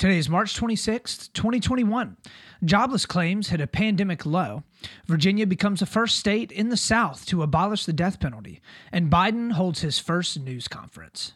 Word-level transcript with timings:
Today 0.00 0.16
is 0.16 0.30
March 0.30 0.58
26th, 0.58 1.30
2021. 1.34 2.16
Jobless 2.64 3.04
claims 3.04 3.50
hit 3.50 3.60
a 3.60 3.66
pandemic 3.66 4.24
low. 4.24 4.62
Virginia 5.04 5.46
becomes 5.46 5.80
the 5.80 5.84
first 5.84 6.16
state 6.16 6.50
in 6.50 6.70
the 6.70 6.76
South 6.78 7.26
to 7.26 7.42
abolish 7.42 7.84
the 7.84 7.92
death 7.92 8.18
penalty. 8.18 8.62
And 8.90 9.12
Biden 9.12 9.52
holds 9.52 9.82
his 9.82 9.98
first 9.98 10.40
news 10.40 10.68
conference. 10.68 11.34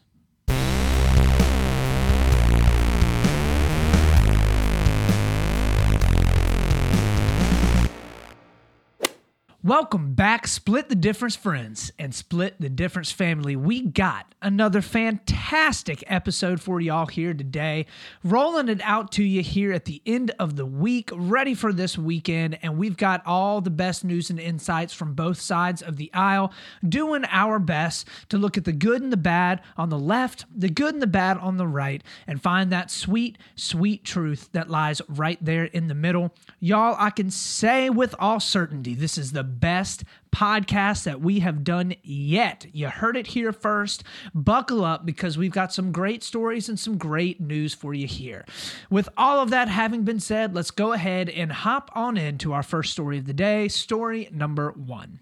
Welcome 9.65 10.13
back, 10.13 10.45
Split 10.45 10.89
the 10.89 10.95
Difference 10.95 11.35
friends 11.35 11.91
and 11.97 12.13
Split 12.13 12.61
the 12.61 12.69
Difference 12.69 13.11
family. 13.11 13.55
We 13.55 13.81
got 13.81 14.35
another 14.39 14.79
fantastic 14.79 16.03
episode 16.05 16.61
for 16.61 16.79
y'all 16.79 17.07
here 17.07 17.33
today. 17.33 17.87
Rolling 18.23 18.69
it 18.69 18.79
out 18.83 19.11
to 19.13 19.23
you 19.23 19.41
here 19.41 19.73
at 19.73 19.85
the 19.85 20.03
end 20.05 20.29
of 20.37 20.55
the 20.55 20.67
week, 20.67 21.09
ready 21.11 21.55
for 21.55 21.73
this 21.73 21.97
weekend. 21.97 22.59
And 22.61 22.77
we've 22.77 22.95
got 22.95 23.25
all 23.25 23.59
the 23.59 23.71
best 23.71 24.05
news 24.05 24.29
and 24.29 24.39
insights 24.39 24.93
from 24.93 25.15
both 25.15 25.41
sides 25.41 25.81
of 25.81 25.97
the 25.97 26.13
aisle, 26.13 26.53
doing 26.87 27.25
our 27.31 27.57
best 27.57 28.07
to 28.29 28.37
look 28.37 28.59
at 28.59 28.65
the 28.65 28.71
good 28.71 29.01
and 29.01 29.11
the 29.11 29.17
bad 29.17 29.63
on 29.77 29.89
the 29.89 29.97
left, 29.97 30.45
the 30.55 30.69
good 30.69 30.93
and 30.93 31.01
the 31.01 31.07
bad 31.07 31.39
on 31.39 31.57
the 31.57 31.65
right, 31.65 32.03
and 32.27 32.39
find 32.39 32.71
that 32.71 32.91
sweet, 32.91 33.39
sweet 33.55 34.03
truth 34.05 34.47
that 34.51 34.69
lies 34.69 35.01
right 35.09 35.43
there 35.43 35.65
in 35.65 35.87
the 35.87 35.95
middle. 35.95 36.35
Y'all, 36.59 36.95
I 36.99 37.09
can 37.09 37.31
say 37.31 37.89
with 37.89 38.13
all 38.19 38.39
certainty, 38.39 38.93
this 38.93 39.17
is 39.17 39.31
the 39.31 39.54
best 39.59 40.03
podcast 40.31 41.03
that 41.03 41.21
we 41.21 41.39
have 41.39 41.63
done 41.63 41.95
yet. 42.03 42.65
You 42.73 42.89
heard 42.89 43.15
it 43.15 43.27
here 43.27 43.53
first. 43.53 44.03
Buckle 44.33 44.83
up 44.83 45.05
because 45.05 45.37
we've 45.37 45.51
got 45.51 45.73
some 45.73 45.91
great 45.91 46.23
stories 46.23 46.67
and 46.67 46.79
some 46.79 46.97
great 46.97 47.39
news 47.39 47.73
for 47.73 47.93
you 47.93 48.07
here. 48.07 48.45
With 48.89 49.07
all 49.17 49.39
of 49.39 49.49
that 49.51 49.69
having 49.69 50.03
been 50.03 50.19
said, 50.19 50.53
let's 50.53 50.71
go 50.71 50.93
ahead 50.93 51.29
and 51.29 51.51
hop 51.51 51.89
on 51.95 52.17
into 52.17 52.53
our 52.53 52.63
first 52.63 52.91
story 52.91 53.17
of 53.17 53.25
the 53.25 53.33
day, 53.33 53.67
story 53.67 54.29
number 54.31 54.71
one. 54.71 55.19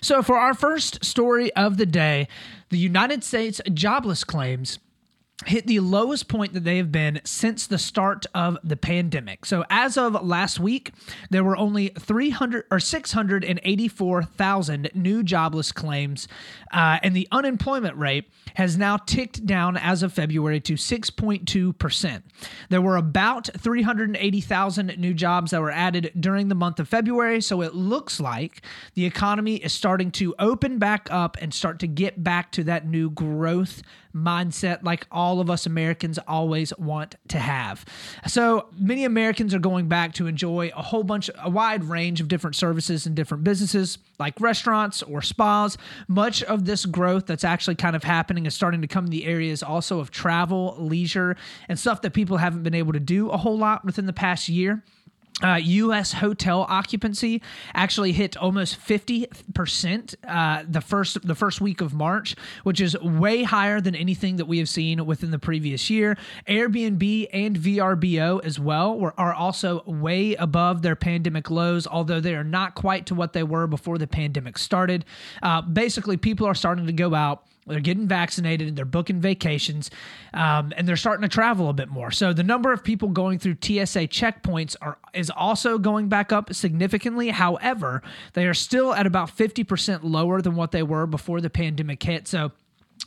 So, 0.00 0.22
for 0.22 0.38
our 0.38 0.54
first 0.54 1.04
story 1.04 1.52
of 1.54 1.76
the 1.76 1.86
day, 1.86 2.28
the 2.70 2.78
United 2.78 3.24
States 3.24 3.60
jobless 3.72 4.24
claims 4.24 4.78
hit 5.44 5.66
the 5.66 5.80
lowest 5.80 6.28
point 6.28 6.54
that 6.54 6.64
they 6.64 6.78
have 6.78 6.90
been 6.90 7.20
since 7.24 7.66
the 7.66 7.76
start 7.76 8.24
of 8.34 8.56
the 8.64 8.76
pandemic. 8.76 9.44
So 9.44 9.66
as 9.68 9.98
of 9.98 10.24
last 10.24 10.58
week, 10.58 10.92
there 11.28 11.44
were 11.44 11.58
only 11.58 11.88
300 11.88 12.64
or 12.70 12.80
684,000 12.80 14.90
new 14.94 15.22
jobless 15.22 15.72
claims, 15.72 16.26
uh, 16.72 17.00
and 17.02 17.14
the 17.14 17.28
unemployment 17.30 17.98
rate 17.98 18.30
has 18.54 18.78
now 18.78 18.96
ticked 18.96 19.44
down 19.44 19.76
as 19.76 20.02
of 20.02 20.14
February 20.14 20.58
to 20.60 20.72
6.2%. 20.74 22.22
There 22.70 22.80
were 22.80 22.96
about 22.96 23.50
380,000 23.58 24.98
new 24.98 25.12
jobs 25.12 25.50
that 25.50 25.60
were 25.60 25.70
added 25.70 26.12
during 26.18 26.48
the 26.48 26.54
month 26.54 26.80
of 26.80 26.88
February, 26.88 27.42
so 27.42 27.60
it 27.60 27.74
looks 27.74 28.18
like 28.18 28.62
the 28.94 29.04
economy 29.04 29.56
is 29.56 29.74
starting 29.74 30.10
to 30.12 30.34
open 30.38 30.78
back 30.78 31.08
up 31.10 31.36
and 31.42 31.52
start 31.52 31.78
to 31.80 31.86
get 31.86 32.24
back 32.24 32.52
to 32.52 32.64
that 32.64 32.86
new 32.86 33.10
growth 33.10 33.82
mindset 34.16 34.82
like 34.82 35.06
all 35.12 35.40
of 35.40 35.50
us 35.50 35.66
Americans 35.66 36.18
always 36.26 36.76
want 36.78 37.16
to 37.28 37.38
have. 37.38 37.84
So 38.26 38.68
many 38.78 39.04
Americans 39.04 39.54
are 39.54 39.58
going 39.58 39.88
back 39.88 40.14
to 40.14 40.26
enjoy 40.26 40.70
a 40.74 40.82
whole 40.82 41.04
bunch, 41.04 41.30
a 41.42 41.50
wide 41.50 41.84
range 41.84 42.20
of 42.20 42.28
different 42.28 42.56
services 42.56 43.06
and 43.06 43.14
different 43.14 43.44
businesses 43.44 43.98
like 44.18 44.40
restaurants 44.40 45.02
or 45.02 45.20
spas. 45.20 45.76
Much 46.08 46.42
of 46.44 46.64
this 46.64 46.86
growth 46.86 47.26
that's 47.26 47.44
actually 47.44 47.74
kind 47.74 47.94
of 47.94 48.02
happening 48.02 48.46
is 48.46 48.54
starting 48.54 48.80
to 48.80 48.88
come 48.88 49.04
in 49.04 49.10
the 49.10 49.26
areas 49.26 49.62
also 49.62 50.00
of 50.00 50.10
travel, 50.10 50.76
leisure, 50.78 51.36
and 51.68 51.78
stuff 51.78 52.00
that 52.02 52.12
people 52.14 52.38
haven't 52.38 52.62
been 52.62 52.74
able 52.74 52.92
to 52.92 53.00
do 53.00 53.28
a 53.30 53.36
whole 53.36 53.58
lot 53.58 53.84
within 53.84 54.06
the 54.06 54.12
past 54.12 54.48
year. 54.48 54.82
Uh, 55.42 55.56
U.S. 55.62 56.14
hotel 56.14 56.64
occupancy 56.66 57.42
actually 57.74 58.12
hit 58.12 58.38
almost 58.38 58.76
fifty 58.76 59.26
percent 59.52 60.14
uh, 60.26 60.64
the 60.66 60.80
first 60.80 61.26
the 61.26 61.34
first 61.34 61.60
week 61.60 61.82
of 61.82 61.92
March, 61.92 62.34
which 62.62 62.80
is 62.80 62.98
way 63.00 63.42
higher 63.42 63.78
than 63.78 63.94
anything 63.94 64.36
that 64.36 64.46
we 64.46 64.56
have 64.58 64.68
seen 64.68 65.04
within 65.04 65.30
the 65.30 65.38
previous 65.38 65.90
year. 65.90 66.16
Airbnb 66.48 67.28
and 67.34 67.54
VRBO 67.54 68.42
as 68.46 68.58
well 68.58 68.98
were, 68.98 69.12
are 69.18 69.34
also 69.34 69.82
way 69.84 70.34
above 70.36 70.80
their 70.80 70.96
pandemic 70.96 71.50
lows, 71.50 71.86
although 71.86 72.20
they 72.20 72.34
are 72.34 72.44
not 72.44 72.74
quite 72.74 73.04
to 73.04 73.14
what 73.14 73.34
they 73.34 73.42
were 73.42 73.66
before 73.66 73.98
the 73.98 74.06
pandemic 74.06 74.56
started. 74.56 75.04
Uh, 75.42 75.60
basically, 75.60 76.16
people 76.16 76.46
are 76.46 76.54
starting 76.54 76.86
to 76.86 76.92
go 76.94 77.14
out 77.14 77.44
they're 77.66 77.80
getting 77.80 78.06
vaccinated, 78.06 78.76
they're 78.76 78.84
booking 78.84 79.20
vacations, 79.20 79.90
um, 80.32 80.72
and 80.76 80.86
they're 80.86 80.96
starting 80.96 81.22
to 81.22 81.28
travel 81.28 81.68
a 81.68 81.72
bit 81.72 81.88
more. 81.88 82.10
So 82.10 82.32
the 82.32 82.42
number 82.42 82.72
of 82.72 82.84
people 82.84 83.08
going 83.08 83.38
through 83.38 83.56
TSA 83.60 84.08
checkpoints 84.08 84.76
are 84.80 84.98
is 85.12 85.30
also 85.30 85.78
going 85.78 86.08
back 86.08 86.32
up 86.32 86.54
significantly. 86.54 87.30
However, 87.30 88.02
they 88.34 88.46
are 88.46 88.54
still 88.54 88.94
at 88.94 89.06
about 89.06 89.36
50% 89.36 90.00
lower 90.02 90.40
than 90.42 90.54
what 90.54 90.72
they 90.72 90.82
were 90.82 91.06
before 91.06 91.40
the 91.40 91.50
pandemic 91.50 92.02
hit. 92.02 92.28
So 92.28 92.52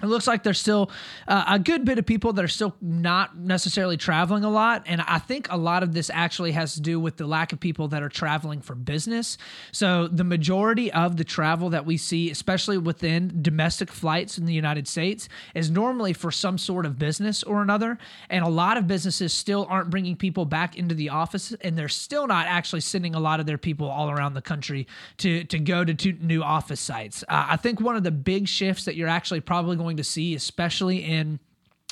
it 0.01 0.07
looks 0.07 0.27
like 0.27 0.43
there's 0.43 0.59
still 0.59 0.91
uh, 1.27 1.45
a 1.47 1.59
good 1.59 1.83
bit 1.83 1.99
of 1.99 2.05
people 2.05 2.33
that 2.33 2.45
are 2.45 2.49
still 2.49 2.75
not 2.81 3.37
necessarily 3.37 3.97
traveling 3.97 4.43
a 4.43 4.49
lot. 4.49 4.83
And 4.85 5.01
I 5.01 5.19
think 5.19 5.47
a 5.49 5.57
lot 5.57 5.83
of 5.83 5.93
this 5.93 6.09
actually 6.13 6.53
has 6.53 6.73
to 6.75 6.81
do 6.81 6.99
with 6.99 7.17
the 7.17 7.27
lack 7.27 7.51
of 7.51 7.59
people 7.59 7.89
that 7.89 8.01
are 8.01 8.09
traveling 8.09 8.61
for 8.61 8.75
business. 8.75 9.37
So, 9.71 10.07
the 10.07 10.23
majority 10.23 10.91
of 10.91 11.17
the 11.17 11.23
travel 11.23 11.69
that 11.71 11.85
we 11.85 11.97
see, 11.97 12.31
especially 12.31 12.77
within 12.77 13.41
domestic 13.41 13.91
flights 13.91 14.37
in 14.37 14.45
the 14.45 14.53
United 14.53 14.87
States, 14.87 15.27
is 15.53 15.69
normally 15.69 16.13
for 16.13 16.31
some 16.31 16.57
sort 16.57 16.85
of 16.85 16.97
business 16.97 17.43
or 17.43 17.61
another. 17.61 17.97
And 18.29 18.45
a 18.45 18.49
lot 18.49 18.77
of 18.77 18.87
businesses 18.87 19.33
still 19.33 19.67
aren't 19.69 19.89
bringing 19.89 20.15
people 20.15 20.45
back 20.45 20.77
into 20.77 20.95
the 20.95 21.09
office, 21.09 21.53
and 21.61 21.77
they're 21.77 21.89
still 21.89 22.27
not 22.27 22.47
actually 22.47 22.81
sending 22.81 23.15
a 23.15 23.19
lot 23.19 23.39
of 23.39 23.45
their 23.45 23.57
people 23.57 23.87
all 23.87 24.09
around 24.09 24.33
the 24.33 24.41
country 24.41 24.87
to, 25.17 25.43
to 25.45 25.59
go 25.59 25.83
to 25.83 26.13
new 26.13 26.41
office 26.41 26.79
sites. 26.79 27.23
Uh, 27.27 27.47
I 27.49 27.57
think 27.57 27.81
one 27.81 27.95
of 27.95 28.03
the 28.03 28.11
big 28.11 28.47
shifts 28.47 28.85
that 28.85 28.95
you're 28.95 29.09
actually 29.09 29.41
probably 29.41 29.75
going 29.75 29.88
to 29.97 30.03
see, 30.03 30.35
especially 30.35 31.03
in 31.03 31.39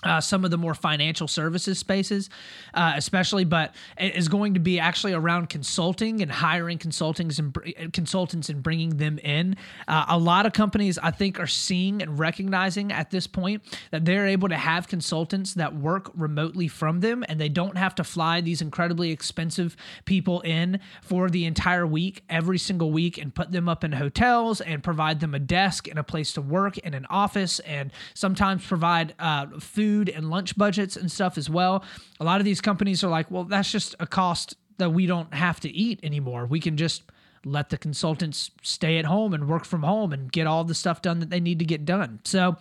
uh, 0.03 0.21
some 0.21 0.45
of 0.45 0.51
the 0.51 0.57
more 0.59 0.75
financial 0.75 1.27
services 1.27 1.79
spaces, 1.79 2.29
uh, 2.75 2.93
especially, 2.95 3.43
but 3.43 3.73
it 3.99 4.15
is 4.15 4.27
going 4.27 4.53
to 4.53 4.59
be 4.59 4.79
actually 4.79 5.11
around 5.11 5.49
consulting 5.49 6.21
and 6.21 6.31
hiring 6.31 6.77
consultants 6.77 7.39
and 7.39 7.57
consultants 7.93 8.47
and 8.49 8.61
bringing 8.61 8.97
them 8.97 9.17
in. 9.19 9.55
Uh, 9.87 10.05
a 10.09 10.17
lot 10.17 10.45
of 10.45 10.53
companies, 10.53 10.99
I 10.99 11.09
think, 11.09 11.39
are 11.39 11.47
seeing 11.47 12.03
and 12.03 12.19
recognizing 12.19 12.91
at 12.91 13.09
this 13.09 13.25
point 13.25 13.63
that 13.89 14.05
they're 14.05 14.27
able 14.27 14.49
to 14.49 14.55
have 14.55 14.87
consultants 14.87 15.55
that 15.55 15.75
work 15.75 16.11
remotely 16.13 16.67
from 16.67 16.99
them, 16.99 17.25
and 17.27 17.41
they 17.41 17.49
don't 17.49 17.75
have 17.75 17.95
to 17.95 18.03
fly 18.03 18.39
these 18.39 18.61
incredibly 18.61 19.09
expensive 19.09 19.75
people 20.05 20.41
in 20.41 20.79
for 21.01 21.27
the 21.27 21.45
entire 21.45 21.87
week, 21.87 22.23
every 22.29 22.59
single 22.59 22.91
week, 22.91 23.17
and 23.17 23.33
put 23.33 23.51
them 23.51 23.67
up 23.67 23.83
in 23.83 23.93
hotels 23.93 24.61
and 24.61 24.83
provide 24.83 25.21
them 25.21 25.33
a 25.33 25.39
desk 25.39 25.87
and 25.87 25.97
a 25.97 26.03
place 26.03 26.33
to 26.33 26.41
work 26.41 26.75
and 26.83 26.93
an 26.93 27.07
office, 27.09 27.57
and 27.61 27.91
sometimes 28.13 28.63
provide 28.63 29.15
uh, 29.17 29.47
food 29.59 29.86
food 29.87 30.09
and 30.09 30.29
lunch 30.29 30.57
budgets 30.57 30.97
and 30.97 31.09
stuff 31.09 31.37
as 31.37 31.49
well. 31.49 31.81
A 32.19 32.25
lot 32.25 32.41
of 32.41 32.45
these 32.45 32.59
companies 32.59 33.05
are 33.05 33.09
like, 33.09 33.31
well, 33.31 33.45
that's 33.45 33.71
just 33.71 33.95
a 34.01 34.07
cost 34.07 34.57
that 34.79 34.89
we 34.89 35.05
don't 35.05 35.33
have 35.33 35.61
to 35.61 35.69
eat 35.69 35.99
anymore. 36.03 36.45
We 36.45 36.59
can 36.59 36.75
just 36.75 37.03
let 37.45 37.69
the 37.69 37.77
consultants 37.77 38.51
stay 38.61 38.97
at 38.97 39.05
home 39.05 39.33
and 39.33 39.47
work 39.47 39.63
from 39.63 39.83
home 39.83 40.11
and 40.11 40.29
get 40.29 40.45
all 40.45 40.65
the 40.65 40.75
stuff 40.75 41.01
done 41.01 41.19
that 41.19 41.29
they 41.29 41.39
need 41.39 41.59
to 41.59 41.65
get 41.65 41.85
done. 41.85 42.19
So 42.25 42.57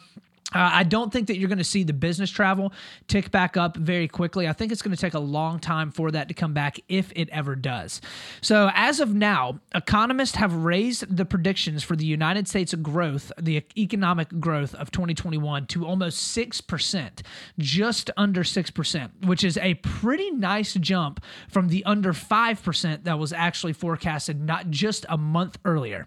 uh, 0.54 0.70
I 0.72 0.84
don't 0.84 1.12
think 1.12 1.26
that 1.26 1.38
you're 1.38 1.48
going 1.48 1.58
to 1.58 1.64
see 1.64 1.82
the 1.82 1.92
business 1.92 2.30
travel 2.30 2.72
tick 3.08 3.30
back 3.30 3.56
up 3.56 3.76
very 3.76 4.06
quickly. 4.06 4.46
I 4.46 4.52
think 4.52 4.70
it's 4.70 4.82
going 4.82 4.94
to 4.94 5.00
take 5.00 5.14
a 5.14 5.20
long 5.20 5.58
time 5.58 5.90
for 5.90 6.10
that 6.12 6.28
to 6.28 6.34
come 6.34 6.54
back 6.54 6.78
if 6.88 7.12
it 7.16 7.28
ever 7.30 7.56
does. 7.56 8.00
So, 8.42 8.70
as 8.74 9.00
of 9.00 9.12
now, 9.14 9.60
economists 9.74 10.36
have 10.36 10.54
raised 10.54 11.16
the 11.16 11.24
predictions 11.24 11.82
for 11.82 11.96
the 11.96 12.06
United 12.06 12.46
States 12.46 12.74
growth, 12.74 13.32
the 13.40 13.64
economic 13.76 14.28
growth 14.38 14.74
of 14.76 14.90
2021 14.92 15.66
to 15.66 15.86
almost 15.86 16.36
6%, 16.36 17.22
just 17.58 18.10
under 18.16 18.42
6%, 18.42 19.26
which 19.26 19.42
is 19.42 19.58
a 19.58 19.74
pretty 19.74 20.30
nice 20.30 20.74
jump 20.74 21.22
from 21.48 21.68
the 21.68 21.84
under 21.84 22.12
5% 22.12 23.04
that 23.04 23.18
was 23.18 23.32
actually 23.32 23.72
forecasted 23.72 24.40
not 24.40 24.70
just 24.70 25.04
a 25.08 25.18
month 25.18 25.58
earlier. 25.64 26.06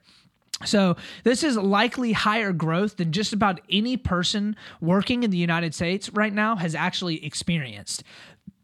So, 0.65 0.97
this 1.23 1.43
is 1.43 1.55
likely 1.55 2.11
higher 2.11 2.51
growth 2.51 2.97
than 2.97 3.13
just 3.13 3.31
about 3.31 3.61
any 3.69 3.95
person 3.95 4.57
working 4.81 5.23
in 5.23 5.31
the 5.31 5.37
United 5.37 5.73
States 5.73 6.09
right 6.09 6.33
now 6.33 6.57
has 6.57 6.75
actually 6.75 7.25
experienced. 7.25 8.03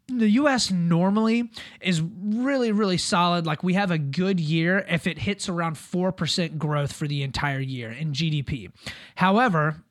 The 0.08 0.30
US 0.32 0.70
normally 0.72 1.50
is 1.82 2.02
really, 2.02 2.72
really 2.72 2.98
solid. 2.98 3.46
Like, 3.46 3.64
we 3.64 3.74
have 3.76 3.92
a 3.92 3.98
good 3.98 4.40
year 4.40 4.86
if 4.90 5.08
it 5.08 5.20
hits 5.20 5.48
around 5.48 5.76
4% 5.76 6.58
growth 6.58 6.92
for 6.92 7.08
the 7.08 7.24
entire 7.24 7.62
year 7.62 7.92
in 7.92 8.12
GDP. 8.12 8.72
However, 9.16 9.85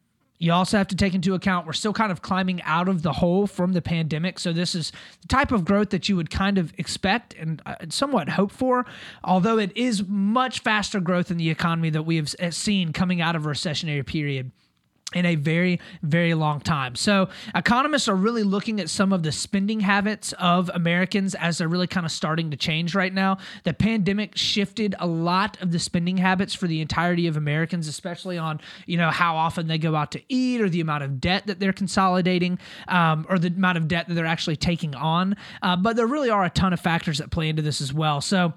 you 0.44 0.52
also 0.52 0.76
have 0.76 0.88
to 0.88 0.96
take 0.96 1.14
into 1.14 1.34
account 1.34 1.66
we're 1.66 1.72
still 1.72 1.92
kind 1.92 2.12
of 2.12 2.22
climbing 2.22 2.62
out 2.62 2.88
of 2.88 3.02
the 3.02 3.12
hole 3.12 3.46
from 3.46 3.72
the 3.72 3.82
pandemic. 3.82 4.38
So, 4.38 4.52
this 4.52 4.74
is 4.74 4.92
the 5.22 5.28
type 5.28 5.52
of 5.52 5.64
growth 5.64 5.90
that 5.90 6.08
you 6.08 6.16
would 6.16 6.30
kind 6.30 6.58
of 6.58 6.72
expect 6.78 7.34
and 7.34 7.62
uh, 7.66 7.76
somewhat 7.88 8.28
hope 8.28 8.52
for, 8.52 8.86
although 9.22 9.58
it 9.58 9.76
is 9.76 10.06
much 10.06 10.60
faster 10.60 11.00
growth 11.00 11.30
in 11.30 11.36
the 11.36 11.50
economy 11.50 11.90
that 11.90 12.02
we 12.02 12.16
have 12.16 12.34
seen 12.50 12.92
coming 12.92 13.20
out 13.20 13.36
of 13.36 13.46
a 13.46 13.48
recessionary 13.48 14.04
period 14.04 14.50
in 15.12 15.26
a 15.26 15.36
very, 15.36 15.80
very 16.02 16.34
long 16.34 16.60
time. 16.60 16.96
So, 16.96 17.28
economists 17.54 18.08
are 18.08 18.16
really 18.16 18.42
looking 18.42 18.80
at 18.80 18.90
some 18.90 19.12
of 19.12 19.22
the 19.22 19.32
spending 19.32 19.80
habits 19.80 20.32
of 20.38 20.70
Americans 20.74 21.34
as 21.34 21.58
they're 21.58 21.68
really 21.68 21.86
kind 21.86 22.06
of 22.06 22.12
starting 22.12 22.50
to 22.50 22.56
change 22.56 22.94
right 22.94 23.12
now. 23.12 23.38
The 23.64 23.74
pandemic 23.74 24.36
shifted 24.36 24.94
a 24.98 25.06
lot 25.06 25.60
of 25.62 25.70
the 25.72 25.78
spending 25.78 26.16
habits 26.16 26.54
for 26.54 26.66
the 26.66 26.80
entirety 26.80 27.26
of 27.26 27.36
Americans, 27.36 27.86
especially 27.86 28.38
on, 28.38 28.60
you 28.86 28.96
know, 28.96 29.10
how 29.10 29.36
often 29.36 29.68
they 29.68 29.78
go 29.78 29.94
out 29.94 30.10
to 30.12 30.22
eat 30.28 30.60
or 30.60 30.68
the 30.68 30.80
amount 30.80 31.04
of 31.04 31.20
debt 31.20 31.46
that 31.46 31.60
they're 31.60 31.72
consolidating 31.72 32.58
um, 32.88 33.26
or 33.28 33.38
the 33.38 33.48
amount 33.48 33.78
of 33.78 33.86
debt 33.86 34.08
that 34.08 34.14
they're 34.14 34.26
actually 34.26 34.56
taking 34.56 34.94
on. 34.94 35.36
Uh, 35.62 35.76
but 35.76 35.96
there 35.96 36.06
really 36.06 36.30
are 36.30 36.44
a 36.44 36.50
ton 36.50 36.72
of 36.72 36.80
factors 36.80 37.18
that 37.18 37.30
play 37.30 37.48
into 37.48 37.62
this 37.62 37.80
as 37.80 37.92
well. 37.92 38.20
So, 38.20 38.54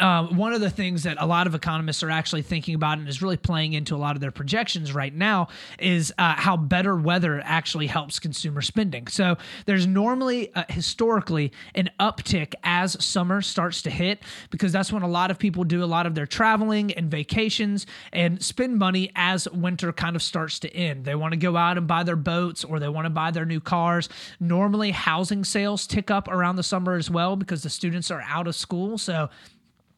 um, 0.00 0.36
one 0.36 0.52
of 0.52 0.60
the 0.60 0.70
things 0.70 1.04
that 1.04 1.16
a 1.20 1.26
lot 1.26 1.46
of 1.46 1.54
economists 1.54 2.02
are 2.02 2.10
actually 2.10 2.42
thinking 2.42 2.74
about 2.74 2.98
and 2.98 3.08
is 3.08 3.22
really 3.22 3.36
playing 3.36 3.72
into 3.72 3.94
a 3.94 3.98
lot 3.98 4.16
of 4.16 4.20
their 4.20 4.30
projections 4.30 4.92
right 4.94 5.14
now 5.14 5.48
is 5.78 6.12
uh, 6.18 6.34
how 6.34 6.56
better 6.56 6.96
weather 6.96 7.40
actually 7.44 7.86
helps 7.86 8.18
consumer 8.18 8.62
spending. 8.62 9.06
So 9.06 9.36
there's 9.66 9.86
normally, 9.86 10.54
uh, 10.54 10.64
historically, 10.68 11.52
an 11.74 11.90
uptick 12.00 12.54
as 12.62 13.02
summer 13.04 13.42
starts 13.42 13.82
to 13.82 13.90
hit 13.90 14.22
because 14.50 14.72
that's 14.72 14.92
when 14.92 15.02
a 15.02 15.08
lot 15.08 15.30
of 15.30 15.38
people 15.38 15.64
do 15.64 15.82
a 15.82 15.86
lot 15.86 16.06
of 16.06 16.14
their 16.14 16.26
traveling 16.26 16.92
and 16.92 17.10
vacations 17.10 17.86
and 18.12 18.42
spend 18.42 18.78
money 18.78 19.10
as 19.14 19.48
winter 19.50 19.92
kind 19.92 20.16
of 20.16 20.22
starts 20.22 20.58
to 20.60 20.74
end. 20.74 21.04
They 21.04 21.14
want 21.14 21.32
to 21.32 21.38
go 21.38 21.56
out 21.56 21.78
and 21.78 21.86
buy 21.86 22.02
their 22.02 22.16
boats 22.16 22.64
or 22.64 22.78
they 22.78 22.88
want 22.88 23.06
to 23.06 23.10
buy 23.10 23.30
their 23.30 23.44
new 23.44 23.60
cars. 23.60 24.08
Normally, 24.40 24.90
housing 24.90 25.44
sales 25.44 25.86
tick 25.86 26.10
up 26.10 26.28
around 26.28 26.56
the 26.56 26.62
summer 26.62 26.96
as 26.96 27.10
well 27.10 27.36
because 27.36 27.62
the 27.62 27.70
students 27.70 28.10
are 28.10 28.22
out 28.28 28.46
of 28.46 28.54
school. 28.54 28.98
So 28.98 29.28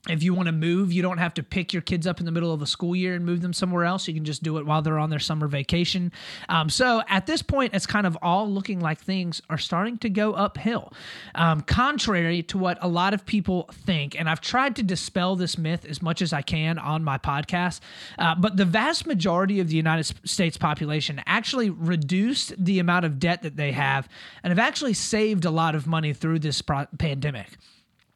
if 0.09 0.23
you 0.23 0.35
want 0.35 0.47
to 0.47 0.53
move, 0.53 0.93
you 0.93 1.03
don't 1.03 1.19
have 1.19 1.35
to 1.35 1.43
pick 1.43 1.73
your 1.73 1.83
kids 1.83 2.07
up 2.07 2.21
in 2.21 2.27
the 2.27 2.33
middle 2.33 2.53
of 2.53 2.63
a 2.63 2.67
school 2.67 2.95
year 2.95 3.15
and 3.15 3.25
move 3.25 3.41
them 3.41 3.53
somewhere 3.53 3.85
else. 3.85 4.07
You 4.07 4.15
can 4.15 4.25
just 4.25 4.43
do 4.43 4.59
it 4.59 4.67
while 4.67 4.83
they're 4.83 4.99
on 4.99 5.11
their 5.11 5.19
summer 5.19 5.49
vacation. 5.49 6.13
Um, 6.49 6.69
so 6.69 7.03
at 7.09 7.27
this 7.27 7.43
point, 7.43 7.75
it's 7.75 7.87
kind 7.87 8.07
of 8.07 8.17
all 8.23 8.49
looking 8.49 8.81
like 8.81 9.01
things 9.01 9.43
are 9.51 9.59
starting 9.59 9.99
to 9.99 10.11
go 10.11 10.33
uphill, 10.33 10.93
um, 11.35 11.63
contrary 11.63 12.43
to 12.45 12.59
what 12.59 12.79
a 12.81 12.89
lot 12.89 13.15
of 13.15 13.27
people 13.27 13.69
think. 13.73 14.19
And 14.19 14.29
I've 14.29 14.41
tried 14.41 14.77
to 14.77 14.83
dispel 14.83 15.37
this 15.37 15.59
myth 15.59 15.85
as 15.85 16.01
much 16.03 16.23
as 16.23 16.33
I 16.33 16.43
can 16.43 16.79
on 16.79 17.03
my 17.03 17.19
podcast. 17.19 17.81
Uh, 18.19 18.35
but 18.35 18.57
the 18.57 18.65
vast 18.65 19.07
majority 19.07 19.61
of 19.61 19.69
the 19.69 19.77
United 19.77 20.05
States 20.29 20.57
population 20.57 21.21
actually 21.27 21.71
reduced 21.71 22.55
the 22.63 22.79
amount 22.79 23.05
of 23.05 23.19
debt 23.19 23.43
that 23.43 23.57
they 23.57 23.73
have 23.73 24.09
and 24.43 24.51
have 24.51 24.59
actually 24.59 24.95
saved 24.95 25.45
a 25.45 25.51
lot 25.51 25.75
of 25.75 25.87
money 25.87 26.13
through 26.13 26.39
this 26.39 26.63
pro- 26.63 26.87
pandemic. 26.99 27.49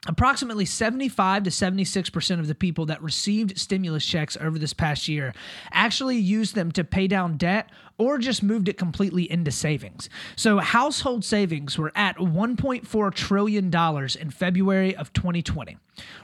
Approximately 0.07 0.65
75 0.65 1.43
to 1.43 1.51
76% 1.51 2.41
of 2.41 2.47
the 2.49 2.55
people 2.55 2.87
that 2.87 3.03
received 3.03 3.59
stimulus 3.59 4.05
checks 4.05 4.35
over 4.41 4.59
this 4.59 4.73
past 4.73 5.09
year 5.09 5.35
actually 5.73 6.17
used 6.17 6.55
them 6.55 6.73
to 6.73 6.85
pay 6.85 7.07
down 7.07 7.37
debt 7.37 7.69
or 7.99 8.17
just 8.17 8.43
moved 8.43 8.71
it 8.71 8.79
completely 8.79 9.31
into 9.31 9.51
savings. 9.51 10.09
So 10.37 10.59
household 10.59 11.23
savings 11.23 11.77
were 11.77 11.93
at 11.95 12.17
$1.4 12.17 13.15
trillion 13.15 13.71
in 14.19 14.31
February 14.31 14.97
of 14.97 15.13
2020. 15.13 15.77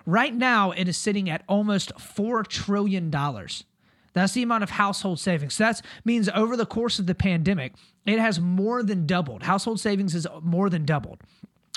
Right 0.07 0.35
now, 0.35 0.71
it 0.71 0.89
is 0.89 0.97
sitting 0.97 1.29
at 1.29 1.43
almost 1.47 1.95
$4 1.97 2.47
trillion. 2.47 3.11
That's 3.11 4.33
the 4.33 4.43
amount 4.43 4.63
of 4.63 4.71
household 4.71 5.21
savings. 5.21 5.53
So 5.53 5.65
that 5.65 5.83
means 6.03 6.31
over 6.31 6.57
the 6.57 6.65
course 6.65 6.99
of 6.99 7.07
the 7.07 7.15
pandemic, 7.15 7.75
it 8.07 8.19
has 8.19 8.41
more 8.41 8.83
than 8.83 9.07
doubled. 9.07 9.43
Household 9.43 9.81
savings 9.81 10.15
has 10.15 10.27
more 10.41 10.71
than 10.71 10.87
doubled 10.87 11.21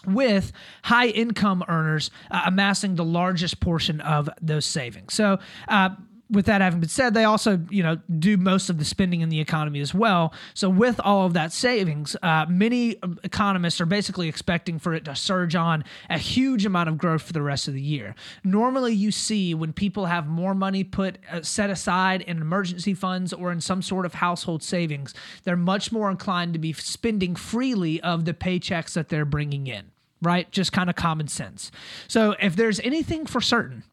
with 0.06 0.52
high 0.84 1.08
income 1.08 1.64
earners 1.68 2.12
uh, 2.32 2.44
amassing 2.46 2.96
the 2.96 3.06
largest 3.06 3.60
portion 3.60 4.02
of 4.02 4.30
those 4.42 4.66
savings. 4.66 5.14
So, 5.14 5.40
uh, 5.68 5.90
with 6.30 6.46
that 6.46 6.62
having 6.62 6.80
been 6.80 6.90
said, 6.90 7.14
they 7.14 7.24
also, 7.24 7.60
you 7.70 7.82
know, 7.82 7.98
do 8.20 8.38
most 8.38 8.70
of 8.70 8.78
the 8.78 8.86
spending 8.86 9.22
in 9.22 9.30
the 9.30 9.40
economy 9.40 9.80
as 9.80 9.94
well. 9.94 10.34
So, 10.54 10.70
with 10.70 11.00
all 11.00 11.26
of 11.26 11.34
that 11.34 11.52
savings, 11.52 12.16
uh, 12.22 12.46
many 12.48 12.98
economists 13.24 13.82
are 13.82 13.86
basically 13.86 14.28
expecting 14.28 14.78
for 14.78 14.94
it 14.94 15.06
to 15.06 15.16
surge 15.16 15.56
on 15.56 15.84
a 16.10 16.18
huge 16.18 16.66
amount 16.66 16.90
of 16.90 16.98
growth 16.98 17.24
for 17.24 17.34
the 17.34 17.42
rest 17.42 17.68
of 17.68 17.74
the 17.74 17.82
year. 17.82 18.14
Normally, 18.44 18.94
you 18.94 19.12
see 19.12 19.56
when 19.56 19.74
people 19.74 20.06
have 20.06 20.28
more 20.28 20.54
money 20.54 20.84
put 20.84 21.18
uh, 21.32 21.42
set 21.42 21.70
aside 21.70 22.22
in 22.22 22.42
emergency 22.42 22.94
funds 22.94 23.34
or 23.34 23.52
in 23.52 23.60
some 23.60 23.82
sort 23.82 24.06
of 24.06 24.16
household 24.16 24.62
savings, 24.62 25.16
they're 25.44 25.58
much 25.58 25.92
more 25.92 26.12
inclined 26.12 26.54
to 26.54 26.60
be 26.60 26.74
spending 26.74 27.36
freely 27.36 28.00
of 28.02 28.26
the 28.26 28.34
paychecks 28.34 28.94
that 28.94 29.10
they're 29.10 29.26
bringing 29.26 29.68
in 29.68 29.92
right? 30.22 30.52
Just 30.52 30.74
kind 30.74 30.90
of 30.90 30.98
common 30.98 31.30
sense. 31.30 31.72
So, 32.10 32.36
if 32.42 32.54
there's 32.58 32.82
anything 32.82 33.26
for 33.26 33.40
certain, 33.40 33.86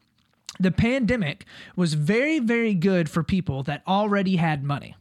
the 0.59 0.71
pandemic 0.71 1.45
was 1.75 1.93
very, 1.93 2.39
very 2.39 2.73
good 2.73 3.09
for 3.09 3.23
people 3.23 3.63
that 3.63 3.83
already 3.87 4.37
had 4.37 4.63
money 4.63 4.95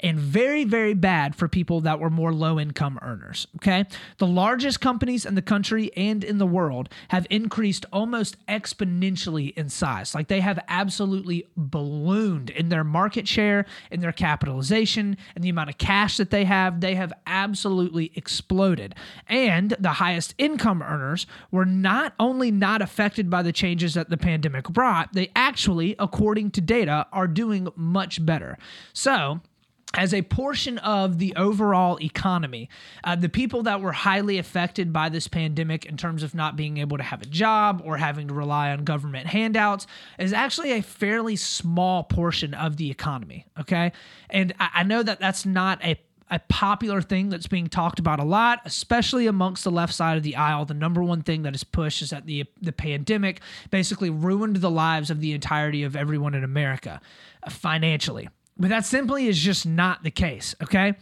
and 0.00 0.18
very, 0.18 0.64
very 0.64 0.94
bad 0.94 1.36
for 1.36 1.48
people 1.48 1.80
that 1.82 2.00
were 2.00 2.10
more 2.10 2.32
low 2.32 2.58
income 2.58 2.98
earners. 3.02 3.46
Okay. 3.56 3.84
The 4.18 4.26
largest 4.26 4.80
companies 4.80 5.24
in 5.24 5.34
the 5.34 5.42
country 5.42 5.90
and 5.96 6.24
in 6.24 6.38
the 6.38 6.46
world 6.46 6.88
have 7.08 7.26
increased 7.30 7.86
almost 7.92 8.36
exponentially 8.46 9.56
in 9.56 9.68
size. 9.68 10.14
Like 10.14 10.28
they 10.28 10.40
have 10.40 10.58
absolutely 10.68 11.46
ballooned 11.56 12.50
in 12.50 12.68
their 12.68 12.84
market 12.84 13.28
share, 13.28 13.66
in 13.90 14.00
their 14.00 14.12
capitalization, 14.12 15.16
and 15.34 15.44
the 15.44 15.48
amount 15.48 15.70
of 15.70 15.78
cash 15.78 16.16
that 16.16 16.30
they 16.30 16.44
have. 16.44 16.80
They 16.80 16.94
have 16.94 17.12
absolutely 17.26 18.12
exploded. 18.14 18.94
And 19.28 19.74
the 19.78 19.90
highest 19.90 20.34
income 20.38 20.82
earners 20.82 21.26
were 21.50 21.64
not 21.66 22.14
only 22.18 22.50
not 22.50 22.82
affected 22.82 23.30
by 23.30 23.42
the 23.42 23.52
changes 23.52 23.94
that 23.94 24.10
the 24.10 24.16
pandemic 24.16 24.64
brought, 24.68 25.12
they 25.12 25.30
actually, 25.36 25.94
according 25.98 26.50
to 26.52 26.60
data, 26.60 27.06
are 27.12 27.26
doing 27.26 27.68
much 27.76 28.24
better. 28.24 28.58
So, 28.92 29.40
as 29.94 30.14
a 30.14 30.22
portion 30.22 30.78
of 30.78 31.18
the 31.18 31.34
overall 31.36 32.00
economy, 32.00 32.68
uh, 33.02 33.16
the 33.16 33.28
people 33.28 33.64
that 33.64 33.80
were 33.80 33.92
highly 33.92 34.38
affected 34.38 34.92
by 34.92 35.08
this 35.08 35.26
pandemic 35.26 35.84
in 35.84 35.96
terms 35.96 36.22
of 36.22 36.34
not 36.34 36.54
being 36.56 36.78
able 36.78 36.96
to 36.96 37.02
have 37.02 37.22
a 37.22 37.26
job 37.26 37.82
or 37.84 37.96
having 37.96 38.28
to 38.28 38.34
rely 38.34 38.70
on 38.70 38.84
government 38.84 39.26
handouts 39.26 39.86
is 40.18 40.32
actually 40.32 40.72
a 40.72 40.80
fairly 40.80 41.34
small 41.34 42.04
portion 42.04 42.54
of 42.54 42.76
the 42.76 42.90
economy. 42.90 43.46
Okay. 43.58 43.92
And 44.28 44.54
I, 44.60 44.70
I 44.74 44.82
know 44.84 45.02
that 45.02 45.18
that's 45.18 45.44
not 45.44 45.84
a 45.84 46.00
a 46.32 46.38
popular 46.48 47.02
thing 47.02 47.28
that's 47.28 47.48
being 47.48 47.66
talked 47.66 47.98
about 47.98 48.20
a 48.20 48.24
lot, 48.24 48.60
especially 48.64 49.26
amongst 49.26 49.64
the 49.64 49.70
left 49.70 49.92
side 49.92 50.16
of 50.16 50.22
the 50.22 50.36
aisle. 50.36 50.64
The 50.64 50.74
number 50.74 51.02
one 51.02 51.22
thing 51.22 51.42
that 51.42 51.56
is 51.56 51.64
pushed 51.64 52.02
is 52.02 52.10
that 52.10 52.26
the 52.26 52.44
the 52.62 52.72
pandemic 52.72 53.40
basically 53.70 54.10
ruined 54.10 54.56
the 54.56 54.70
lives 54.70 55.10
of 55.10 55.20
the 55.20 55.32
entirety 55.32 55.82
of 55.82 55.96
everyone 55.96 56.34
in 56.34 56.44
America 56.44 57.00
uh, 57.42 57.50
financially. 57.50 58.28
But 58.60 58.68
that 58.68 58.84
simply 58.84 59.26
is 59.26 59.38
just 59.38 59.66
not 59.66 60.02
the 60.02 60.10
case, 60.10 60.54
okay? 60.62 60.94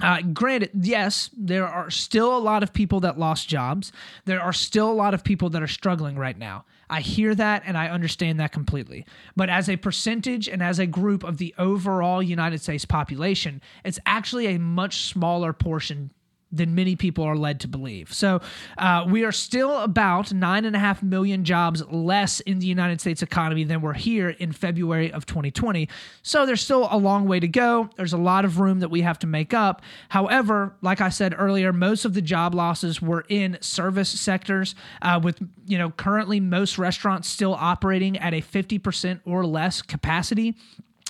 Uh, 0.00 0.22
granted, 0.32 0.70
yes, 0.74 1.30
there 1.36 1.66
are 1.66 1.90
still 1.90 2.36
a 2.36 2.38
lot 2.38 2.62
of 2.62 2.72
people 2.72 3.00
that 3.00 3.18
lost 3.18 3.48
jobs. 3.48 3.92
There 4.24 4.40
are 4.40 4.52
still 4.52 4.90
a 4.90 4.94
lot 4.94 5.12
of 5.12 5.22
people 5.24 5.50
that 5.50 5.62
are 5.62 5.68
struggling 5.68 6.16
right 6.16 6.38
now. 6.38 6.64
I 6.88 7.00
hear 7.00 7.34
that 7.34 7.62
and 7.66 7.76
I 7.76 7.88
understand 7.88 8.38
that 8.40 8.52
completely. 8.52 9.04
But 9.36 9.50
as 9.50 9.68
a 9.68 9.76
percentage 9.76 10.48
and 10.48 10.62
as 10.62 10.78
a 10.78 10.86
group 10.86 11.24
of 11.24 11.38
the 11.38 11.54
overall 11.58 12.22
United 12.22 12.60
States 12.60 12.84
population, 12.84 13.60
it's 13.84 13.98
actually 14.06 14.46
a 14.46 14.58
much 14.58 15.02
smaller 15.02 15.52
portion 15.52 16.10
than 16.52 16.74
many 16.74 16.94
people 16.96 17.24
are 17.24 17.36
led 17.36 17.60
to 17.60 17.68
believe. 17.68 18.12
So 18.12 18.40
uh, 18.76 19.06
we 19.08 19.24
are 19.24 19.32
still 19.32 19.78
about 19.78 20.32
nine 20.32 20.64
and 20.64 20.76
a 20.76 20.78
half 20.78 21.02
million 21.02 21.44
jobs 21.44 21.82
less 21.86 22.40
in 22.40 22.58
the 22.58 22.66
United 22.66 23.00
States 23.00 23.22
economy 23.22 23.64
than 23.64 23.80
we 23.80 23.86
were 23.86 23.94
here 23.94 24.30
in 24.30 24.52
February 24.52 25.10
of 25.12 25.26
2020. 25.26 25.88
So 26.22 26.46
there's 26.46 26.60
still 26.60 26.88
a 26.90 26.98
long 26.98 27.26
way 27.26 27.40
to 27.40 27.48
go. 27.48 27.88
There's 27.96 28.12
a 28.12 28.18
lot 28.18 28.44
of 28.44 28.60
room 28.60 28.80
that 28.80 28.90
we 28.90 29.00
have 29.00 29.18
to 29.20 29.26
make 29.26 29.54
up. 29.54 29.82
However, 30.10 30.76
like 30.82 31.00
I 31.00 31.08
said 31.08 31.34
earlier, 31.36 31.72
most 31.72 32.04
of 32.04 32.14
the 32.14 32.22
job 32.22 32.54
losses 32.54 33.00
were 33.00 33.24
in 33.28 33.58
service 33.60 34.08
sectors, 34.08 34.74
uh, 35.00 35.18
with 35.22 35.40
you 35.66 35.78
know 35.78 35.90
currently 35.90 36.40
most 36.40 36.78
restaurants 36.78 37.28
still 37.28 37.54
operating 37.54 38.18
at 38.18 38.34
a 38.34 38.42
50% 38.42 39.20
or 39.24 39.46
less 39.46 39.82
capacity. 39.82 40.56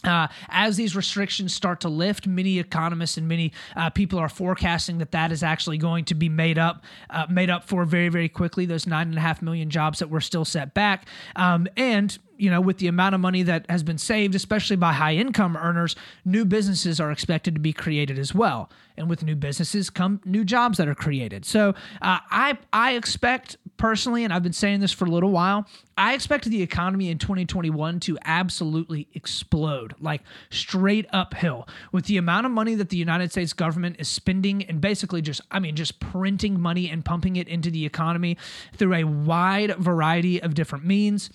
Uh, 0.05 0.27
as 0.49 0.77
these 0.77 0.97
restrictions 0.97 1.55
start 1.55 1.81
to 1.81 1.89
lift, 1.89 2.27
many 2.27 2.59
economists 2.59 3.17
and 3.17 3.29
many 3.29 3.53
uh, 3.77 3.91
people 3.91 4.19
are 4.19 4.29
forecasting 4.29 4.99
that 4.99 5.13
that 5.13 5.31
is 5.31 5.43
actually 5.43 5.79
going 5.79 6.05
to 6.05 6.15
be 6.15 6.29
made 6.29 6.59
up, 6.59 6.85
uh, 7.11 7.27
made 7.31 7.51
up 7.51 7.65
for 7.65 7.85
very, 7.85 8.09
very 8.09 8.29
quickly. 8.29 8.67
Those 8.67 8.87
nine 8.87 9.09
and 9.09 9.17
a 9.17 9.21
half 9.21 9.43
million 9.43 9.71
jobs 9.71 10.01
that 10.01 10.11
were 10.11 10.21
still 10.21 10.45
set 10.45 10.75
back, 10.75 11.07
um, 11.37 11.69
and 11.77 12.19
you 12.43 12.51
know, 12.51 12.61
with 12.61 12.79
the 12.79 12.89
amount 12.89 13.15
of 13.15 13.21
money 13.21 13.45
that 13.45 13.71
has 13.71 13.85
been 13.85 13.99
saved, 13.99 14.35
especially 14.35 14.75
by 14.75 14.93
high 14.93 15.15
income 15.15 15.57
earners, 15.57 15.95
new 16.25 16.45
businesses 16.45 16.99
are 16.99 17.13
expected 17.13 17.55
to 17.55 17.61
be 17.61 17.73
created 17.73 18.19
as 18.19 18.35
well. 18.35 18.69
And 18.97 19.09
with 19.09 19.23
new 19.23 19.37
businesses 19.37 19.91
come 19.91 20.21
new 20.25 20.45
jobs 20.45 20.79
that 20.79 20.89
are 20.89 20.95
created. 20.95 21.45
So 21.45 21.69
uh, 22.03 22.19
I 22.31 22.59
I 22.73 22.95
expect 22.95 23.59
personally, 23.77 24.25
and 24.25 24.33
I've 24.33 24.43
been 24.43 24.53
saying 24.53 24.81
this 24.81 24.93
for 24.93 25.05
a 25.05 25.11
little 25.11 25.31
while, 25.31 25.67
I 25.97 26.15
expect 26.15 26.45
the 26.45 26.63
economy 26.63 27.11
in 27.11 27.19
2021 27.19 28.01
to 28.01 28.19
absolutely 28.25 29.09
explode, 29.15 29.95
like 30.01 30.23
straight 30.51 31.07
uphill, 31.13 31.69
with 31.91 32.07
the 32.07 32.17
amount 32.17 32.47
of 32.47 32.53
money 32.53 32.75
that 32.77 32.91
the 32.91 32.97
United 32.97 33.31
States 33.31 33.53
government 33.53 33.97
is 33.99 34.09
spending 34.09 34.65
and 34.65 34.81
basically 34.81 35.23
just, 35.23 35.41
I 35.51 35.59
mean, 35.59 35.77
just 35.77 36.01
printing 36.01 36.61
money 36.61 36.91
and 36.91 37.05
pumping 37.05 37.37
it 37.37 37.49
into 37.49 37.71
the 37.71 37.85
economy 37.85 38.37
through 38.77 38.95
a 38.95 39.05
wide 39.05 39.77
variety 39.77 40.43
of 40.43 40.55
different 40.55 40.85
means 40.85 41.31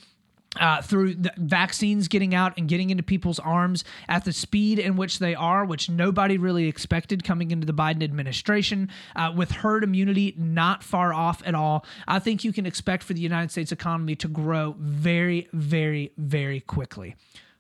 uh, 0.60 0.82
through 0.82 1.16
vaccines 1.38 2.08
getting 2.08 2.34
out 2.34 2.54
and 2.58 2.68
getting 2.68 2.90
into 2.90 3.04
people's 3.04 3.40
arms 3.40 3.84
at 4.08 4.26
the 4.26 4.34
speed 4.34 4.80
in 4.80 4.96
which 4.96 5.20
they 5.20 5.36
are, 5.36 5.66
which 5.66 5.90
nobody 5.90 6.38
really 6.38 6.68
expected 6.68 7.24
coming 7.24 7.52
into 7.52 7.66
the 7.66 7.74
Biden 7.74 8.04
administration, 8.04 8.90
uh, 9.16 9.32
with 9.36 9.52
herd 9.52 9.84
immunity 9.84 10.34
not 10.38 10.84
far 10.84 11.14
off 11.14 11.42
at 11.46 11.56
all, 11.56 11.86
I 12.08 12.20
think 12.20 12.44
you 12.44 12.54
can 12.54 12.66
expect 12.66 13.04
for 13.04 13.14
the 13.14 13.22
United 13.22 13.52
States 13.52 13.72
economy 13.72 14.16
to 14.16 14.28
grow 14.28 14.76
very, 14.80 15.48
very, 15.54 16.12
very 16.18 16.62
quickly, 16.62 17.16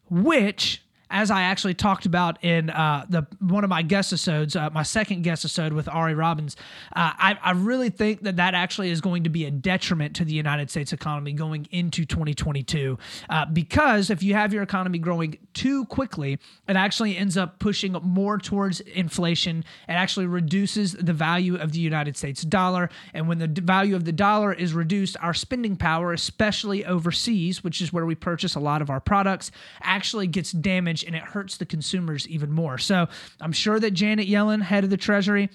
which 0.09 0.81
as 1.09 1.31
I 1.31 1.43
actually 1.43 1.73
talked 1.73 2.05
about 2.05 2.43
in 2.43 2.69
uh, 2.69 3.05
the 3.09 3.25
one 3.39 3.63
of 3.63 3.69
my 3.69 3.81
guest 3.81 4.11
episodes, 4.11 4.55
uh, 4.55 4.69
my 4.71 4.83
second 4.83 5.23
guest 5.23 5.45
episode 5.45 5.73
with 5.73 5.87
Ari 5.87 6.15
Robbins, 6.15 6.55
uh, 6.95 7.13
I, 7.17 7.37
I, 7.41 7.51
really 7.51 7.89
think 7.89 8.23
that 8.23 8.35
that 8.37 8.53
actually 8.53 8.89
is 8.89 9.01
going 9.01 9.23
to 9.23 9.29
be 9.29 9.45
a 9.45 9.51
detriment 9.51 10.15
to 10.17 10.25
the 10.25 10.33
United 10.33 10.69
States 10.69 10.93
economy 10.93 11.33
going 11.33 11.67
into 11.71 12.05
2022. 12.05 12.97
Uh, 13.29 13.45
because 13.45 14.09
if 14.09 14.21
you 14.21 14.33
have 14.33 14.53
your 14.53 14.63
economy 14.63 14.99
growing 14.99 15.37
too 15.53 15.85
quickly, 15.85 16.39
it 16.67 16.75
actually 16.75 17.17
ends 17.17 17.37
up 17.37 17.59
pushing 17.59 17.93
more 18.03 18.37
towards 18.37 18.79
inflation. 18.81 19.63
It 19.87 19.93
actually 19.93 20.27
reduces 20.27 20.93
the 20.93 21.13
value 21.13 21.55
of 21.55 21.71
the 21.71 21.79
United 21.79 22.17
States 22.17 22.41
dollar. 22.43 22.89
And 23.13 23.27
when 23.27 23.39
the 23.39 23.47
value 23.47 23.95
of 23.95 24.05
the 24.05 24.11
dollar 24.11 24.53
is 24.53 24.73
reduced, 24.73 25.15
our 25.21 25.33
spending 25.33 25.77
power, 25.77 26.11
especially 26.11 26.85
overseas, 26.85 27.63
which 27.63 27.81
is 27.81 27.93
where 27.93 28.05
we 28.05 28.15
purchase 28.15 28.55
a 28.55 28.59
lot 28.59 28.81
of 28.81 28.89
our 28.89 28.99
products, 28.99 29.51
actually 29.81 30.27
gets 30.27 30.51
damaged 30.51 30.96
and 31.03 31.15
it 31.15 31.23
hurts 31.23 31.57
the 31.57 31.65
consumers 31.65 32.27
even 32.27 32.51
more. 32.51 32.77
So 32.77 33.07
I'm 33.41 33.51
sure 33.51 33.79
that 33.79 33.91
Janet 33.91 34.27
Yellen, 34.27 34.61
head 34.61 34.83
of 34.83 34.89
the 34.89 34.97
Treasury, 34.97 35.49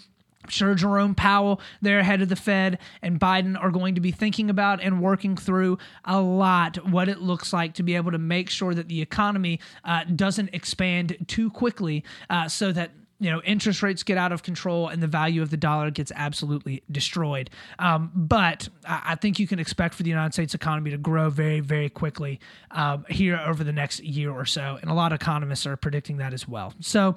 sure 0.49 0.75
Jerome 0.75 1.14
Powell, 1.14 1.61
their 1.80 2.02
head 2.02 2.22
of 2.22 2.28
the 2.28 2.37
Fed, 2.37 2.78
and 3.00 3.20
Biden 3.20 3.61
are 3.61 3.70
going 3.70 3.94
to 3.94 4.00
be 4.00 4.11
thinking 4.11 4.50
about 4.50 4.80
and 4.82 5.00
working 5.00 5.37
through 5.37 5.78
a 6.04 6.20
lot 6.20 6.88
what 6.88 7.08
it 7.08 7.20
looks 7.20 7.52
like 7.52 7.75
to 7.75 7.82
be 7.82 7.94
able 7.94 8.11
to 8.11 8.18
make 8.18 8.50
sure 8.50 8.75
that 8.75 8.88
the 8.88 9.00
economy 9.00 9.61
uh, 9.84 10.04
doesn't 10.04 10.50
expand 10.52 11.16
too 11.26 11.50
quickly 11.50 12.04
uh, 12.28 12.49
so 12.49 12.72
that 12.72 12.90
you 13.23 13.31
know 13.31 13.41
interest 13.43 13.83
rates 13.83 14.02
get 14.02 14.19
out 14.19 14.33
of 14.33 14.43
control 14.43 14.88
and 14.88 15.02
the 15.02 15.07
value 15.07 15.43
of 15.43 15.50
the 15.50 15.57
dollar 15.57 15.91
gets 15.91 16.11
absolutely 16.14 16.83
destroyed. 16.91 17.50
Um, 17.79 18.11
but 18.14 18.69
i 18.85 19.14
think 19.14 19.38
you 19.38 19.47
can 19.47 19.59
expect 19.59 19.95
for 19.95 20.02
the 20.02 20.11
united 20.11 20.33
states 20.33 20.55
economy 20.55 20.91
to 20.91 20.99
grow 20.99 21.31
very 21.31 21.61
very 21.61 21.88
quickly 21.88 22.41
um, 22.73 23.05
here 23.09 23.41
over 23.47 23.62
the 23.62 23.73
next 23.73 24.00
year 24.00 24.31
or 24.31 24.45
so. 24.45 24.79
And 24.81 24.91
a 24.91 24.95
lot 24.95 25.12
of 25.12 25.17
economists 25.17 25.67
are 25.67 25.76
predicting 25.76 26.17
that 26.19 26.33
as 26.33 26.49
well. 26.49 26.75
So 26.81 27.17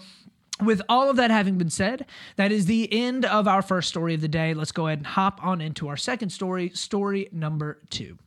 with 0.61 0.81
all 0.87 1.09
of 1.09 1.17
that 1.17 1.31
having 1.31 1.57
been 1.57 1.69
said, 1.69 2.05
that 2.37 2.51
is 2.51 2.65
the 2.65 2.91
end 2.91 3.25
of 3.25 3.47
our 3.47 3.61
first 3.61 3.89
story 3.89 4.13
of 4.13 4.21
the 4.21 4.27
day. 4.27 4.53
Let's 4.53 4.71
go 4.71 4.87
ahead 4.87 4.99
and 4.99 5.07
hop 5.07 5.43
on 5.43 5.59
into 5.59 5.87
our 5.89 5.97
second 5.97 6.29
story, 6.29 6.69
story 6.69 7.27
number 7.31 7.79
two. 7.89 8.17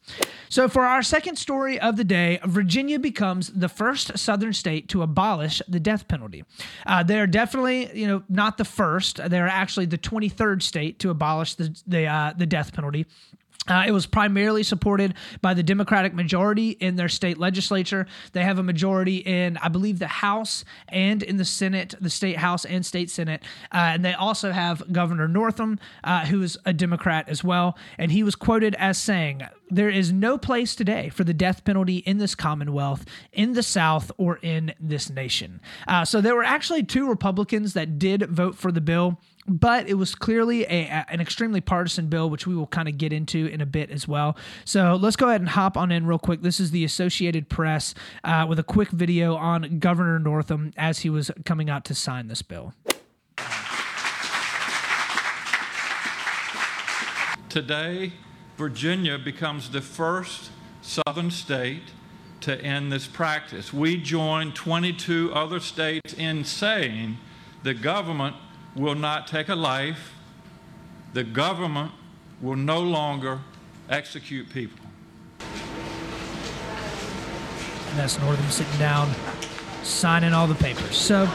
So, 0.51 0.69
for 0.69 0.83
our 0.83 1.03
second 1.03 1.37
story 1.37 1.79
of 1.81 1.97
the 1.97 2.05
day, 2.05 2.39
Virginia 2.45 2.99
becomes 2.99 3.49
the 3.49 3.69
first 3.69 4.19
Southern 4.19 4.53
state 4.53 4.89
to 4.91 5.03
abolish 5.03 5.63
the 5.69 5.81
death 5.81 6.09
penalty. 6.09 6.45
Uh, 6.87 7.03
they're 7.03 7.27
definitely, 7.27 7.91
you 7.99 8.07
know, 8.07 8.23
not 8.29 8.59
the 8.59 8.65
first. 8.65 9.21
They're 9.29 9.49
actually 9.49 9.87
the 9.87 9.99
23rd 9.99 10.63
state 10.63 10.99
to 11.01 11.11
abolish 11.11 11.55
the 11.55 11.75
the, 11.87 12.07
uh, 12.07 12.33
the 12.37 12.47
death 12.47 12.73
penalty. 12.75 13.07
Uh, 13.69 13.85
it 13.87 13.93
was 13.93 14.07
primarily 14.07 14.63
supported 14.63 15.15
by 15.43 15.55
the 15.55 15.63
Democratic 15.63 16.15
majority 16.15 16.71
in 16.71 16.97
their 16.97 17.09
state 17.09 17.39
legislature. 17.39 18.07
They 18.33 18.43
have 18.43 18.59
a 18.59 18.63
majority 18.63 19.19
in, 19.19 19.57
I 19.59 19.69
believe, 19.69 19.99
the 19.99 20.07
House 20.07 20.65
and 20.89 21.23
in 21.23 21.37
the 21.37 21.45
Senate, 21.45 21.95
the 22.01 22.11
state 22.11 22.39
House 22.39 22.65
and 22.65 22.85
state 22.85 23.11
Senate. 23.11 23.43
Uh, 23.73 23.93
and 23.95 24.05
they 24.05 24.15
also 24.15 24.53
have 24.53 24.91
Governor 24.93 25.29
Northam, 25.29 25.79
uh, 26.03 26.25
who 26.27 26.43
is 26.43 26.57
a 26.65 26.73
Democrat 26.73 27.29
as 27.29 27.45
well. 27.45 27.77
And 27.99 28.11
he 28.11 28.23
was 28.23 28.35
quoted 28.35 28.75
as 28.77 28.97
saying, 28.99 29.43
There 29.71 29.91
is 29.91 30.13
no 30.13 30.39
place 30.39 30.75
today 30.75 31.11
for 31.11 31.25
the 31.25 31.35
death 31.35 31.65
penalty 31.65 31.99
in 31.99 32.19
this 32.19 32.35
Commonwealth, 32.35 33.05
in 33.33 33.53
the 33.53 33.63
South, 33.63 34.11
or 34.17 34.39
in 34.43 34.75
this 34.81 35.11
nation. 35.11 35.61
Uh, 35.87 36.05
so 36.05 36.21
there 36.21 36.35
were 36.35 36.45
actually 36.45 36.83
two 36.83 37.09
Republicans 37.09 37.75
that 37.75 37.99
did 37.99 38.23
vote 38.23 38.57
for 38.57 38.73
the 38.73 38.81
bill 38.81 39.19
but 39.49 39.89
it 39.89 39.95
was 39.95 40.15
clearly 40.15 40.65
a, 40.65 41.05
an 41.09 41.21
extremely 41.21 41.61
partisan 41.61 42.09
bill, 42.09 42.31
which 42.31 42.47
we 42.47 42.55
will 42.55 42.67
kind 42.67 42.89
of 42.89 42.99
get 42.99 43.13
into 43.13 43.47
in 43.47 43.61
a 43.61 43.67
bit 43.67 43.91
as 43.91 44.07
well. 44.07 44.37
So 44.65 44.97
let's 44.97 45.17
go 45.17 45.29
ahead 45.29 45.41
and 45.41 45.51
hop 45.51 45.77
on 45.77 45.91
in 45.91 46.07
real 46.07 46.19
quick. 46.19 46.43
This 46.43 46.61
is 46.61 46.71
the 46.71 46.85
Associated 46.85 47.49
Press 47.49 47.95
uh, 48.25 48.47
with 48.49 48.59
a 48.59 48.65
quick 48.65 48.91
video 48.91 49.37
on 49.37 49.79
Governor 49.79 50.19
Northam 50.19 50.73
as 50.77 51.01
he 51.01 51.11
was 51.11 51.31
coming 51.45 51.71
out 51.71 51.85
to 51.87 51.95
sign 51.95 52.29
this 52.29 52.43
bill. 52.43 52.75
Today, 57.49 58.13
Virginia 58.59 59.19
becomes 59.19 59.71
the 59.71 59.81
first 59.81 60.51
southern 60.83 61.31
state 61.31 61.85
to 62.41 62.61
end 62.61 62.93
this 62.93 63.07
practice. 63.07 63.73
We 63.73 63.97
join 63.97 64.53
22 64.53 65.33
other 65.35 65.61
states 65.61 66.13
in 66.13 66.45
saying 66.45 67.19
the 67.63 67.75
government 67.75 68.37
will 68.75 68.95
not 68.95 69.27
take 69.27 69.49
a 69.49 69.55
life. 69.55 70.15
The 71.13 71.25
government 71.25 71.93
will 72.41 72.57
no 72.57 72.81
longer 72.81 73.41
execute 73.89 74.49
people. 74.51 74.87
And 77.89 77.99
that's 77.99 78.19
Northam 78.21 78.51
sitting 78.51 78.79
down, 78.79 79.11
signing 79.83 80.33
all 80.33 80.47
the 80.47 80.55
papers. 80.55 80.97
So, 80.97 81.29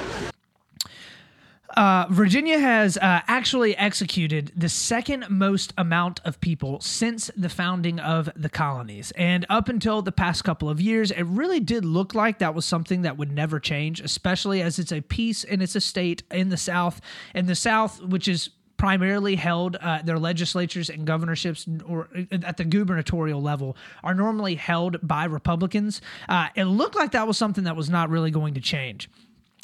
uh, 1.74 2.06
Virginia 2.10 2.60
has 2.60 2.98
uh, 2.98 3.22
actually 3.28 3.76
executed 3.78 4.52
the 4.56 4.70
second 4.70 5.26
most 5.30 5.74
amount 5.78 6.20
of 6.24 6.40
people 6.40 6.80
since 6.82 7.32
the 7.36 7.50
founding 7.50 8.00
of 8.00 8.30
the 8.36 8.50
colonies. 8.50 9.12
And 9.18 9.46
up 9.50 9.70
until 9.70 10.02
the 10.02 10.12
past 10.12 10.44
couple 10.44 10.70
of 10.70 10.80
years, 10.80 11.12
it 11.12 11.24
really 11.24 11.60
did 11.60 11.86
look 11.86 12.14
like 12.14 12.40
that 12.40 12.54
was 12.54 12.66
something 12.66 13.02
that 13.02 13.18
would 13.18 13.32
never 13.32 13.60
change, 13.60 14.00
especially 14.02 14.62
as 14.62 14.80
it's 14.80 14.92
a 14.92 15.02
piece 15.02 15.44
and 15.44 15.62
it's 15.64 15.76
a 15.76 15.82
state 15.82 16.24
in 16.32 16.50
the 16.50 16.58
South. 16.58 17.02
In 17.34 17.48
the 17.48 17.56
South, 17.56 18.02
which 18.02 18.28
is 18.28 18.50
primarily 18.78 19.36
held 19.36 19.78
uh, 19.78 20.02
their 20.04 20.20
legislatures 20.20 20.90
and 20.90 21.08
governorships 21.08 21.66
or 21.88 22.10
uh, 22.16 22.38
at 22.44 22.58
the 22.58 22.66
gubernatorial 22.66 23.42
level 23.42 23.78
are 24.04 24.14
normally 24.14 24.56
held 24.56 24.98
by 25.08 25.24
republicans 25.24 26.02
uh, 26.28 26.50
it 26.56 26.66
looked 26.66 26.96
like 26.96 27.12
that 27.12 27.26
was 27.26 27.38
something 27.38 27.64
that 27.64 27.78
was 27.78 27.90
not 27.90 28.10
really 28.10 28.32
going 28.32 28.56
to 28.56 28.60
change 28.60 29.10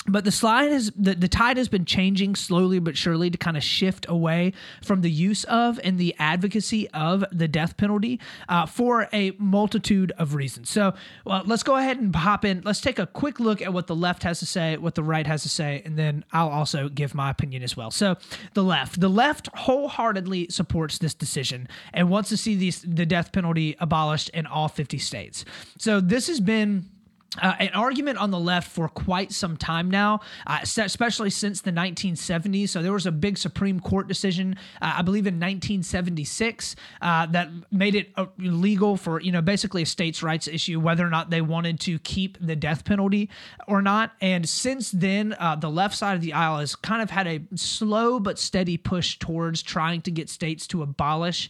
but 0.10 0.26
the 0.26 0.32
slide 0.32 0.72
has 0.72 0.92
the, 0.96 1.16
the 1.16 1.28
tide 1.28 1.58
has 1.58 1.68
been 1.68 1.86
changing 1.86 2.36
slowly 2.36 2.80
but 2.80 2.98
surely 2.98 3.30
to 3.30 3.38
kind 3.38 3.58
of 3.58 3.64
shift 3.64 4.06
away 4.10 4.54
from 4.84 5.02
the 5.02 5.12
use 5.12 5.44
of 5.46 5.80
and 5.84 5.98
the 5.98 6.16
advocacy 6.20 6.90
of 6.92 7.24
the 7.32 7.48
death 7.48 7.78
penalty 7.78 8.20
uh, 8.48 8.66
for 8.66 9.08
a 9.14 9.32
multitude 9.38 10.12
of 10.18 10.36
reasons. 10.36 10.70
So 10.70 10.94
well, 11.26 11.44
let's 11.46 11.64
go 11.64 11.76
ahead 11.76 11.98
and 11.98 12.16
hop 12.16 12.46
in. 12.46 12.62
Let's 12.64 12.82
take 12.82 13.00
a 13.00 13.08
quick 13.08 13.40
look 13.40 13.62
at 13.62 13.74
what 13.74 13.88
the 13.88 13.96
left 13.96 14.24
has 14.24 14.40
to 14.40 14.46
say, 14.46 14.78
what 14.78 14.96
the 14.96 15.04
right 15.04 15.28
has 15.28 15.44
to 15.44 15.50
say, 15.50 15.82
and 15.86 15.98
then 15.98 16.26
I'll 16.32 16.50
also 16.50 16.90
give 16.90 17.14
my 17.14 17.30
opinion 17.30 17.64
as 17.64 17.76
well. 17.76 17.92
So 17.92 18.18
the 18.54 18.64
left, 18.64 19.00
the 19.00 19.10
left 19.10 19.50
wholeheartedly 19.54 20.48
supports 20.50 20.98
this 20.98 21.14
decision 21.14 21.68
and 21.94 22.10
wants 22.10 22.30
to 22.30 22.38
see 22.38 22.56
these 22.56 22.82
the 22.82 23.06
death 23.06 23.32
penalty 23.32 23.76
abolished 23.80 24.30
in 24.30 24.46
all 24.46 24.68
50 24.68 24.98
states. 24.98 25.46
So 25.78 26.02
this 26.02 26.28
has 26.28 26.40
been 26.40 26.90
uh, 27.38 27.54
an 27.60 27.70
argument 27.70 28.18
on 28.18 28.32
the 28.32 28.40
left 28.40 28.72
for 28.72 28.90
quite 28.90 29.32
some 29.32 29.56
time 29.56 29.90
now, 29.90 30.20
uh, 30.48 30.60
especially 30.64 31.30
since 31.30 31.62
the 31.62 31.72
1970s. 31.72 32.70
So 32.70 32.82
there 32.82 32.94
was 32.94 33.06
a 33.06 33.12
big 33.12 33.38
Supreme 33.38 33.80
Court 33.80 34.08
decision, 34.08 34.56
uh, 34.82 34.94
I 34.98 35.02
believe 35.04 35.28
in 35.28 35.36
1976, 35.36 36.76
uh, 37.02 37.28
that 37.28 37.50
made 37.72 37.94
it 37.94 38.12
uh, 38.16 38.26
legal 38.40 38.98
for 38.98 39.22
you 39.22 39.32
know 39.32 39.42
basically 39.42 39.84
a 39.84 39.86
states' 39.86 40.24
rights 40.24 40.48
issue 40.48 40.80
whether 40.80 41.06
or 41.06 41.10
not 41.10 41.30
they 41.30 41.42
wanted 41.42 41.80
to 41.82 42.00
keep 42.00 42.38
the 42.42 42.56
death 42.56 42.84
penalty 42.84 43.30
or 43.68 43.82
not. 43.82 44.14
And 44.22 44.48
since 44.48 44.92
then, 44.92 45.36
uh, 45.40 45.56
the 45.56 45.70
left 45.70 45.96
side 45.96 46.16
of 46.16 46.22
the 46.22 46.34
aisle 46.34 46.60
has 46.60 46.76
kind 46.76 47.02
of 47.02 47.12
had 47.12 47.28
a 47.28 47.42
slow 47.56 48.20
but 48.20 48.40
steady 48.40 48.78
push 48.78 49.20
towards 49.20 49.62
trying 49.62 50.02
to 50.02 50.12
get 50.12 50.30
states 50.30 50.66
to 50.68 50.82
abolish 50.82 51.50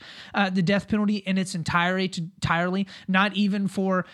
the 0.51 0.61
death 0.61 0.87
penalty 0.87 1.17
in 1.17 1.37
its 1.37 1.55
entirety, 1.55 2.21
entirely, 2.35 2.87
not 3.07 3.33
even 3.35 3.67
for 3.67 4.05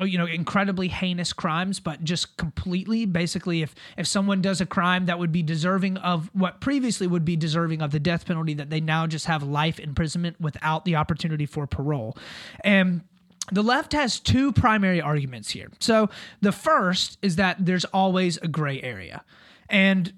you 0.00 0.18
know 0.18 0.26
incredibly 0.26 0.88
heinous 0.92 1.32
crimes, 1.32 1.80
but 1.80 2.04
just 2.04 2.36
completely 2.36 3.06
basically 3.06 3.62
if 3.62 3.74
if 3.96 4.06
someone 4.06 4.40
does 4.40 4.60
a 4.60 4.66
crime 4.66 5.06
that 5.06 5.18
would 5.18 5.32
be 5.32 5.42
deserving 5.42 5.96
of 5.98 6.30
what 6.32 6.60
previously 6.60 7.06
would 7.06 7.24
be 7.24 7.36
deserving 7.36 7.82
of 7.82 7.90
the 7.90 8.00
death 8.00 8.26
penalty, 8.26 8.54
that 8.54 8.70
they 8.70 8.80
now 8.80 9.06
just 9.06 9.26
have 9.26 9.42
life 9.42 9.80
imprisonment 9.80 10.40
without 10.40 10.84
the 10.84 10.96
opportunity 10.96 11.46
for 11.46 11.66
parole. 11.66 12.16
And 12.62 13.02
the 13.50 13.62
left 13.62 13.92
has 13.92 14.20
two 14.20 14.52
primary 14.52 15.00
arguments 15.00 15.50
here. 15.50 15.68
So 15.80 16.10
the 16.40 16.52
first 16.52 17.18
is 17.22 17.36
that 17.36 17.56
there's 17.64 17.84
always 17.86 18.36
a 18.38 18.48
gray 18.48 18.80
area. 18.80 19.24
And 19.68 20.12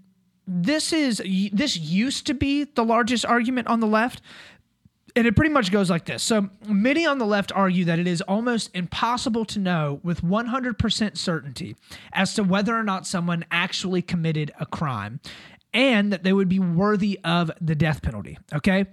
this 0.47 0.93
is 0.93 1.23
this 1.53 1.77
used 1.77 2.27
to 2.27 2.35
be 2.35 2.65
the 2.65 2.85
largest 2.85 3.25
argument 3.25 3.69
on 3.69 3.81
the 3.81 3.87
left 3.87 4.21
and 5.17 5.27
it 5.27 5.37
pretty 5.37 5.51
much 5.51 5.71
goes 5.71 5.91
like 5.91 6.07
this. 6.07 6.23
So, 6.23 6.51
many 6.67 7.07
on 7.07 7.19
the 7.19 7.27
left 7.27 7.53
argue 7.53 7.85
that 7.85 7.99
it 7.99 8.07
is 8.07 8.21
almost 8.23 8.71
impossible 8.75 9.45
to 9.47 9.59
know 9.59 10.01
with 10.03 10.23
100% 10.23 11.17
certainty 11.17 11.77
as 12.13 12.35
to 12.35 12.43
whether 12.43 12.77
or 12.77 12.83
not 12.83 13.07
someone 13.07 13.45
actually 13.51 14.03
committed 14.03 14.53
a 14.59 14.67
crime 14.67 15.21
and 15.73 16.13
that 16.13 16.23
they 16.23 16.33
would 16.33 16.49
be 16.49 16.59
worthy 16.59 17.19
of 17.25 17.51
the 17.61 17.75
death 17.75 18.03
penalty. 18.03 18.39
Okay. 18.53 18.87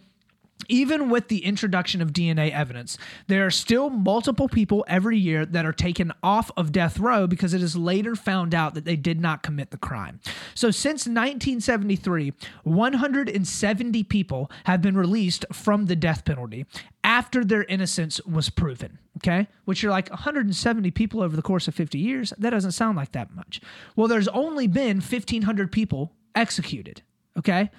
Even 0.69 1.09
with 1.09 1.27
the 1.27 1.45
introduction 1.45 2.01
of 2.01 2.11
DNA 2.11 2.51
evidence, 2.51 2.97
there 3.27 3.45
are 3.45 3.51
still 3.51 3.89
multiple 3.89 4.47
people 4.47 4.83
every 4.87 5.17
year 5.17 5.45
that 5.45 5.65
are 5.65 5.73
taken 5.73 6.11
off 6.23 6.51
of 6.57 6.71
death 6.71 6.99
row 6.99 7.27
because 7.27 7.53
it 7.53 7.61
is 7.61 7.75
later 7.75 8.15
found 8.15 8.53
out 8.53 8.73
that 8.73 8.85
they 8.85 8.95
did 8.95 9.19
not 9.19 9.43
commit 9.43 9.71
the 9.71 9.77
crime. 9.77 10.19
So, 10.53 10.71
since 10.71 11.07
1973, 11.07 12.33
170 12.63 14.03
people 14.03 14.51
have 14.65 14.81
been 14.81 14.97
released 14.97 15.45
from 15.51 15.85
the 15.85 15.95
death 15.95 16.25
penalty 16.25 16.65
after 17.03 17.43
their 17.43 17.63
innocence 17.63 18.21
was 18.25 18.49
proven. 18.49 18.99
Okay. 19.17 19.47
Which 19.65 19.83
you're 19.83 19.91
like 19.91 20.09
170 20.09 20.91
people 20.91 21.21
over 21.21 21.35
the 21.35 21.41
course 21.41 21.67
of 21.67 21.75
50 21.75 21.99
years. 21.99 22.33
That 22.37 22.51
doesn't 22.51 22.71
sound 22.71 22.97
like 22.97 23.11
that 23.11 23.33
much. 23.35 23.61
Well, 23.95 24.07
there's 24.07 24.27
only 24.29 24.67
been 24.67 24.97
1,500 24.97 25.71
people 25.71 26.13
executed. 26.35 27.01
Okay. 27.37 27.69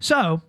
So, 0.00 0.42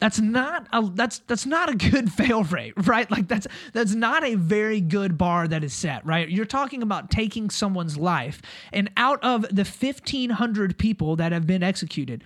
that's 0.00 0.20
not 0.20 0.68
a 0.72 0.88
that's 0.94 1.20
that's 1.20 1.46
not 1.46 1.68
a 1.68 1.74
good 1.74 2.12
fail 2.12 2.44
rate 2.44 2.74
right? 2.86 3.10
Like 3.10 3.28
that's 3.28 3.46
that's 3.72 3.94
not 3.94 4.24
a 4.24 4.34
very 4.34 4.80
good 4.80 5.18
bar 5.18 5.48
that 5.48 5.64
is 5.64 5.72
set 5.72 6.04
right? 6.06 6.28
You're 6.28 6.44
talking 6.44 6.82
about 6.82 7.10
taking 7.10 7.50
someone's 7.50 7.96
life 7.96 8.40
and 8.72 8.90
out 8.96 9.22
of 9.22 9.42
the 9.42 9.64
1500 9.64 10.78
people 10.78 11.16
that 11.16 11.32
have 11.32 11.46
been 11.46 11.62
executed 11.62 12.22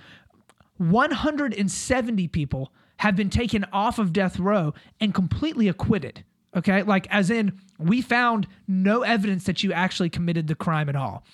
170 0.79 2.29
people 2.29 2.73
have 2.99 3.17
been 3.17 3.31
taken 3.31 3.64
off 3.73 3.99
of 3.99 4.12
death 4.12 4.38
row 4.38 4.75
and 5.00 5.14
completely 5.14 5.69
acquitted 5.69 6.25
okay? 6.55 6.83
Like 6.83 7.07
as 7.11 7.31
in 7.31 7.59
we 7.79 8.02
found 8.02 8.47
no 8.69 9.02
evidence 9.02 9.45
that 9.45 9.62
you 9.62 9.73
actually 9.73 10.11
committed 10.11 10.47
the 10.47 10.55
crime 10.55 10.88
at 10.88 10.97
all 10.97 11.25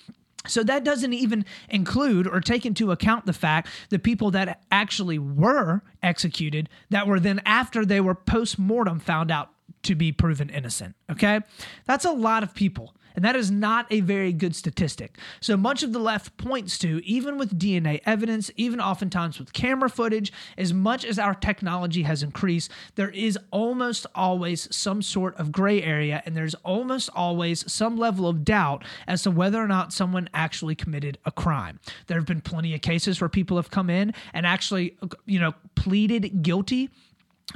so 0.49 0.63
that 0.63 0.83
doesn't 0.83 1.13
even 1.13 1.45
include 1.69 2.27
or 2.27 2.41
take 2.41 2.65
into 2.65 2.91
account 2.91 3.25
the 3.25 3.33
fact 3.33 3.67
the 3.89 3.99
people 3.99 4.31
that 4.31 4.63
actually 4.71 5.19
were 5.19 5.81
executed 6.01 6.69
that 6.89 7.07
were 7.07 7.19
then 7.19 7.41
after 7.45 7.85
they 7.85 8.01
were 8.01 8.15
post-mortem 8.15 8.99
found 8.99 9.31
out 9.31 9.51
to 9.83 9.95
be 9.95 10.11
proven 10.11 10.49
innocent. 10.49 10.95
Okay? 11.09 11.39
That's 11.85 12.05
a 12.05 12.11
lot 12.11 12.43
of 12.43 12.53
people. 12.53 12.93
And 13.19 13.25
that 13.25 13.35
is 13.35 13.51
not 13.51 13.85
a 13.89 13.99
very 13.99 14.31
good 14.31 14.55
statistic. 14.55 15.17
So 15.41 15.57
much 15.57 15.83
of 15.83 15.91
the 15.91 15.99
left 15.99 16.37
points 16.37 16.77
to, 16.77 17.05
even 17.05 17.37
with 17.37 17.59
DNA 17.59 17.99
evidence, 18.05 18.49
even 18.55 18.79
oftentimes 18.79 19.39
with 19.39 19.51
camera 19.51 19.89
footage, 19.89 20.31
as 20.57 20.73
much 20.73 21.03
as 21.03 21.19
our 21.19 21.33
technology 21.33 22.03
has 22.03 22.23
increased, 22.23 22.71
there 22.95 23.09
is 23.09 23.37
almost 23.51 24.05
always 24.15 24.73
some 24.73 25.01
sort 25.01 25.35
of 25.35 25.51
gray 25.51 25.83
area, 25.83 26.23
and 26.25 26.37
there's 26.37 26.55
almost 26.63 27.09
always 27.13 27.69
some 27.69 27.97
level 27.97 28.25
of 28.25 28.45
doubt 28.45 28.85
as 29.05 29.23
to 29.23 29.31
whether 29.31 29.61
or 29.61 29.67
not 29.67 29.91
someone 29.91 30.29
actually 30.33 30.75
committed 30.75 31.17
a 31.25 31.31
crime. 31.31 31.77
There 32.07 32.17
have 32.17 32.25
been 32.25 32.39
plenty 32.39 32.73
of 32.73 32.79
cases 32.79 33.19
where 33.19 33.27
people 33.27 33.57
have 33.57 33.69
come 33.69 33.89
in 33.89 34.13
and 34.33 34.45
actually, 34.45 34.97
you 35.25 35.41
know, 35.41 35.55
pleaded 35.75 36.41
guilty 36.41 36.89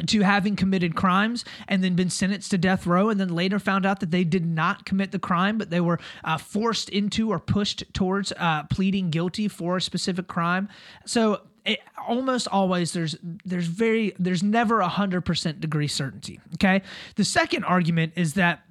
to 0.07 0.21
having 0.21 0.55
committed 0.55 0.95
crimes 0.95 1.45
and 1.67 1.83
then 1.83 1.95
been 1.95 2.09
sentenced 2.09 2.51
to 2.51 2.57
death 2.57 2.85
row 2.87 3.09
and 3.09 3.19
then 3.19 3.29
later 3.29 3.59
found 3.59 3.85
out 3.85 3.99
that 3.99 4.11
they 4.11 4.23
did 4.23 4.45
not 4.45 4.85
commit 4.85 5.11
the 5.11 5.19
crime 5.19 5.57
but 5.57 5.69
they 5.69 5.79
were 5.79 5.99
uh, 6.23 6.37
forced 6.37 6.89
into 6.89 7.31
or 7.31 7.39
pushed 7.39 7.83
towards 7.93 8.31
uh, 8.37 8.63
pleading 8.69 9.09
guilty 9.09 9.47
for 9.47 9.77
a 9.77 9.81
specific 9.81 10.27
crime 10.27 10.67
so 11.05 11.41
it, 11.65 11.79
almost 12.07 12.47
always 12.47 12.93
there's 12.93 13.15
there's 13.45 13.67
very 13.67 14.13
there's 14.19 14.43
never 14.43 14.79
a 14.79 14.87
hundred 14.87 15.21
percent 15.21 15.61
degree 15.61 15.87
certainty 15.87 16.39
okay 16.55 16.81
the 17.15 17.23
second 17.23 17.63
argument 17.63 18.13
is 18.15 18.33
that 18.33 18.63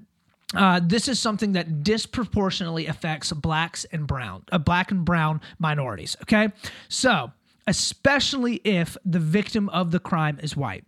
uh, 0.55 0.81
this 0.83 1.09
is 1.09 1.19
something 1.19 1.53
that 1.53 1.83
disproportionately 1.83 2.87
affects 2.87 3.33
blacks 3.33 3.87
and 3.87 4.07
brown, 4.07 4.45
uh, 4.53 4.59
black 4.59 4.91
and 4.91 5.03
brown 5.03 5.41
minorities. 5.59 6.15
Okay, 6.23 6.51
so 6.89 7.33
especially 7.67 8.57
if 8.65 8.97
the 9.05 9.19
victim 9.19 9.69
of 9.71 9.91
the 9.91 9.99
crime 9.99 10.39
is 10.43 10.57
white. 10.57 10.85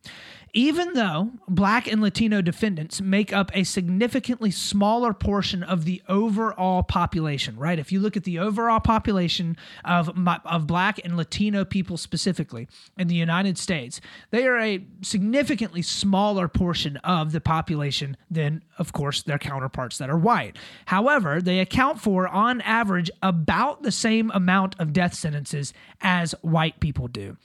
Even 0.57 0.93
though 0.93 1.33
black 1.49 1.91
and 1.91 2.01
Latino 2.01 2.41
defendants 2.41 3.01
make 3.01 3.33
up 3.33 3.51
a 3.55 3.65
significantly 3.65 4.53
smaller 4.53 5.13
portion 5.13 5.65
of 5.65 5.85
the 5.85 6.01
overall 6.09 6.85
population, 6.85 7.57
right? 7.59 7.77
If 7.77 7.91
you 7.91 7.99
look 7.99 8.17
at 8.17 8.23
the 8.23 8.39
overall 8.39 8.79
population 8.79 9.57
of, 9.85 10.17
of 10.45 10.67
black 10.69 11.01
and 11.05 11.17
Latino 11.17 11.65
people 11.65 11.97
specifically 11.97 12.69
in 12.97 13.09
the 13.09 13.17
United 13.17 13.59
States, 13.59 14.01
they 14.31 14.47
are 14.47 14.57
a 14.57 14.87
significantly 15.03 15.83
smaller 15.83 16.47
portion 16.47 16.99
of 16.99 17.33
the 17.33 17.41
population 17.41 18.17
than, 18.31 18.63
of 18.79 18.93
course, 18.93 19.23
their 19.23 19.39
counterparts 19.39 19.99
that 19.99 20.09
are 20.09 20.17
white. 20.17 20.57
However, 20.87 21.43
they 21.43 21.59
account 21.59 22.01
for, 22.01 22.29
on 22.29 22.61
average, 22.61 23.11
about 23.21 23.83
the 23.83 23.91
same 23.91 24.31
amount 24.33 24.77
of 24.79 24.93
death 24.93 25.15
sentences 25.15 25.75
as 26.01 26.33
white 26.43 26.79
people 26.79 27.09
do. 27.09 27.37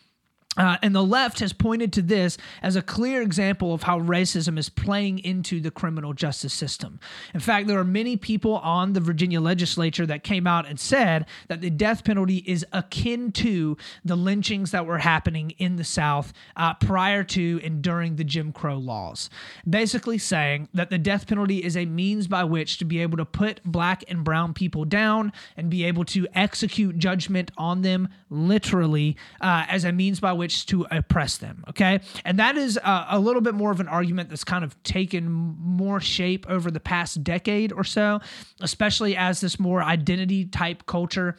Uh, 0.58 0.78
and 0.82 0.96
the 0.96 1.04
left 1.04 1.40
has 1.40 1.54
pointed 1.54 1.94
to 1.94 2.02
this 2.02 2.38
as 2.62 2.76
a 2.76 2.82
clear 2.82 3.22
example 3.22 3.74
of 3.74 3.84
how 3.84 4.00
racism 4.00 4.58
is 4.58 4.68
playing 4.68 5.20
into 5.20 5.62
the 5.62 5.72
criminal 5.72 6.12
justice 6.12 6.54
system. 6.54 7.00
In 7.34 7.40
fact, 7.40 7.68
there 7.68 7.80
are 7.80 7.86
many 7.86 8.18
people 8.18 8.58
on 8.58 8.94
the 8.94 9.00
Virginia 9.00 9.40
legislature 9.40 10.06
that 10.08 10.24
came 10.24 10.48
out 10.48 10.68
and 10.68 10.80
said 10.80 11.28
that 11.48 11.62
the 11.62 11.70
death 11.70 12.04
penalty 12.04 12.38
is 12.48 12.66
akin 12.74 13.32
to 13.32 13.78
the 14.04 14.18
lynchings 14.18 14.72
that 14.72 14.86
were 14.86 14.98
happening 14.98 15.52
in 15.60 15.78
the 15.78 15.84
South 15.84 16.34
uh, 16.58 16.74
prior 16.74 17.24
to 17.24 17.62
and 17.64 17.82
during 17.82 18.16
the 18.16 18.24
Jim 18.26 18.52
Crow 18.52 18.78
laws. 18.78 19.30
Basically, 19.70 20.18
saying 20.18 20.68
that 20.74 20.90
the 20.90 20.98
death 20.98 21.28
penalty 21.28 21.64
is 21.64 21.78
a 21.78 21.86
means 21.86 22.28
by 22.28 22.44
which 22.44 22.80
to 22.80 22.86
be 22.86 23.02
able 23.02 23.18
to 23.18 23.26
put 23.26 23.64
black 23.64 24.04
and 24.10 24.24
brown 24.24 24.54
people 24.54 24.84
down 24.84 25.32
and 25.56 25.70
be 25.70 25.86
able 25.86 26.04
to 26.06 26.28
execute 26.34 26.98
judgment 26.98 27.52
on 27.56 27.82
them 27.82 28.10
literally 28.30 29.16
uh, 29.40 29.66
as 29.70 29.86
a 29.86 29.92
means 29.92 30.20
by 30.20 30.34
which 30.34 30.39
which 30.40 30.66
to 30.66 30.88
oppress 30.90 31.38
them. 31.38 31.64
Okay. 31.70 32.00
And 32.26 32.40
that 32.40 32.58
is 32.58 32.80
a 32.84 33.20
little 33.20 33.42
bit 33.42 33.54
more 33.54 33.70
of 33.70 33.80
an 33.80 33.88
argument 33.88 34.30
that's 34.30 34.44
kind 34.44 34.64
of 34.64 34.82
taken 34.82 35.30
more 35.30 36.00
shape 36.00 36.48
over 36.50 36.72
the 36.72 36.80
past 36.80 37.24
decade 37.24 37.72
or 37.72 37.84
so, 37.84 38.22
especially 38.62 39.16
as 39.16 39.42
this 39.42 39.60
more 39.60 39.84
identity 39.84 40.46
type 40.46 40.88
culture 40.88 41.36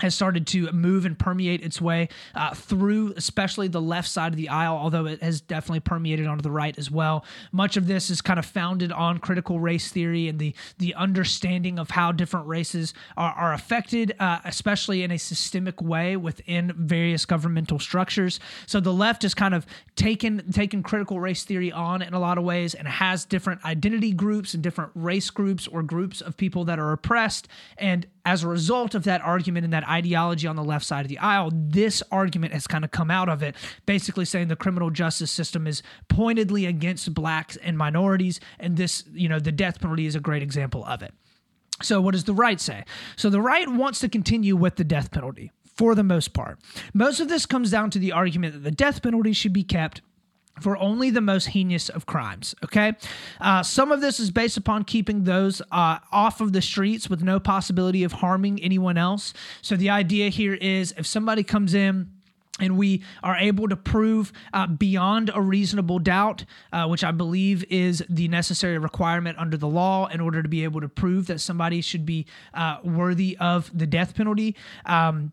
has 0.00 0.14
started 0.14 0.46
to 0.46 0.70
move 0.72 1.06
and 1.06 1.18
permeate 1.18 1.62
its 1.62 1.80
way 1.80 2.08
uh, 2.34 2.54
through, 2.54 3.14
especially 3.16 3.68
the 3.68 3.80
left 3.80 4.08
side 4.08 4.32
of 4.32 4.36
the 4.36 4.48
aisle, 4.48 4.76
although 4.76 5.06
it 5.06 5.22
has 5.22 5.40
definitely 5.40 5.80
permeated 5.80 6.26
onto 6.26 6.42
the 6.42 6.50
right 6.50 6.76
as 6.78 6.90
well. 6.90 7.24
Much 7.50 7.76
of 7.76 7.86
this 7.86 8.10
is 8.10 8.20
kind 8.20 8.38
of 8.38 8.44
founded 8.44 8.92
on 8.92 9.18
critical 9.18 9.58
race 9.58 9.90
theory 9.90 10.28
and 10.28 10.38
the 10.38 10.54
the 10.78 10.94
understanding 10.94 11.78
of 11.78 11.90
how 11.90 12.12
different 12.12 12.46
races 12.46 12.92
are, 13.16 13.32
are 13.32 13.52
affected, 13.52 14.14
uh, 14.20 14.38
especially 14.44 15.02
in 15.02 15.10
a 15.10 15.18
systemic 15.18 15.80
way 15.80 16.16
within 16.16 16.72
various 16.76 17.24
governmental 17.24 17.78
structures. 17.78 18.38
So 18.66 18.80
the 18.80 18.92
left 18.92 19.22
has 19.22 19.34
kind 19.34 19.54
of 19.54 19.66
taken 19.96 20.52
taken 20.52 20.82
critical 20.82 21.20
race 21.20 21.44
theory 21.44 21.72
on 21.72 22.02
in 22.02 22.12
a 22.12 22.20
lot 22.20 22.36
of 22.36 22.44
ways 22.44 22.74
and 22.74 22.86
has 22.86 23.24
different 23.24 23.64
identity 23.64 24.12
groups 24.12 24.52
and 24.52 24.62
different 24.62 24.90
race 24.94 25.30
groups 25.30 25.66
or 25.66 25.82
groups 25.82 26.20
of 26.20 26.36
people 26.36 26.64
that 26.64 26.78
are 26.78 26.92
oppressed 26.92 27.48
and 27.78 28.06
as 28.26 28.42
a 28.42 28.48
result 28.48 28.94
of 28.94 29.04
that 29.04 29.22
argument 29.22 29.64
and 29.64 29.72
that 29.72 29.85
ideology 29.88 30.46
on 30.46 30.56
the 30.56 30.64
left 30.64 30.84
side 30.84 31.04
of 31.04 31.08
the 31.08 31.18
aisle, 31.18 31.50
this 31.52 32.02
argument 32.10 32.52
has 32.52 32.66
kind 32.66 32.84
of 32.84 32.90
come 32.90 33.10
out 33.10 33.28
of 33.28 33.42
it, 33.42 33.54
basically 33.86 34.24
saying 34.24 34.48
the 34.48 34.56
criminal 34.56 34.90
justice 34.90 35.30
system 35.30 35.66
is 35.66 35.82
pointedly 36.08 36.66
against 36.66 37.12
blacks 37.14 37.56
and 37.56 37.76
minorities. 37.78 38.40
And 38.58 38.76
this, 38.76 39.04
you 39.12 39.28
know, 39.28 39.38
the 39.38 39.52
death 39.52 39.80
penalty 39.80 40.06
is 40.06 40.14
a 40.14 40.20
great 40.20 40.42
example 40.42 40.84
of 40.84 41.02
it. 41.02 41.14
So, 41.82 42.00
what 42.00 42.12
does 42.12 42.24
the 42.24 42.34
right 42.34 42.60
say? 42.60 42.84
So, 43.16 43.28
the 43.28 43.40
right 43.40 43.68
wants 43.68 44.00
to 44.00 44.08
continue 44.08 44.56
with 44.56 44.76
the 44.76 44.84
death 44.84 45.10
penalty 45.10 45.52
for 45.76 45.94
the 45.94 46.02
most 46.02 46.32
part. 46.32 46.58
Most 46.94 47.20
of 47.20 47.28
this 47.28 47.44
comes 47.44 47.70
down 47.70 47.90
to 47.90 47.98
the 47.98 48.12
argument 48.12 48.54
that 48.54 48.64
the 48.64 48.70
death 48.70 49.02
penalty 49.02 49.32
should 49.32 49.52
be 49.52 49.62
kept 49.62 50.00
for 50.60 50.76
only 50.78 51.10
the 51.10 51.20
most 51.20 51.46
heinous 51.48 51.88
of 51.88 52.06
crimes. 52.06 52.54
Okay. 52.64 52.94
Uh, 53.40 53.62
some 53.62 53.92
of 53.92 54.00
this 54.00 54.18
is 54.18 54.30
based 54.30 54.56
upon 54.56 54.84
keeping 54.84 55.24
those 55.24 55.60
uh, 55.70 55.98
off 56.10 56.40
of 56.40 56.52
the 56.52 56.62
streets 56.62 57.10
with 57.10 57.22
no 57.22 57.38
possibility 57.38 58.04
of 58.04 58.12
harming 58.12 58.62
anyone 58.62 58.96
else. 58.96 59.34
So 59.62 59.76
the 59.76 59.90
idea 59.90 60.30
here 60.30 60.54
is 60.54 60.94
if 60.96 61.06
somebody 61.06 61.42
comes 61.42 61.74
in, 61.74 62.10
and 62.58 62.78
we 62.78 63.02
are 63.22 63.36
able 63.36 63.68
to 63.68 63.76
prove 63.76 64.32
uh, 64.52 64.66
beyond 64.66 65.30
a 65.34 65.40
reasonable 65.40 65.98
doubt, 65.98 66.44
uh, 66.72 66.86
which 66.86 67.04
I 67.04 67.10
believe 67.10 67.64
is 67.68 68.02
the 68.08 68.28
necessary 68.28 68.78
requirement 68.78 69.38
under 69.38 69.56
the 69.56 69.68
law 69.68 70.06
in 70.06 70.20
order 70.20 70.42
to 70.42 70.48
be 70.48 70.64
able 70.64 70.80
to 70.80 70.88
prove 70.88 71.26
that 71.26 71.40
somebody 71.40 71.80
should 71.80 72.06
be 72.06 72.26
uh, 72.54 72.78
worthy 72.82 73.36
of 73.38 73.70
the 73.76 73.86
death 73.86 74.14
penalty. 74.14 74.56
Um, 74.86 75.32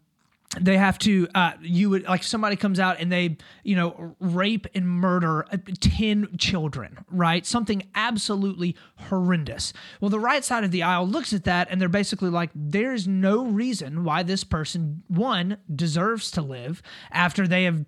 they 0.59 0.77
have 0.77 0.99
to 0.99 1.27
uh, 1.33 1.53
you 1.61 1.89
would 1.89 2.03
like 2.03 2.23
somebody 2.23 2.55
comes 2.55 2.79
out 2.79 2.99
and 2.99 3.11
they 3.11 3.37
you 3.63 3.75
know 3.75 4.15
rape 4.19 4.67
and 4.75 4.87
murder 4.87 5.45
uh, 5.51 5.57
10 5.79 6.37
children 6.37 6.97
right? 7.09 7.45
Something 7.45 7.83
absolutely 7.95 8.75
horrendous. 8.95 9.73
Well 9.99 10.09
the 10.09 10.19
right 10.19 10.43
side 10.43 10.63
of 10.63 10.71
the 10.71 10.83
aisle 10.83 11.07
looks 11.07 11.33
at 11.33 11.43
that 11.45 11.67
and 11.69 11.81
they're 11.81 11.89
basically 11.89 12.29
like 12.29 12.51
there's 12.53 13.07
no 13.07 13.45
reason 13.45 14.03
why 14.03 14.23
this 14.23 14.43
person 14.43 15.03
one 15.07 15.57
deserves 15.73 16.29
to 16.31 16.41
live 16.41 16.81
after 17.11 17.47
they 17.47 17.63
have 17.63 17.85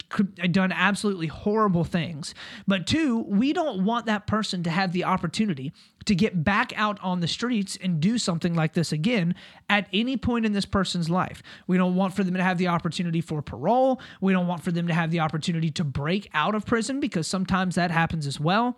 done 0.52 0.72
absolutely 0.72 1.28
horrible 1.28 1.84
things. 1.84 2.34
But 2.68 2.88
two 2.88 3.20
we 3.28 3.54
don't 3.54 3.86
want 3.86 4.06
that 4.08 4.28
person 4.28 4.64
to 4.64 4.70
have 4.70 4.92
the 4.92 5.04
opportunity 5.04 5.72
to 6.06 6.16
get 6.16 6.44
back 6.44 6.72
out 6.76 7.00
on 7.02 7.20
the 7.20 7.28
streets 7.28 7.78
and 7.82 8.00
do 8.00 8.18
something 8.18 8.54
like 8.54 8.74
this 8.74 8.92
again 8.92 9.36
at 9.70 9.88
any 9.94 10.18
point 10.18 10.46
in 10.46 10.54
this 10.54 10.66
person's 10.66 11.10
life. 11.10 11.42
We 11.68 11.78
don't 11.78 11.96
want 11.96 12.14
for 12.14 12.24
them 12.24 12.36
to 12.36 12.44
have 12.44 12.58
the 12.58 12.68
opportunity 12.68 13.22
for 13.22 13.42
parole. 13.42 14.00
We 14.22 14.34
don't 14.34 14.48
want 14.48 14.64
for 14.64 14.72
them 14.72 14.88
to 14.88 14.94
have 14.94 15.12
the 15.12 15.20
opportunity 15.20 15.72
to 15.72 15.84
break 15.84 16.30
out 16.34 16.56
of 16.56 16.66
prison 16.66 17.00
because 17.00 17.28
sometimes 17.28 17.76
that 17.76 17.92
happens 17.92 18.28
as 18.28 18.40
well. 18.40 18.78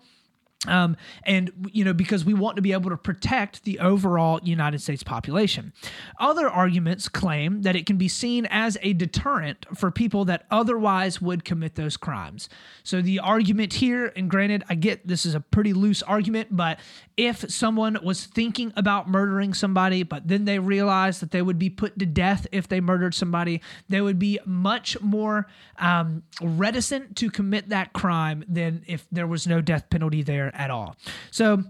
Um, 0.66 0.96
and 1.22 1.52
you 1.72 1.84
know 1.84 1.92
because 1.92 2.24
we 2.24 2.34
want 2.34 2.56
to 2.56 2.62
be 2.62 2.72
able 2.72 2.90
to 2.90 2.96
protect 2.96 3.62
the 3.62 3.78
overall 3.78 4.40
United 4.42 4.82
States 4.82 5.04
population. 5.04 5.72
Other 6.18 6.48
arguments 6.48 7.08
claim 7.08 7.62
that 7.62 7.76
it 7.76 7.86
can 7.86 7.96
be 7.96 8.08
seen 8.08 8.44
as 8.50 8.76
a 8.82 8.92
deterrent 8.92 9.66
for 9.76 9.92
people 9.92 10.24
that 10.24 10.46
otherwise 10.50 11.22
would 11.22 11.44
commit 11.44 11.76
those 11.76 11.96
crimes. 11.96 12.48
So 12.82 13.00
the 13.00 13.20
argument 13.20 13.74
here, 13.74 14.12
and 14.16 14.28
granted, 14.28 14.64
I 14.68 14.74
get 14.74 15.06
this 15.06 15.24
is 15.24 15.36
a 15.36 15.40
pretty 15.40 15.72
loose 15.72 16.02
argument, 16.02 16.48
but 16.50 16.80
if 17.16 17.48
someone 17.48 17.96
was 18.02 18.24
thinking 18.24 18.72
about 18.74 19.08
murdering 19.08 19.54
somebody, 19.54 20.02
but 20.02 20.26
then 20.26 20.44
they 20.44 20.58
realized 20.58 21.22
that 21.22 21.30
they 21.30 21.42
would 21.42 21.58
be 21.60 21.70
put 21.70 22.00
to 22.00 22.06
death 22.06 22.48
if 22.50 22.66
they 22.66 22.80
murdered 22.80 23.14
somebody, 23.14 23.60
they 23.88 24.00
would 24.00 24.18
be 24.18 24.40
much 24.44 25.00
more 25.00 25.46
um, 25.78 26.24
reticent 26.42 27.14
to 27.16 27.30
commit 27.30 27.68
that 27.68 27.92
crime 27.92 28.44
than 28.48 28.82
if 28.88 29.06
there 29.12 29.26
was 29.28 29.46
no 29.46 29.60
death 29.60 29.88
penalty 29.88 30.22
there 30.22 30.47
there 30.50 30.60
at 30.60 30.70
all. 30.70 30.96
So, 31.30 31.62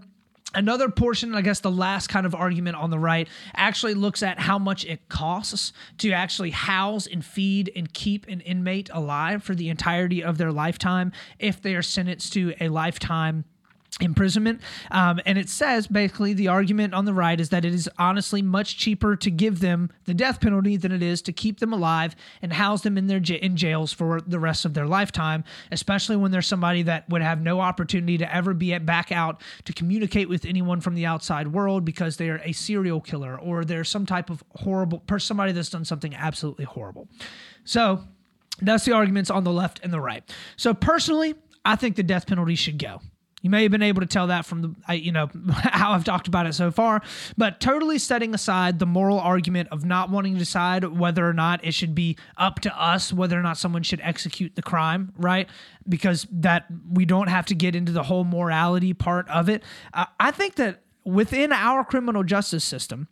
Another 0.55 0.89
portion, 0.89 1.35
I 1.35 1.41
guess 1.41 1.59
the 1.59 1.69
last 1.69 2.07
kind 2.07 2.25
of 2.25 2.33
argument 2.33 2.75
on 2.75 2.89
the 2.89 2.97
right, 2.97 3.27
actually 3.53 3.93
looks 3.93 4.23
at 4.23 4.39
how 4.39 4.57
much 4.57 4.83
it 4.83 5.07
costs 5.07 5.73
to 5.99 6.11
actually 6.11 6.49
house 6.49 7.05
and 7.05 7.23
feed 7.23 7.71
and 7.75 7.93
keep 7.93 8.27
an 8.27 8.41
inmate 8.41 8.89
alive 8.91 9.43
for 9.43 9.53
the 9.53 9.69
entirety 9.69 10.23
of 10.23 10.39
their 10.39 10.51
lifetime 10.51 11.11
if 11.37 11.61
they 11.61 11.75
are 11.75 11.83
sentenced 11.83 12.33
to 12.33 12.55
a 12.59 12.69
lifetime 12.69 13.45
imprisonment. 13.99 14.61
Um, 14.91 15.19
and 15.25 15.37
it 15.37 15.49
says 15.49 15.87
basically 15.87 16.33
the 16.33 16.47
argument 16.47 16.93
on 16.93 17.05
the 17.05 17.13
right 17.13 17.39
is 17.39 17.49
that 17.49 17.65
it 17.65 17.73
is 17.73 17.89
honestly 17.97 18.41
much 18.41 18.77
cheaper 18.77 19.15
to 19.15 19.31
give 19.31 19.59
them 19.59 19.91
the 20.05 20.13
death 20.13 20.39
penalty 20.39 20.77
than 20.77 20.91
it 20.91 21.03
is 21.03 21.21
to 21.23 21.33
keep 21.33 21.59
them 21.59 21.73
alive 21.73 22.15
and 22.41 22.53
house 22.53 22.81
them 22.81 22.97
in 22.97 23.07
their 23.07 23.19
j- 23.19 23.35
in 23.35 23.55
jails 23.55 23.91
for 23.91 24.21
the 24.21 24.39
rest 24.39 24.65
of 24.65 24.73
their 24.73 24.85
lifetime, 24.85 25.43
especially 25.71 26.15
when 26.15 26.31
there's 26.31 26.47
somebody 26.47 26.83
that 26.83 27.09
would 27.09 27.21
have 27.21 27.41
no 27.41 27.59
opportunity 27.59 28.17
to 28.17 28.33
ever 28.33 28.53
be 28.53 28.77
back 28.79 29.11
out 29.11 29.41
to 29.65 29.73
communicate 29.73 30.29
with 30.29 30.45
anyone 30.45 30.79
from 30.81 30.95
the 30.95 31.05
outside 31.05 31.47
world 31.47 31.83
because 31.83 32.17
they're 32.17 32.41
a 32.45 32.51
serial 32.51 33.01
killer 33.01 33.37
or 33.37 33.65
they're 33.65 33.83
some 33.83 34.05
type 34.05 34.29
of 34.29 34.43
horrible 34.55 34.99
person, 34.99 35.27
somebody 35.27 35.51
that's 35.51 35.69
done 35.69 35.85
something 35.85 36.15
absolutely 36.15 36.65
horrible. 36.65 37.07
So 37.63 38.03
that's 38.61 38.85
the 38.85 38.93
arguments 38.93 39.29
on 39.29 39.43
the 39.43 39.51
left 39.51 39.79
and 39.83 39.91
the 39.91 40.01
right. 40.01 40.23
So 40.57 40.73
personally, 40.73 41.35
I 41.65 41.75
think 41.75 41.95
the 41.95 42.03
death 42.03 42.27
penalty 42.27 42.55
should 42.55 42.77
go. 42.77 43.01
You 43.41 43.49
may 43.49 43.63
have 43.63 43.71
been 43.71 43.81
able 43.81 44.01
to 44.01 44.07
tell 44.07 44.27
that 44.27 44.45
from 44.45 44.61
the, 44.87 44.95
you 44.95 45.11
know, 45.11 45.29
how 45.51 45.91
I've 45.91 46.03
talked 46.03 46.27
about 46.27 46.45
it 46.45 46.53
so 46.53 46.71
far, 46.71 47.01
but 47.37 47.59
totally 47.59 47.97
setting 47.97 48.33
aside 48.33 48.79
the 48.79 48.85
moral 48.85 49.19
argument 49.19 49.69
of 49.71 49.85
not 49.85 50.09
wanting 50.09 50.33
to 50.33 50.39
decide 50.39 50.83
whether 50.83 51.27
or 51.27 51.33
not 51.33 51.63
it 51.63 51.73
should 51.73 51.95
be 51.95 52.17
up 52.37 52.59
to 52.61 52.81
us 52.81 53.13
whether 53.13 53.39
or 53.39 53.41
not 53.41 53.57
someone 53.57 53.83
should 53.83 54.01
execute 54.01 54.55
the 54.55 54.61
crime, 54.61 55.13
right? 55.17 55.49
Because 55.87 56.27
that 56.31 56.65
we 56.91 57.05
don't 57.05 57.27
have 57.27 57.45
to 57.47 57.55
get 57.55 57.75
into 57.75 57.91
the 57.91 58.03
whole 58.03 58.23
morality 58.23 58.93
part 58.93 59.27
of 59.29 59.49
it. 59.49 59.63
Uh, 59.93 60.05
I 60.19 60.31
think 60.31 60.55
that 60.55 60.81
within 61.03 61.51
our 61.51 61.83
criminal 61.83 62.23
justice 62.23 62.63
system, 62.63 63.07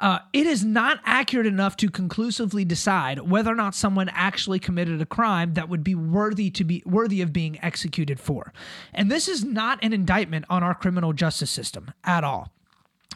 uh, 0.00 0.20
it 0.32 0.46
is 0.46 0.64
not 0.64 1.00
accurate 1.04 1.46
enough 1.46 1.76
to 1.76 1.90
conclusively 1.90 2.64
decide 2.64 3.20
whether 3.20 3.50
or 3.50 3.54
not 3.54 3.74
someone 3.74 4.08
actually 4.10 4.58
committed 4.58 5.00
a 5.00 5.06
crime 5.06 5.54
that 5.54 5.68
would 5.68 5.84
be 5.84 5.94
worthy 5.94 6.50
to 6.50 6.64
be 6.64 6.82
worthy 6.86 7.20
of 7.20 7.32
being 7.32 7.62
executed 7.62 8.20
for. 8.20 8.52
And 8.92 9.10
this 9.10 9.28
is 9.28 9.44
not 9.44 9.78
an 9.82 9.92
indictment 9.92 10.44
on 10.48 10.62
our 10.62 10.74
criminal 10.74 11.12
justice 11.12 11.50
system 11.50 11.92
at 12.04 12.24
all. 12.24 12.52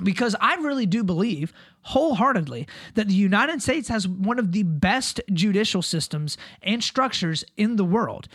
Because 0.03 0.37
I 0.40 0.57
really 0.57 0.85
do 0.85 1.03
believe 1.03 1.55
wholeheartedly 1.83 2.66
that 2.95 3.09
the 3.09 3.14
United 3.14 3.62
States 3.62 3.88
has 3.88 4.07
one 4.07 4.38
of 4.38 4.53
the 4.53 4.62
best 4.62 5.21
judicial 5.33 5.81
systems 5.81 6.37
and 6.61 6.85
structures 6.85 7.45
in 7.57 7.77
the 7.77 7.85
world. 7.85 8.29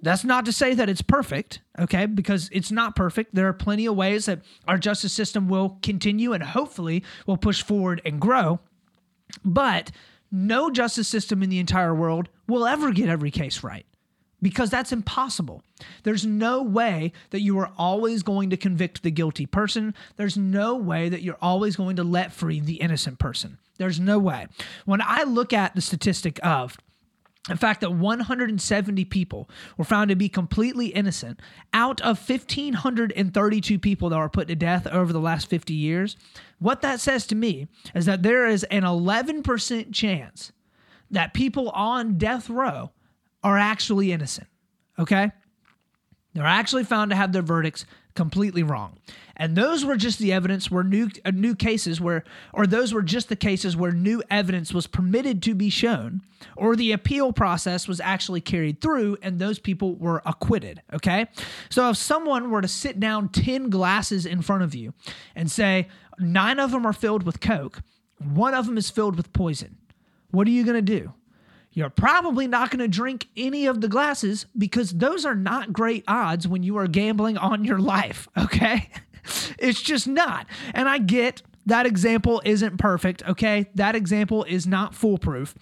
That's 0.00 0.24
not 0.24 0.44
to 0.44 0.52
say 0.52 0.74
that 0.74 0.88
it's 0.88 1.02
perfect, 1.02 1.60
okay? 1.78 2.06
Because 2.06 2.48
it's 2.52 2.70
not 2.70 2.94
perfect. 2.94 3.34
There 3.34 3.48
are 3.48 3.52
plenty 3.52 3.86
of 3.86 3.96
ways 3.96 4.26
that 4.26 4.42
our 4.66 4.78
justice 4.78 5.12
system 5.12 5.48
will 5.48 5.78
continue 5.82 6.32
and 6.32 6.42
hopefully 6.42 7.02
will 7.26 7.36
push 7.36 7.62
forward 7.62 8.00
and 8.04 8.20
grow. 8.20 8.60
But 9.44 9.90
no 10.30 10.70
justice 10.70 11.08
system 11.08 11.42
in 11.42 11.50
the 11.50 11.58
entire 11.58 11.94
world 11.94 12.28
will 12.46 12.66
ever 12.66 12.92
get 12.92 13.08
every 13.08 13.30
case 13.30 13.64
right 13.64 13.86
because 14.40 14.70
that's 14.70 14.92
impossible. 14.92 15.62
There's 16.04 16.24
no 16.24 16.62
way 16.62 17.12
that 17.30 17.40
you 17.40 17.58
are 17.58 17.72
always 17.76 18.22
going 18.22 18.50
to 18.50 18.56
convict 18.56 19.02
the 19.02 19.10
guilty 19.10 19.46
person. 19.46 19.94
There's 20.16 20.36
no 20.36 20.76
way 20.76 21.08
that 21.08 21.22
you're 21.22 21.38
always 21.42 21.76
going 21.76 21.96
to 21.96 22.04
let 22.04 22.32
free 22.32 22.60
the 22.60 22.74
innocent 22.74 23.18
person. 23.18 23.58
There's 23.78 24.00
no 24.00 24.18
way. 24.18 24.46
When 24.84 25.00
I 25.02 25.24
look 25.24 25.52
at 25.52 25.74
the 25.74 25.80
statistic 25.80 26.38
of 26.44 26.76
the 27.48 27.56
fact 27.56 27.80
that 27.80 27.92
170 27.92 29.04
people 29.06 29.48
were 29.76 29.84
found 29.84 30.10
to 30.10 30.16
be 30.16 30.28
completely 30.28 30.88
innocent 30.88 31.40
out 31.72 32.00
of 32.02 32.28
1,532 32.28 33.78
people 33.78 34.10
that 34.10 34.18
were 34.18 34.28
put 34.28 34.48
to 34.48 34.54
death 34.54 34.86
over 34.86 35.12
the 35.12 35.20
last 35.20 35.48
50 35.48 35.72
years, 35.74 36.16
what 36.58 36.82
that 36.82 37.00
says 37.00 37.26
to 37.26 37.34
me 37.34 37.68
is 37.94 38.04
that 38.04 38.22
there 38.22 38.46
is 38.46 38.64
an 38.64 38.82
11% 38.82 39.92
chance 39.92 40.52
that 41.10 41.34
people 41.34 41.70
on 41.70 42.18
death 42.18 42.50
row 42.50 42.90
are 43.42 43.58
actually 43.58 44.12
innocent. 44.12 44.48
Okay? 44.98 45.30
They're 46.34 46.44
actually 46.44 46.84
found 46.84 47.10
to 47.10 47.16
have 47.16 47.32
their 47.32 47.42
verdicts 47.42 47.86
completely 48.18 48.64
wrong. 48.64 48.98
And 49.36 49.54
those 49.54 49.84
were 49.84 49.96
just 49.96 50.18
the 50.18 50.32
evidence 50.32 50.72
where 50.72 50.82
new 50.82 51.08
uh, 51.24 51.30
new 51.30 51.54
cases 51.54 52.00
where 52.00 52.24
or 52.52 52.66
those 52.66 52.92
were 52.92 53.00
just 53.00 53.28
the 53.28 53.36
cases 53.36 53.76
where 53.76 53.92
new 53.92 54.24
evidence 54.28 54.74
was 54.74 54.88
permitted 54.88 55.40
to 55.44 55.54
be 55.54 55.70
shown 55.70 56.22
or 56.56 56.74
the 56.74 56.90
appeal 56.90 57.32
process 57.32 57.86
was 57.86 58.00
actually 58.00 58.40
carried 58.40 58.80
through 58.80 59.18
and 59.22 59.38
those 59.38 59.60
people 59.60 59.94
were 59.94 60.20
acquitted, 60.26 60.82
okay? 60.92 61.28
So 61.70 61.90
if 61.90 61.96
someone 61.96 62.50
were 62.50 62.60
to 62.60 62.66
sit 62.66 62.98
down 62.98 63.28
10 63.28 63.70
glasses 63.70 64.26
in 64.26 64.42
front 64.42 64.64
of 64.64 64.74
you 64.74 64.94
and 65.36 65.48
say 65.48 65.86
9 66.18 66.58
of 66.58 66.72
them 66.72 66.84
are 66.84 66.92
filled 66.92 67.22
with 67.22 67.38
coke, 67.38 67.82
one 68.18 68.52
of 68.52 68.66
them 68.66 68.76
is 68.76 68.90
filled 68.90 69.14
with 69.14 69.32
poison. 69.32 69.76
What 70.32 70.48
are 70.48 70.50
you 70.50 70.64
going 70.64 70.84
to 70.84 71.00
do? 71.00 71.12
You're 71.72 71.90
probably 71.90 72.46
not 72.46 72.70
going 72.70 72.80
to 72.80 72.88
drink 72.88 73.28
any 73.36 73.66
of 73.66 73.80
the 73.80 73.88
glasses 73.88 74.46
because 74.56 74.92
those 74.92 75.24
are 75.24 75.34
not 75.34 75.72
great 75.72 76.04
odds 76.08 76.48
when 76.48 76.62
you 76.62 76.76
are 76.78 76.88
gambling 76.88 77.36
on 77.38 77.64
your 77.64 77.78
life, 77.78 78.28
okay? 78.38 78.90
it's 79.58 79.80
just 79.80 80.08
not. 80.08 80.46
And 80.74 80.88
I 80.88 80.98
get 80.98 81.42
that 81.66 81.86
example 81.86 82.40
isn't 82.44 82.78
perfect, 82.78 83.22
okay? 83.28 83.66
That 83.74 83.94
example 83.94 84.44
is 84.44 84.66
not 84.66 84.94
foolproof. 84.94 85.54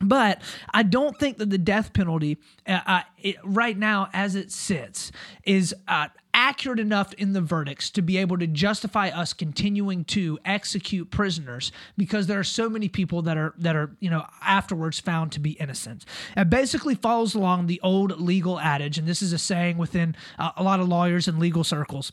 But 0.00 0.40
I 0.72 0.82
don't 0.82 1.18
think 1.18 1.36
that 1.38 1.50
the 1.50 1.58
death 1.58 1.92
penalty, 1.92 2.38
uh, 2.66 2.80
uh, 2.86 3.00
it, 3.18 3.36
right 3.44 3.76
now 3.76 4.08
as 4.14 4.34
it 4.34 4.50
sits, 4.50 5.12
is 5.44 5.74
uh, 5.88 6.08
accurate 6.32 6.78
enough 6.78 7.12
in 7.14 7.34
the 7.34 7.40
verdicts 7.42 7.90
to 7.90 8.00
be 8.00 8.16
able 8.16 8.38
to 8.38 8.46
justify 8.46 9.08
us 9.08 9.34
continuing 9.34 10.04
to 10.04 10.38
execute 10.44 11.10
prisoners 11.10 11.70
because 11.98 12.28
there 12.28 12.38
are 12.38 12.44
so 12.44 12.70
many 12.70 12.88
people 12.88 13.20
that 13.22 13.36
are 13.36 13.52
that 13.58 13.76
are 13.76 13.90
you 14.00 14.08
know 14.08 14.24
afterwards 14.42 14.98
found 14.98 15.32
to 15.32 15.40
be 15.40 15.50
innocent. 15.52 16.06
It 16.34 16.48
basically 16.48 16.94
follows 16.94 17.34
along 17.34 17.66
the 17.66 17.80
old 17.82 18.18
legal 18.20 18.58
adage, 18.58 18.96
and 18.96 19.06
this 19.06 19.20
is 19.20 19.34
a 19.34 19.38
saying 19.38 19.76
within 19.76 20.16
uh, 20.38 20.52
a 20.56 20.62
lot 20.62 20.80
of 20.80 20.88
lawyers 20.88 21.28
and 21.28 21.38
legal 21.38 21.62
circles 21.62 22.12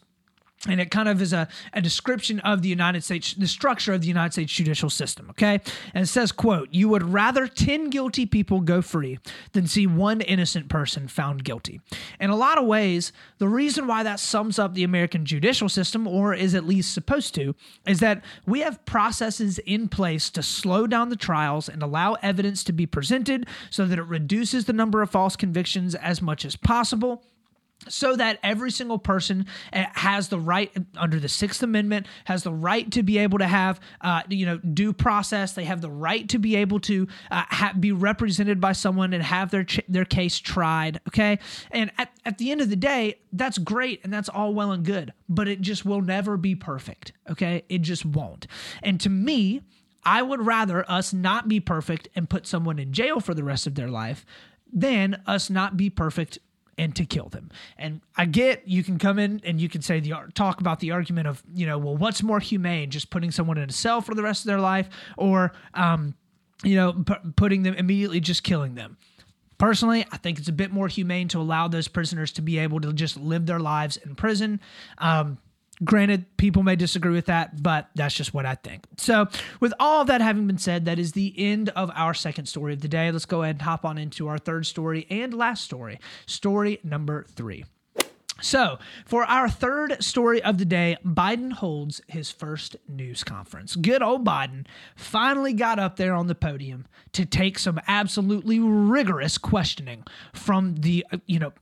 and 0.68 0.82
it 0.82 0.92
kind 0.92 1.10
of 1.10 1.22
is 1.22 1.34
a, 1.34 1.48
a 1.74 1.82
description 1.82 2.40
of 2.42 2.62
the 2.62 2.70
united 2.70 3.04
states 3.04 3.34
the 3.34 3.48
structure 3.48 3.94
of 3.94 4.02
the 4.02 4.08
united 4.08 4.34
states 4.34 4.52
judicial 4.54 4.90
system 4.90 5.28
okay? 5.30 5.60
And 5.94 6.04
it 6.04 6.08
says 6.08 6.32
quote 6.32 6.70
you 6.72 6.90
would 6.90 7.04
rather 7.04 7.48
10 7.48 7.90
guilty 7.90 8.26
people 8.26 8.62
go 8.62 8.82
free 8.82 9.20
than 9.54 9.68
see 9.68 9.88
one 9.88 10.22
innocent 10.22 10.70
person 10.70 11.08
found 11.08 11.44
guilty. 11.44 11.82
In 12.20 12.30
a 12.30 12.36
lot 12.36 12.58
of 12.58 12.66
ways 12.66 13.12
the 13.38 13.48
reason 13.48 13.88
why 13.88 14.04
that 14.04 14.20
sums 14.20 14.60
up 14.60 14.74
the 14.74 14.84
american 14.84 15.26
judicial 15.26 15.70
system 15.70 16.08
or 16.08 16.34
is 16.34 16.56
at 16.56 16.66
least 16.66 16.94
supposed 16.94 17.34
to 17.36 17.56
is 17.86 18.00
that 18.00 18.24
we 18.46 18.62
have 18.62 18.84
processes 18.86 19.60
in 19.60 19.88
place 19.88 20.30
to 20.32 20.44
slow 20.44 20.88
down 20.88 21.10
the 21.10 21.16
trials 21.16 21.70
and 21.70 21.82
allow 21.82 22.14
evidence 22.22 22.64
to 22.64 22.74
be 22.74 22.86
presented 22.86 23.48
so 23.70 23.86
that 23.86 24.00
it 24.00 24.04
reduces 24.04 24.66
the 24.66 24.74
number 24.74 25.02
of 25.02 25.10
false 25.10 25.36
convictions 25.36 25.96
as 25.96 26.22
much 26.22 26.46
as 26.46 26.56
possible 26.56 27.24
so 27.90 28.16
that 28.16 28.40
every 28.44 28.72
single 28.72 29.00
person 29.00 29.46
eh, 29.74 29.86
has 29.94 30.30
the 30.30 30.40
right 30.40 30.72
under 30.96 31.20
the 31.20 31.30
sixth 31.30 31.64
amendment 31.64 32.08
has 32.26 32.44
the 32.44 32.52
right 32.54 32.92
to 32.92 33.04
be 33.04 33.18
able 33.18 33.38
to 33.38 33.48
have 33.48 33.80
uh, 34.02 34.22
you 34.30 34.46
know 34.46 34.58
due 34.58 34.94
process. 34.94 35.54
They 35.54 35.66
have 35.66 35.82
the 35.82 35.90
right 35.90 36.28
to 36.30 36.40
be 36.40 36.56
able 36.56 36.80
to 36.82 37.08
uh, 37.32 37.44
ha- 37.50 37.74
be 37.80 37.92
represented 37.92 38.60
by 38.60 38.74
someone 38.74 39.14
and 39.14 39.24
have 39.24 39.52
their 39.52 39.64
ch- 39.64 39.82
their 39.88 40.06
case 40.06 40.40
tried 40.40 41.00
okay? 41.08 41.40
And 41.72 41.92
at, 41.98 42.12
at 42.26 42.38
the 42.38 42.52
end 42.52 42.62
of 42.62 42.70
the 42.70 42.76
day 42.76 43.20
that's 43.34 43.58
great 43.58 44.02
and 44.04 44.12
that's 44.12 44.30
all 44.30 44.54
well 44.54 44.72
and 44.72 44.86
good 44.86 45.14
but 45.30 45.48
it 45.48 45.62
just 45.62 45.86
will 45.86 46.02
never 46.02 46.38
be 46.38 46.56
perfect 46.56 47.14
okay? 47.30 47.64
It 47.70 47.82
just 47.82 48.06
won't. 48.06 48.48
And 48.84 49.00
to 49.02 49.10
me 49.10 49.62
I 50.04 50.22
would 50.22 50.46
rather 50.46 50.90
us 50.90 51.12
not 51.12 51.48
be 51.48 51.60
perfect 51.60 52.08
and 52.16 52.30
put 52.30 52.48
someone 52.48 52.80
in 52.80 52.94
jail 52.94 53.20
for 53.20 53.34
the 53.34 53.44
rest 53.44 53.68
of 53.68 53.76
their 53.76 53.90
life 53.90 54.26
than 54.72 55.22
us 55.26 55.50
not 55.50 55.78
be 55.78 55.90
perfect 55.90 56.40
and 56.78 56.96
to 56.96 57.06
kill 57.06 57.30
them. 57.30 57.50
And 57.78 58.02
I 58.16 58.26
get 58.26 58.68
you 58.68 58.84
can 58.84 58.98
come 59.00 59.20
in 59.20 59.42
and 59.44 59.60
you 59.60 59.70
can 59.70 59.82
say 59.82 60.00
the 60.00 60.14
talk 60.34 60.60
about 60.62 60.80
the 60.80 60.92
argument 60.92 61.28
of 61.28 61.44
you 61.54 61.66
know 61.66 61.78
well 61.78 61.98
what's 61.98 62.22
more 62.24 62.40
humane 62.40 62.90
just 62.90 63.10
putting 63.10 63.32
someone 63.32 63.58
in 63.58 63.70
a 63.70 63.74
cell 63.74 64.02
for 64.02 64.14
the 64.14 64.24
rest 64.24 64.42
of 64.42 64.48
their 64.48 64.60
life 64.60 64.90
or 65.18 65.54
um, 65.74 66.16
you 66.64 66.76
know 66.76 66.94
p- 66.94 67.32
putting 67.36 67.64
them 67.64 67.74
immediately 67.76 68.20
just 68.20 68.44
killing 68.44 68.76
them. 68.76 68.98
Personally, 69.58 70.06
I 70.12 70.18
think 70.18 70.38
it's 70.38 70.48
a 70.48 70.54
bit 70.54 70.72
more 70.72 70.88
humane 70.88 71.28
to 71.30 71.40
allow 71.40 71.68
those 71.68 71.88
prisoners 71.88 72.32
to 72.34 72.44
be 72.44 72.60
able 72.60 72.80
to 72.82 72.94
just 72.94 73.18
live 73.18 73.48
their 73.48 73.60
lives 73.60 73.98
in 73.98 74.14
prison. 74.14 74.60
Um, 75.00 75.40
Granted, 75.84 76.38
people 76.38 76.64
may 76.64 76.76
disagree 76.76 77.14
with 77.14 77.28
that, 77.28 77.62
but 77.62 77.90
that's 77.94 78.16
just 78.16 78.34
what 78.34 78.46
I 78.46 78.56
think. 78.56 78.86
So, 78.98 79.28
with 79.60 79.74
all 79.80 80.06
that 80.06 80.22
having 80.22 80.48
been 80.48 80.58
said, 80.58 80.86
that 80.86 80.98
is 80.98 81.12
the 81.12 81.34
end 81.38 81.70
of 81.70 81.92
our 81.94 82.16
second 82.16 82.48
story 82.48 82.74
of 82.74 82.82
the 82.82 82.88
day. 82.88 83.12
Let's 83.12 83.26
go 83.26 83.44
ahead 83.44 83.56
and 83.56 83.62
hop 83.62 83.86
on 83.86 83.98
into 83.98 84.28
our 84.28 84.40
third 84.40 84.66
story 84.66 85.06
and 85.10 85.34
last 85.34 85.64
story. 85.64 86.00
Story 86.26 86.80
number 86.84 87.26
three. 87.30 87.64
So, 88.42 88.78
for 89.06 89.24
our 89.26 89.50
third 89.50 90.04
story 90.04 90.42
of 90.44 90.58
the 90.58 90.66
day, 90.66 90.98
Biden 91.04 91.54
holds 91.54 92.02
his 92.08 92.30
first 92.30 92.76
news 92.88 93.24
conference. 93.24 93.76
Good 93.76 94.04
old 94.04 94.26
Biden 94.26 94.66
finally 94.96 95.54
got 95.54 95.80
up 95.80 95.96
there 95.96 96.14
on 96.14 96.28
the 96.28 96.36
podium 96.36 96.86
to 97.14 97.26
take 97.26 97.58
some 97.58 97.80
absolutely 97.88 98.60
rigorous 98.60 99.38
questioning 99.38 100.04
from 100.34 100.76
the, 100.76 101.06
you 101.26 101.40
know, 101.40 101.54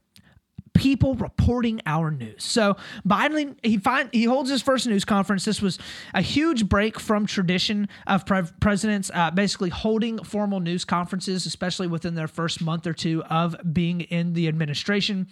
people 0.75 1.15
reporting 1.15 1.81
our 1.85 2.11
news. 2.11 2.43
So 2.43 2.77
Biden 3.07 3.55
he 3.63 3.77
find 3.77 4.09
he 4.11 4.25
holds 4.25 4.49
his 4.49 4.61
first 4.61 4.85
news 4.85 5.05
conference. 5.05 5.45
This 5.45 5.61
was 5.61 5.79
a 6.13 6.21
huge 6.21 6.69
break 6.69 6.99
from 6.99 7.25
tradition 7.25 7.87
of 8.05 8.25
pre- 8.25 8.43
presidents 8.59 9.09
uh, 9.13 9.31
basically 9.31 9.69
holding 9.69 10.23
formal 10.23 10.59
news 10.59 10.85
conferences, 10.85 11.45
especially 11.45 11.87
within 11.87 12.15
their 12.15 12.27
first 12.27 12.61
month 12.61 12.85
or 12.85 12.93
two 12.93 13.23
of 13.23 13.55
being 13.73 14.01
in 14.01 14.33
the 14.33 14.47
administration. 14.47 15.27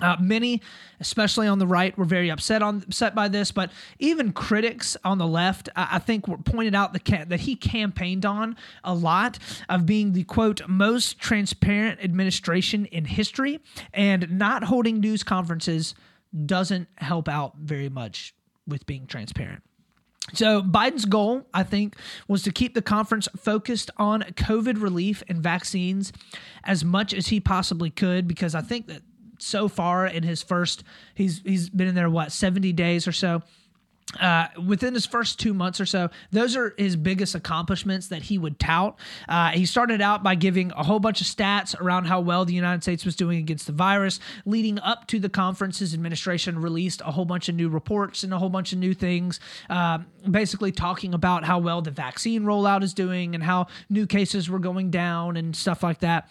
Uh, 0.00 0.16
many, 0.18 0.60
especially 0.98 1.46
on 1.46 1.60
the 1.60 1.66
right, 1.66 1.96
were 1.96 2.04
very 2.04 2.28
upset 2.28 2.62
on 2.62 2.82
upset 2.82 3.14
by 3.14 3.28
this, 3.28 3.52
but 3.52 3.70
even 4.00 4.32
critics 4.32 4.96
on 5.04 5.18
the 5.18 5.26
left, 5.26 5.68
I, 5.76 5.88
I 5.92 5.98
think, 6.00 6.26
were 6.26 6.38
pointed 6.38 6.74
out 6.74 6.92
the 6.92 7.24
that 7.28 7.40
he 7.40 7.54
campaigned 7.54 8.26
on 8.26 8.56
a 8.82 8.92
lot 8.92 9.38
of 9.68 9.86
being 9.86 10.12
the 10.12 10.24
quote 10.24 10.68
most 10.68 11.20
transparent 11.20 12.02
administration 12.02 12.86
in 12.86 13.04
history, 13.04 13.60
and 13.92 14.36
not 14.36 14.64
holding 14.64 14.98
news 14.98 15.22
conferences 15.22 15.94
doesn't 16.44 16.88
help 16.96 17.28
out 17.28 17.54
very 17.58 17.88
much 17.88 18.34
with 18.66 18.86
being 18.86 19.06
transparent. 19.06 19.62
So, 20.32 20.62
Biden's 20.62 21.04
goal, 21.04 21.46
I 21.52 21.62
think, 21.62 21.96
was 22.26 22.42
to 22.44 22.50
keep 22.50 22.74
the 22.74 22.82
conference 22.82 23.28
focused 23.36 23.90
on 23.98 24.22
COVID 24.22 24.82
relief 24.82 25.22
and 25.28 25.42
vaccines 25.42 26.12
as 26.64 26.82
much 26.82 27.12
as 27.12 27.28
he 27.28 27.40
possibly 27.40 27.90
could, 27.90 28.26
because 28.26 28.54
I 28.54 28.62
think 28.62 28.86
that 28.88 29.02
so 29.44 29.68
far 29.68 30.06
in 30.06 30.22
his 30.22 30.42
first 30.42 30.84
he's 31.14 31.40
he's 31.44 31.68
been 31.68 31.88
in 31.88 31.94
there 31.94 32.10
what 32.10 32.32
70 32.32 32.72
days 32.72 33.06
or 33.06 33.12
so 33.12 33.42
uh, 34.20 34.46
within 34.64 34.94
his 34.94 35.06
first 35.06 35.40
two 35.40 35.54
months 35.54 35.80
or 35.80 35.86
so, 35.86 36.10
those 36.30 36.56
are 36.56 36.74
his 36.76 36.96
biggest 36.96 37.34
accomplishments 37.34 38.08
that 38.08 38.22
he 38.22 38.38
would 38.38 38.58
tout. 38.58 38.98
Uh, 39.28 39.50
he 39.50 39.66
started 39.66 40.00
out 40.00 40.22
by 40.22 40.34
giving 40.34 40.72
a 40.72 40.82
whole 40.82 41.00
bunch 41.00 41.20
of 41.20 41.26
stats 41.26 41.78
around 41.80 42.04
how 42.04 42.20
well 42.20 42.44
the 42.44 42.54
United 42.54 42.82
States 42.82 43.04
was 43.04 43.16
doing 43.16 43.38
against 43.38 43.66
the 43.66 43.72
virus. 43.72 44.20
Leading 44.44 44.78
up 44.80 45.06
to 45.08 45.18
the 45.18 45.28
conference, 45.28 45.78
his 45.78 45.94
administration 45.94 46.60
released 46.60 47.00
a 47.00 47.10
whole 47.10 47.24
bunch 47.24 47.48
of 47.48 47.54
new 47.54 47.68
reports 47.68 48.22
and 48.22 48.32
a 48.32 48.38
whole 48.38 48.50
bunch 48.50 48.72
of 48.72 48.78
new 48.78 48.94
things, 48.94 49.40
uh, 49.70 49.98
basically 50.30 50.70
talking 50.70 51.14
about 51.14 51.44
how 51.44 51.58
well 51.58 51.82
the 51.82 51.90
vaccine 51.90 52.42
rollout 52.42 52.82
is 52.82 52.94
doing 52.94 53.34
and 53.34 53.42
how 53.42 53.66
new 53.88 54.06
cases 54.06 54.48
were 54.48 54.58
going 54.58 54.90
down 54.90 55.36
and 55.36 55.56
stuff 55.56 55.82
like 55.82 56.00
that. 56.00 56.28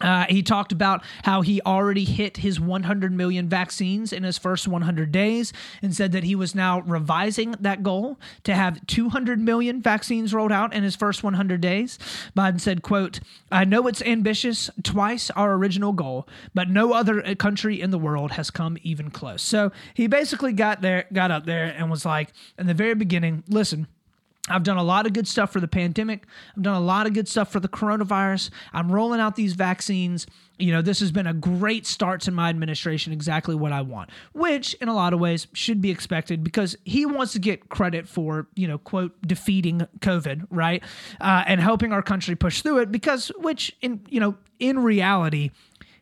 Uh, 0.00 0.26
he 0.28 0.42
talked 0.42 0.72
about 0.72 1.04
how 1.24 1.42
he 1.42 1.60
already 1.62 2.04
hit 2.04 2.38
his 2.38 2.58
100 2.58 3.12
million 3.12 3.48
vaccines 3.48 4.12
in 4.12 4.22
his 4.22 4.38
first 4.38 4.66
100 4.66 5.12
days 5.12 5.52
and 5.82 5.94
said 5.94 6.12
that 6.12 6.24
he 6.24 6.34
was 6.34 6.54
now 6.54 6.80
revising 6.80 7.52
that 7.60 7.82
goal 7.82 8.18
to 8.44 8.54
have 8.54 8.86
200 8.86 9.38
million 9.38 9.82
vaccines 9.82 10.32
rolled 10.32 10.52
out 10.52 10.72
in 10.72 10.82
his 10.82 10.96
first 10.96 11.22
100 11.22 11.60
days. 11.60 11.98
Biden 12.36 12.60
said, 12.60 12.82
quote, 12.82 13.20
I 13.52 13.64
know 13.64 13.86
it's 13.86 14.02
ambitious, 14.02 14.70
twice 14.82 15.30
our 15.30 15.54
original 15.54 15.92
goal, 15.92 16.28
but 16.54 16.68
no 16.68 16.92
other 16.92 17.34
country 17.34 17.80
in 17.80 17.90
the 17.90 17.98
world 17.98 18.32
has 18.32 18.50
come 18.50 18.78
even 18.82 19.10
close. 19.10 19.42
So 19.42 19.72
he 19.94 20.06
basically 20.06 20.52
got 20.52 20.80
there, 20.80 21.06
got 21.12 21.30
up 21.30 21.46
there 21.46 21.64
and 21.76 21.90
was 21.90 22.04
like, 22.04 22.30
in 22.58 22.66
the 22.66 22.74
very 22.74 22.94
beginning, 22.94 23.44
listen, 23.48 23.86
I've 24.48 24.62
done 24.62 24.78
a 24.78 24.82
lot 24.82 25.06
of 25.06 25.12
good 25.12 25.28
stuff 25.28 25.52
for 25.52 25.60
the 25.60 25.68
pandemic. 25.68 26.26
I've 26.56 26.62
done 26.62 26.74
a 26.74 26.80
lot 26.80 27.06
of 27.06 27.12
good 27.12 27.28
stuff 27.28 27.52
for 27.52 27.60
the 27.60 27.68
coronavirus. 27.68 28.50
I'm 28.72 28.90
rolling 28.90 29.20
out 29.20 29.36
these 29.36 29.52
vaccines. 29.52 30.26
You 30.58 30.72
know, 30.72 30.82
this 30.82 31.00
has 31.00 31.12
been 31.12 31.26
a 31.26 31.34
great 31.34 31.86
start 31.86 32.22
to 32.22 32.30
my 32.30 32.48
administration, 32.48 33.12
exactly 33.12 33.54
what 33.54 33.72
I 33.72 33.82
want, 33.82 34.10
which 34.32 34.74
in 34.74 34.88
a 34.88 34.94
lot 34.94 35.12
of 35.12 35.20
ways 35.20 35.46
should 35.52 35.80
be 35.80 35.90
expected 35.90 36.42
because 36.42 36.76
he 36.84 37.06
wants 37.06 37.32
to 37.34 37.38
get 37.38 37.68
credit 37.68 38.08
for, 38.08 38.48
you 38.54 38.66
know, 38.66 38.78
quote, 38.78 39.12
defeating 39.22 39.86
COVID, 40.00 40.46
right? 40.50 40.82
Uh, 41.20 41.44
and 41.46 41.60
helping 41.60 41.92
our 41.92 42.02
country 42.02 42.34
push 42.34 42.62
through 42.62 42.78
it 42.78 42.90
because, 42.90 43.30
which 43.38 43.76
in, 43.82 44.00
you 44.08 44.20
know, 44.20 44.36
in 44.58 44.78
reality, 44.80 45.50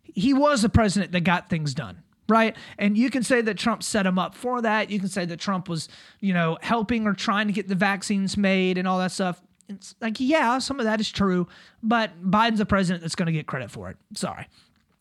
he 0.02 0.32
was 0.32 0.62
the 0.62 0.68
president 0.68 1.12
that 1.12 1.20
got 1.20 1.48
things 1.48 1.74
done 1.74 2.02
right? 2.28 2.56
And 2.78 2.96
you 2.96 3.10
can 3.10 3.22
say 3.22 3.40
that 3.40 3.56
Trump 3.56 3.82
set 3.82 4.06
him 4.06 4.18
up 4.18 4.34
for 4.34 4.60
that. 4.62 4.90
You 4.90 4.98
can 4.98 5.08
say 5.08 5.24
that 5.24 5.40
Trump 5.40 5.68
was, 5.68 5.88
you 6.20 6.34
know, 6.34 6.58
helping 6.60 7.06
or 7.06 7.14
trying 7.14 7.46
to 7.46 7.52
get 7.52 7.68
the 7.68 7.74
vaccines 7.74 8.36
made 8.36 8.78
and 8.78 8.86
all 8.86 8.98
that 8.98 9.12
stuff. 9.12 9.40
It's 9.68 9.94
like, 10.00 10.16
yeah, 10.18 10.58
some 10.58 10.78
of 10.80 10.84
that 10.84 11.00
is 11.00 11.10
true, 11.10 11.46
but 11.82 12.22
Biden's 12.22 12.58
the 12.58 12.66
president 12.66 13.02
that's 13.02 13.14
going 13.14 13.26
to 13.26 13.32
get 13.32 13.46
credit 13.46 13.70
for 13.70 13.90
it. 13.90 13.96
Sorry. 14.14 14.46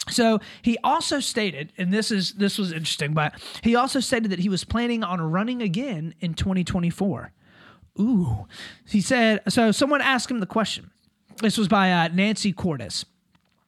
So 0.09 0.39
he 0.61 0.77
also 0.83 1.19
stated, 1.19 1.73
and 1.77 1.93
this 1.93 2.11
is 2.11 2.33
this 2.33 2.57
was 2.57 2.71
interesting, 2.71 3.13
but 3.13 3.33
he 3.61 3.75
also 3.75 3.99
stated 3.99 4.31
that 4.31 4.39
he 4.39 4.47
was 4.47 4.63
planning 4.63 5.03
on 5.03 5.19
running 5.19 5.61
again 5.61 6.13
in 6.21 6.33
2024. 6.33 7.31
Ooh, 7.99 8.47
he 8.87 9.01
said. 9.01 9.41
So 9.49 9.71
someone 9.71 10.01
asked 10.01 10.31
him 10.31 10.39
the 10.39 10.45
question. 10.45 10.91
This 11.41 11.57
was 11.57 11.67
by 11.67 11.91
uh, 11.91 12.07
Nancy 12.09 12.53
Cordes 12.53 13.05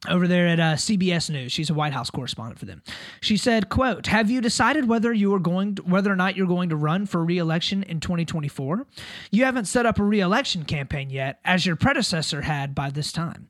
over 0.08 0.28
there 0.28 0.48
at 0.48 0.60
uh, 0.60 0.74
CBS 0.76 1.30
News. 1.30 1.52
She's 1.52 1.70
a 1.70 1.74
White 1.74 1.94
House 1.94 2.10
correspondent 2.10 2.60
for 2.60 2.66
them. 2.66 2.82
She 3.22 3.38
said, 3.38 3.70
"quote 3.70 4.08
Have 4.08 4.32
you 4.32 4.42
decided 4.42 4.88
whether 4.88 5.12
you 5.12 5.34
are 5.34 5.40
going, 5.40 5.76
to, 5.76 5.84
whether 5.84 6.12
or 6.12 6.16
not 6.16 6.38
you're 6.38 6.48
going 6.48 6.70
to 6.70 6.76
run 6.76 7.06
for 7.06 7.24
re-election 7.24 7.84
in 7.84 8.00
2024? 8.00 8.88
You 9.32 9.46
haven't 9.46 9.66
set 9.66 9.86
up 9.86 10.00
a 10.00 10.04
re-election 10.04 10.64
campaign 10.64 11.10
yet, 11.10 11.40
as 11.44 11.66
your 11.66 11.76
predecessor 11.76 12.42
had 12.42 12.74
by 12.74 12.90
this 12.90 13.12
time." 13.12 13.50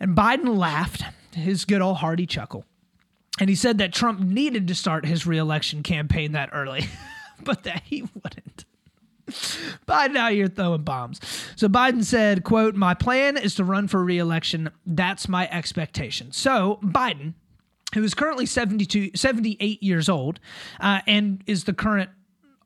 And 0.00 0.16
Biden 0.16 0.56
laughed, 0.56 1.04
his 1.32 1.64
good 1.64 1.82
old 1.82 1.98
hearty 1.98 2.26
chuckle, 2.26 2.64
and 3.38 3.48
he 3.48 3.54
said 3.56 3.78
that 3.78 3.92
Trump 3.92 4.20
needed 4.20 4.68
to 4.68 4.74
start 4.74 5.04
his 5.04 5.26
re-election 5.26 5.82
campaign 5.82 6.32
that 6.32 6.50
early, 6.52 6.88
but 7.44 7.64
that 7.64 7.82
he 7.84 8.02
wouldn't. 8.02 8.64
Biden 9.88 10.36
you're 10.36 10.48
throwing 10.48 10.82
bombs. 10.82 11.20
So 11.56 11.68
Biden 11.68 12.04
said, 12.04 12.44
quote, 12.44 12.74
my 12.74 12.94
plan 12.94 13.36
is 13.36 13.54
to 13.56 13.64
run 13.64 13.88
for 13.88 14.02
reelection. 14.02 14.70
That's 14.86 15.28
my 15.28 15.48
expectation. 15.50 16.32
So 16.32 16.78
Biden, 16.82 17.34
who 17.94 18.02
is 18.02 18.14
currently 18.14 18.46
72, 18.46 19.10
78 19.14 19.82
years 19.82 20.08
old 20.08 20.40
uh, 20.80 21.00
and 21.06 21.42
is 21.46 21.64
the 21.64 21.74
current 21.74 22.10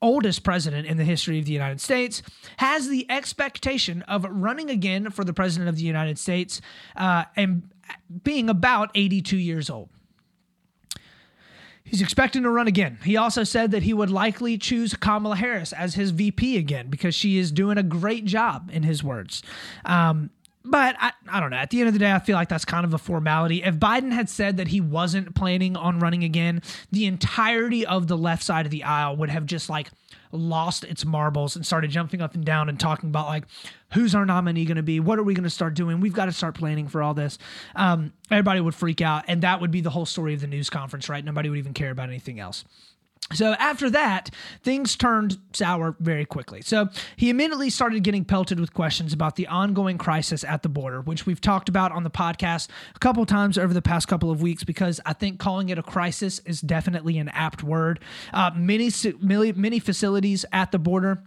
oldest 0.03 0.43
president 0.45 0.87
in 0.87 0.97
the 0.99 1.05
history 1.05 1.39
of 1.39 1.47
the 1.47 1.53
United 1.53 1.81
States, 1.81 2.23
has 2.59 2.89
the 2.89 3.11
expectation 3.11 4.03
of 4.03 4.27
running 4.29 4.71
again 4.71 5.11
for 5.11 5.25
the 5.25 5.33
president 5.33 5.69
of 5.69 5.77
the 5.77 5.85
United 5.85 6.19
States 6.19 6.61
uh, 6.97 7.25
and 7.35 7.71
being 8.23 8.49
about 8.49 8.91
82 8.95 9.37
years 9.37 9.71
old. 9.71 9.89
He's 11.87 12.03
expecting 12.03 12.43
to 12.43 12.51
run 12.51 12.67
again. 12.67 12.99
He 13.05 13.17
also 13.17 13.45
said 13.45 13.71
that 13.71 13.85
he 13.85 13.95
would 13.95 14.11
likely 14.11 14.59
choose 14.59 14.93
Kamala 14.95 15.37
Harris 15.37 15.73
as 15.73 15.95
his 15.95 16.11
VP 16.11 16.59
again 16.59 16.89
because 16.89 17.15
she 17.15 17.39
is 17.39 17.53
doing 17.53 17.79
a 17.79 17.83
great 17.83 18.25
job, 18.25 18.71
in 18.73 18.83
his 18.83 19.05
words. 19.05 19.43
Um, 19.85 20.31
but 20.65 20.97
I, 20.99 21.13
I 21.29 21.39
don't 21.39 21.51
know. 21.51 21.57
At 21.57 21.71
the 21.71 21.79
end 21.79 21.87
of 21.87 21.93
the 21.93 22.01
day, 22.01 22.11
I 22.11 22.19
feel 22.19 22.35
like 22.35 22.49
that's 22.49 22.65
kind 22.65 22.85
of 22.85 22.93
a 22.93 22.99
formality. 22.99 23.63
If 23.63 23.77
Biden 23.77 24.11
had 24.11 24.29
said 24.29 24.57
that 24.57 24.69
he 24.69 24.81
wasn't 24.81 25.37
planning 25.37 25.77
on 25.77 26.01
running 26.01 26.25
again, 26.25 26.61
the 26.91 27.07
entirety 27.07 27.87
of 27.87 28.09
the 28.09 28.17
left 28.17 28.43
side 28.43 28.67
of 28.67 28.73
the 28.73 28.83
aisle 28.83 29.17
would 29.17 29.31
have 29.31 29.47
just 29.47 29.71
like 29.71 29.91
lost 30.33 30.85
its 30.85 31.05
marbles 31.05 31.57
and 31.57 31.67
started 31.67 31.91
jumping 31.91 32.21
up 32.21 32.35
and 32.35 32.45
down 32.45 32.69
and 32.69 32.79
talking 32.79 33.09
about 33.09 33.27
like 33.27 33.45
who's 33.93 34.15
our 34.15 34.27
nominee 34.27 34.65
going 34.65 34.77
to 34.77 34.83
be? 34.83 35.01
What 35.01 35.19
are 35.19 35.23
we 35.23 35.35
going 35.35 35.45
to 35.45 35.51
start 35.51 35.75
doing? 35.75 36.01
We've 36.01 36.13
got 36.13 36.27
to 36.27 36.33
start 36.33 36.55
planning 36.55 36.89
for 36.89 37.03
all 37.03 37.15
this. 37.15 37.39
Um, 37.75 38.13
everybody 38.31 38.61
would 38.61 38.75
freak 38.75 39.01
out 39.01 39.25
and 39.29 39.43
that 39.43 39.61
would 39.61 39.71
be 39.71 39.81
the 39.81 39.91
whole 39.91 40.07
story 40.07 40.35
of 40.35 40.41
the 40.41 40.47
news 40.47 40.71
conference 40.71 41.09
right? 41.09 41.25
Nobody 41.25 41.49
would 41.49 41.59
even 41.59 41.75
care 41.75 41.91
about 41.91 42.09
anything 42.09 42.41
else 42.41 42.65
so 43.33 43.55
after 43.55 43.91
that, 43.91 44.31
things 44.63 44.95
turned 44.95 45.39
sour 45.53 45.97
very 45.99 46.25
quickly. 46.25 46.63
So 46.63 46.89
he 47.17 47.29
immediately 47.29 47.71
started 47.71 48.05
getting 48.05 48.25
pelted 48.25 48.61
with 48.61 48.73
questions 48.73 49.13
about 49.13 49.35
the 49.35 49.49
ongoing 49.49 49.99
crisis 49.99 50.45
at 50.45 50.63
the 50.63 50.69
border, 50.69 51.01
which 51.01 51.27
we've 51.27 51.41
talked 51.41 51.69
about 51.69 51.91
on 51.91 52.05
the 52.05 52.11
podcast 52.11 52.69
a 52.95 52.99
couple 53.01 53.27
times 53.27 53.59
over 53.59 53.75
the 53.75 53.83
past 53.83 54.07
couple 54.07 54.31
of 54.31 54.43
weeks 54.43 54.63
because 54.63 55.01
I 55.05 55.13
think 55.13 55.41
calling 55.41 55.71
it 55.71 55.79
a 55.79 55.83
crisis 55.83 56.39
is 56.41 56.61
definitely 56.61 57.19
an 57.19 57.29
apt 57.31 57.65
word. 57.65 57.99
Uh, 58.33 58.53
many, 58.55 58.91
many, 59.21 59.53
many 59.53 59.81
facilities 59.81 60.45
at 60.53 60.71
the 60.71 60.79
border 60.79 61.25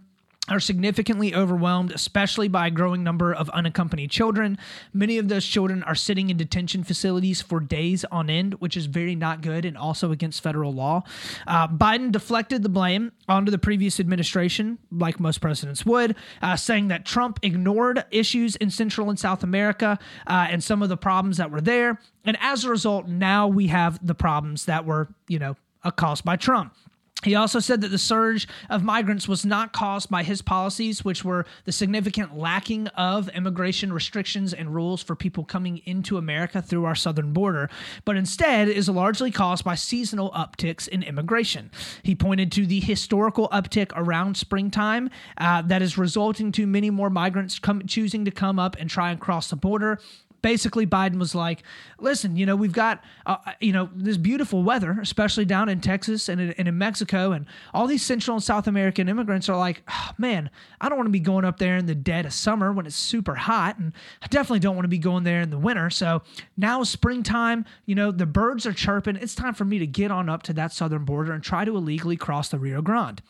are 0.50 0.60
significantly 0.60 1.34
overwhelmed, 1.34 1.92
especially 1.92 2.48
by 2.48 2.66
a 2.66 2.70
growing 2.70 3.02
number 3.02 3.32
of 3.32 3.48
unaccompanied 3.50 4.10
children. 4.10 4.58
Many 4.92 5.18
of 5.18 5.28
those 5.28 5.46
children 5.46 5.82
are 5.84 5.94
sitting 5.94 6.30
in 6.30 6.36
detention 6.36 6.84
facilities 6.84 7.40
for 7.40 7.60
days 7.60 8.04
on 8.06 8.28
end, 8.28 8.54
which 8.54 8.76
is 8.76 8.86
very 8.86 9.14
not 9.14 9.40
good 9.40 9.64
and 9.64 9.76
also 9.76 10.12
against 10.12 10.42
federal 10.42 10.72
law. 10.72 11.02
Uh, 11.46 11.68
Biden 11.68 12.12
deflected 12.12 12.62
the 12.62 12.68
blame 12.68 13.12
onto 13.28 13.50
the 13.50 13.58
previous 13.58 14.00
administration, 14.00 14.78
like 14.90 15.20
most 15.20 15.40
presidents 15.40 15.86
would, 15.86 16.16
uh, 16.42 16.56
saying 16.56 16.88
that 16.88 17.04
Trump 17.04 17.38
ignored 17.42 18.04
issues 18.10 18.56
in 18.56 18.70
Central 18.70 19.08
and 19.08 19.18
South 19.18 19.42
America 19.42 19.98
uh, 20.26 20.48
and 20.50 20.62
some 20.62 20.82
of 20.82 20.88
the 20.88 20.96
problems 20.96 21.36
that 21.36 21.50
were 21.50 21.60
there. 21.60 21.98
And 22.24 22.36
as 22.40 22.64
a 22.64 22.70
result, 22.70 23.06
now 23.06 23.48
we 23.48 23.68
have 23.68 24.04
the 24.06 24.14
problems 24.14 24.66
that 24.66 24.84
were, 24.84 25.08
you 25.28 25.38
know, 25.38 25.56
caused 25.96 26.24
by 26.24 26.36
Trump. 26.36 26.74
He 27.22 27.34
also 27.34 27.60
said 27.60 27.80
that 27.82 27.88
the 27.88 27.98
surge 27.98 28.48
of 28.68 28.82
migrants 28.82 29.28
was 29.28 29.44
not 29.44 29.72
caused 29.72 30.10
by 30.10 30.22
his 30.22 30.42
policies, 30.42 31.04
which 31.04 31.24
were 31.24 31.44
the 31.64 31.72
significant 31.72 32.36
lacking 32.36 32.88
of 32.88 33.28
immigration 33.30 33.92
restrictions 33.92 34.54
and 34.54 34.74
rules 34.74 35.02
for 35.02 35.14
people 35.14 35.44
coming 35.44 35.78
into 35.84 36.16
America 36.16 36.62
through 36.62 36.84
our 36.84 36.94
southern 36.94 37.32
border, 37.32 37.68
but 38.04 38.16
instead 38.16 38.68
is 38.68 38.88
largely 38.88 39.30
caused 39.30 39.64
by 39.64 39.74
seasonal 39.74 40.30
upticks 40.30 40.88
in 40.88 41.02
immigration. 41.02 41.70
He 42.02 42.14
pointed 42.14 42.50
to 42.52 42.66
the 42.66 42.80
historical 42.80 43.48
uptick 43.50 43.92
around 43.94 44.36
springtime 44.36 45.10
uh, 45.38 45.62
that 45.62 45.82
is 45.82 45.98
resulting 45.98 46.52
to 46.52 46.66
many 46.66 46.90
more 46.90 47.10
migrants 47.10 47.58
come, 47.58 47.86
choosing 47.86 48.24
to 48.24 48.30
come 48.30 48.58
up 48.58 48.76
and 48.78 48.88
try 48.88 49.10
and 49.10 49.20
cross 49.20 49.50
the 49.50 49.56
border 49.56 49.98
basically 50.42 50.86
Biden 50.86 51.18
was 51.18 51.34
like, 51.34 51.62
listen, 51.98 52.36
you 52.36 52.46
know, 52.46 52.56
we've 52.56 52.72
got, 52.72 53.02
uh, 53.26 53.36
uh, 53.46 53.52
you 53.60 53.72
know, 53.72 53.88
this 53.94 54.16
beautiful 54.16 54.62
weather, 54.62 54.98
especially 55.00 55.44
down 55.44 55.68
in 55.68 55.80
Texas 55.80 56.28
and 56.28 56.40
in, 56.40 56.52
and 56.52 56.68
in 56.68 56.78
Mexico. 56.78 57.32
And 57.32 57.46
all 57.74 57.86
these 57.86 58.04
Central 58.04 58.36
and 58.36 58.42
South 58.42 58.66
American 58.66 59.08
immigrants 59.08 59.48
are 59.48 59.58
like, 59.58 59.82
oh, 59.88 60.10
man, 60.18 60.50
I 60.80 60.88
don't 60.88 60.98
want 60.98 61.06
to 61.06 61.12
be 61.12 61.20
going 61.20 61.44
up 61.44 61.58
there 61.58 61.76
in 61.76 61.86
the 61.86 61.94
dead 61.94 62.26
of 62.26 62.32
summer 62.32 62.72
when 62.72 62.86
it's 62.86 62.96
super 62.96 63.34
hot. 63.34 63.78
And 63.78 63.92
I 64.22 64.26
definitely 64.28 64.60
don't 64.60 64.76
want 64.76 64.84
to 64.84 64.88
be 64.88 64.98
going 64.98 65.24
there 65.24 65.40
in 65.40 65.50
the 65.50 65.58
winter. 65.58 65.90
So 65.90 66.22
now 66.56 66.82
springtime, 66.82 67.64
you 67.86 67.94
know, 67.94 68.10
the 68.10 68.26
birds 68.26 68.66
are 68.66 68.72
chirping. 68.72 69.16
It's 69.16 69.34
time 69.34 69.54
for 69.54 69.64
me 69.64 69.78
to 69.78 69.86
get 69.86 70.10
on 70.10 70.28
up 70.28 70.42
to 70.44 70.52
that 70.54 70.72
southern 70.72 71.04
border 71.04 71.32
and 71.32 71.42
try 71.42 71.64
to 71.64 71.76
illegally 71.76 72.16
cross 72.16 72.48
the 72.48 72.58
Rio 72.58 72.82
Grande. 72.82 73.22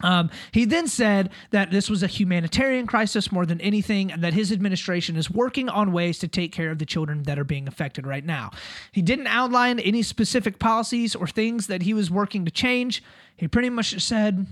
Um, 0.00 0.30
he 0.50 0.64
then 0.64 0.88
said 0.88 1.30
that 1.50 1.70
this 1.70 1.88
was 1.88 2.02
a 2.02 2.06
humanitarian 2.06 2.86
crisis 2.86 3.30
more 3.30 3.46
than 3.46 3.60
anything, 3.60 4.10
and 4.10 4.22
that 4.24 4.34
his 4.34 4.50
administration 4.50 5.16
is 5.16 5.30
working 5.30 5.68
on 5.68 5.92
ways 5.92 6.18
to 6.20 6.28
take 6.28 6.52
care 6.52 6.70
of 6.70 6.78
the 6.78 6.86
children 6.86 7.24
that 7.24 7.38
are 7.38 7.44
being 7.44 7.68
affected 7.68 8.06
right 8.06 8.24
now. 8.24 8.50
He 8.90 9.02
didn't 9.02 9.26
outline 9.26 9.78
any 9.78 10.02
specific 10.02 10.58
policies 10.58 11.14
or 11.14 11.26
things 11.26 11.66
that 11.66 11.82
he 11.82 11.94
was 11.94 12.10
working 12.10 12.44
to 12.44 12.50
change. 12.50 13.02
He 13.36 13.48
pretty 13.48 13.70
much 13.70 14.00
said 14.02 14.46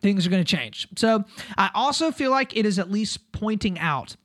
things 0.00 0.26
are 0.26 0.30
going 0.30 0.44
to 0.44 0.56
change. 0.56 0.88
So 0.96 1.24
I 1.58 1.70
also 1.74 2.10
feel 2.10 2.30
like 2.30 2.56
it 2.56 2.64
is 2.64 2.78
at 2.78 2.90
least 2.90 3.32
pointing 3.32 3.78
out 3.78 4.16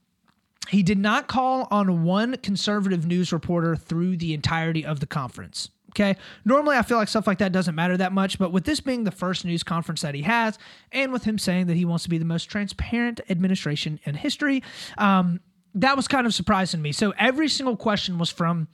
he 0.69 0.83
did 0.83 0.99
not 0.99 1.27
call 1.27 1.67
on 1.69 2.03
one 2.03 2.37
conservative 2.37 3.05
news 3.05 3.33
reporter 3.33 3.75
through 3.75 4.17
the 4.17 4.33
entirety 4.33 4.85
of 4.85 4.99
the 5.01 5.07
conference. 5.07 5.69
Okay. 5.91 6.15
Normally, 6.45 6.77
I 6.77 6.83
feel 6.83 6.97
like 6.97 7.09
stuff 7.09 7.27
like 7.27 7.39
that 7.39 7.51
doesn't 7.51 7.75
matter 7.75 7.97
that 7.97 8.13
much, 8.13 8.39
but 8.39 8.51
with 8.51 8.63
this 8.63 8.79
being 8.79 9.03
the 9.03 9.11
first 9.11 9.43
news 9.43 9.61
conference 9.61 10.01
that 10.01 10.15
he 10.15 10.21
has, 10.21 10.57
and 10.91 11.11
with 11.11 11.25
him 11.25 11.37
saying 11.37 11.67
that 11.67 11.75
he 11.75 11.83
wants 11.85 12.03
to 12.03 12.09
be 12.09 12.17
the 12.17 12.25
most 12.25 12.45
transparent 12.45 13.19
administration 13.29 13.99
in 14.05 14.15
history, 14.15 14.63
um, 14.97 15.41
that 15.75 15.95
was 15.97 16.07
kind 16.07 16.25
of 16.25 16.33
surprising 16.33 16.79
to 16.79 16.81
me. 16.81 16.91
So 16.91 17.13
every 17.17 17.49
single 17.49 17.75
question 17.75 18.17
was 18.17 18.29
from 18.29 18.67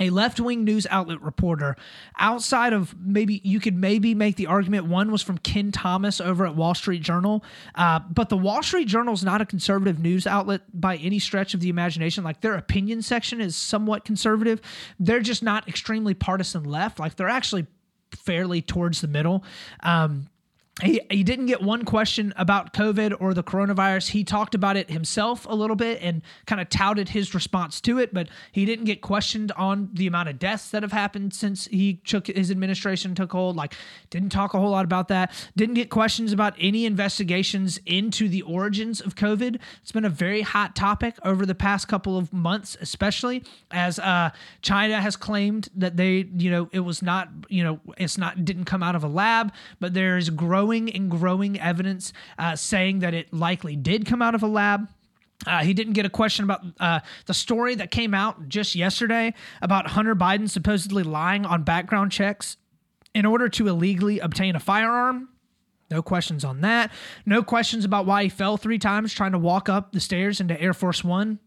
a 0.00 0.10
left-wing 0.10 0.64
news 0.64 0.86
outlet 0.90 1.20
reporter 1.22 1.76
outside 2.18 2.72
of 2.72 2.94
maybe 2.98 3.40
you 3.44 3.60
could 3.60 3.76
maybe 3.76 4.14
make 4.14 4.36
the 4.36 4.46
argument 4.46 4.86
one 4.86 5.10
was 5.10 5.22
from 5.22 5.38
ken 5.38 5.72
thomas 5.72 6.20
over 6.20 6.46
at 6.46 6.54
wall 6.54 6.74
street 6.74 7.02
journal. 7.02 7.44
Uh, 7.74 8.00
but 8.10 8.28
the 8.28 8.36
wall 8.36 8.62
street 8.62 8.88
journal 8.88 9.14
is 9.14 9.24
not 9.24 9.40
a 9.40 9.46
conservative 9.46 9.98
news 9.98 10.26
outlet 10.26 10.62
by 10.72 10.96
any 10.96 11.18
stretch 11.18 11.54
of 11.54 11.60
the 11.60 11.68
imagination. 11.68 12.24
Like 12.24 12.40
their 12.40 12.54
opinion 12.54 13.02
section 13.02 13.40
is 13.40 13.56
somewhat 13.56 14.04
conservative. 14.04 14.60
They're 14.98 15.20
just 15.20 15.42
not 15.42 15.68
extremely 15.68 16.14
partisan 16.14 16.64
left. 16.64 16.98
Like 16.98 17.16
they're 17.16 17.28
actually 17.28 17.66
fairly 18.12 18.62
towards 18.62 19.00
the 19.00 19.08
middle. 19.08 19.44
Um, 19.80 20.28
he, 20.82 21.00
he 21.10 21.24
didn't 21.24 21.46
get 21.46 21.60
one 21.60 21.84
question 21.84 22.32
about 22.36 22.72
COVID 22.72 23.16
or 23.18 23.34
the 23.34 23.42
coronavirus. 23.42 24.10
He 24.10 24.22
talked 24.22 24.54
about 24.54 24.76
it 24.76 24.90
himself 24.90 25.44
a 25.48 25.54
little 25.54 25.74
bit 25.74 26.00
and 26.00 26.22
kind 26.46 26.60
of 26.60 26.68
touted 26.68 27.08
his 27.08 27.34
response 27.34 27.80
to 27.80 27.98
it, 27.98 28.14
but 28.14 28.28
he 28.52 28.64
didn't 28.64 28.84
get 28.84 29.00
questioned 29.00 29.50
on 29.52 29.90
the 29.92 30.06
amount 30.06 30.28
of 30.28 30.38
deaths 30.38 30.70
that 30.70 30.84
have 30.84 30.92
happened 30.92 31.34
since 31.34 31.66
he 31.66 31.94
took 32.04 32.28
his 32.28 32.50
administration 32.50 33.16
took 33.16 33.32
hold. 33.32 33.56
Like, 33.56 33.74
didn't 34.10 34.30
talk 34.30 34.54
a 34.54 34.60
whole 34.60 34.70
lot 34.70 34.84
about 34.84 35.08
that. 35.08 35.32
Didn't 35.56 35.74
get 35.74 35.90
questions 35.90 36.32
about 36.32 36.54
any 36.60 36.86
investigations 36.86 37.80
into 37.84 38.28
the 38.28 38.42
origins 38.42 39.00
of 39.00 39.16
COVID. 39.16 39.58
It's 39.82 39.92
been 39.92 40.04
a 40.04 40.10
very 40.10 40.42
hot 40.42 40.76
topic 40.76 41.16
over 41.24 41.44
the 41.44 41.56
past 41.56 41.88
couple 41.88 42.16
of 42.16 42.32
months, 42.32 42.76
especially 42.80 43.42
as 43.72 43.98
uh, 43.98 44.30
China 44.62 45.00
has 45.00 45.16
claimed 45.16 45.70
that 45.74 45.96
they, 45.96 46.28
you 46.36 46.52
know, 46.52 46.68
it 46.70 46.80
was 46.80 47.02
not, 47.02 47.28
you 47.48 47.64
know, 47.64 47.80
it's 47.96 48.16
not 48.16 48.44
didn't 48.44 48.66
come 48.66 48.84
out 48.84 48.94
of 48.94 49.02
a 49.02 49.08
lab, 49.08 49.52
but 49.80 49.92
there's 49.92 50.30
growing 50.30 50.67
growing 50.68 50.94
and 50.94 51.10
growing 51.10 51.58
evidence 51.58 52.12
uh, 52.38 52.54
saying 52.54 52.98
that 52.98 53.14
it 53.14 53.32
likely 53.32 53.74
did 53.74 54.04
come 54.04 54.20
out 54.20 54.34
of 54.34 54.42
a 54.42 54.46
lab. 54.46 54.86
Uh, 55.46 55.60
he 55.60 55.72
didn't 55.72 55.94
get 55.94 56.04
a 56.04 56.10
question 56.10 56.44
about 56.44 56.60
uh, 56.78 57.00
the 57.26 57.32
story 57.32 57.74
that 57.76 57.90
came 57.90 58.12
out 58.12 58.48
just 58.48 58.74
yesterday 58.74 59.32
about 59.62 59.86
Hunter 59.88 60.14
Biden 60.14 60.50
supposedly 60.50 61.02
lying 61.02 61.46
on 61.46 61.62
background 61.62 62.12
checks 62.12 62.56
in 63.14 63.24
order 63.24 63.48
to 63.48 63.68
illegally 63.68 64.18
obtain 64.18 64.56
a 64.56 64.60
firearm. 64.60 65.28
No 65.90 66.02
questions 66.02 66.44
on 66.44 66.60
that. 66.60 66.92
No 67.24 67.42
questions 67.42 67.84
about 67.84 68.04
why 68.04 68.24
he 68.24 68.28
fell 68.28 68.56
three 68.58 68.78
times 68.78 69.14
trying 69.14 69.32
to 69.32 69.38
walk 69.38 69.68
up 69.70 69.92
the 69.92 70.00
stairs 70.00 70.40
into 70.40 70.60
Air 70.60 70.74
Force 70.74 71.02
One. 71.02 71.38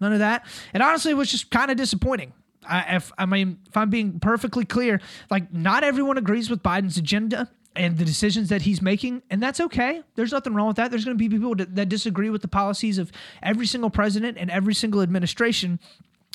None 0.00 0.14
of 0.14 0.20
that. 0.20 0.46
It 0.72 0.80
honestly 0.80 1.12
was 1.12 1.30
just 1.30 1.50
kind 1.50 1.70
of 1.70 1.76
disappointing. 1.76 2.32
I, 2.66 2.96
if 2.96 3.12
I 3.18 3.26
mean, 3.26 3.58
if 3.68 3.76
I'm 3.76 3.90
being 3.90 4.18
perfectly 4.18 4.64
clear, 4.64 5.00
like 5.30 5.52
not 5.52 5.84
everyone 5.84 6.16
agrees 6.16 6.48
with 6.48 6.62
Biden's 6.62 6.96
agenda 6.96 7.50
and 7.74 7.96
the 7.96 8.04
decisions 8.04 8.48
that 8.50 8.62
he's 8.62 8.82
making, 8.82 9.22
and 9.30 9.42
that's 9.42 9.60
okay. 9.60 10.02
There's 10.14 10.32
nothing 10.32 10.54
wrong 10.54 10.66
with 10.68 10.76
that. 10.76 10.90
There's 10.90 11.04
going 11.04 11.16
to 11.16 11.28
be 11.28 11.28
people 11.28 11.54
that 11.56 11.88
disagree 11.88 12.30
with 12.30 12.42
the 12.42 12.48
policies 12.48 12.98
of 12.98 13.10
every 13.42 13.66
single 13.66 13.90
president 13.90 14.38
and 14.38 14.50
every 14.50 14.74
single 14.74 15.00
administration. 15.00 15.80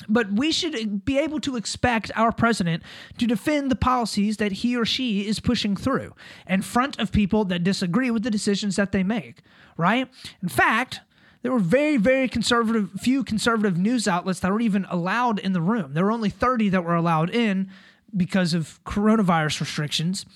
But 0.08 0.32
we 0.32 0.52
should 0.52 1.04
be 1.04 1.18
able 1.18 1.40
to 1.40 1.56
expect 1.56 2.12
our 2.14 2.30
president 2.30 2.84
to 3.18 3.26
defend 3.26 3.70
the 3.70 3.76
policies 3.76 4.36
that 4.36 4.52
he 4.52 4.76
or 4.76 4.84
she 4.84 5.26
is 5.26 5.40
pushing 5.40 5.74
through 5.74 6.14
in 6.48 6.62
front 6.62 6.98
of 7.00 7.10
people 7.10 7.44
that 7.46 7.64
disagree 7.64 8.10
with 8.10 8.22
the 8.22 8.30
decisions 8.30 8.76
that 8.76 8.92
they 8.92 9.02
make, 9.02 9.42
right? 9.76 10.08
In 10.40 10.48
fact, 10.48 11.00
there 11.42 11.50
were 11.50 11.58
very, 11.58 11.96
very 11.96 12.28
conservative, 12.28 12.90
few 13.00 13.24
conservative 13.24 13.76
news 13.76 14.06
outlets 14.06 14.40
that 14.40 14.52
were 14.52 14.60
even 14.60 14.86
allowed 14.88 15.38
in 15.40 15.52
the 15.52 15.60
room. 15.60 15.94
There 15.94 16.04
were 16.04 16.12
only 16.12 16.30
30 16.30 16.68
that 16.70 16.84
were 16.84 16.94
allowed 16.94 17.30
in 17.30 17.68
because 18.16 18.54
of 18.54 18.78
coronavirus 18.84 19.60
restrictions. 19.60 20.26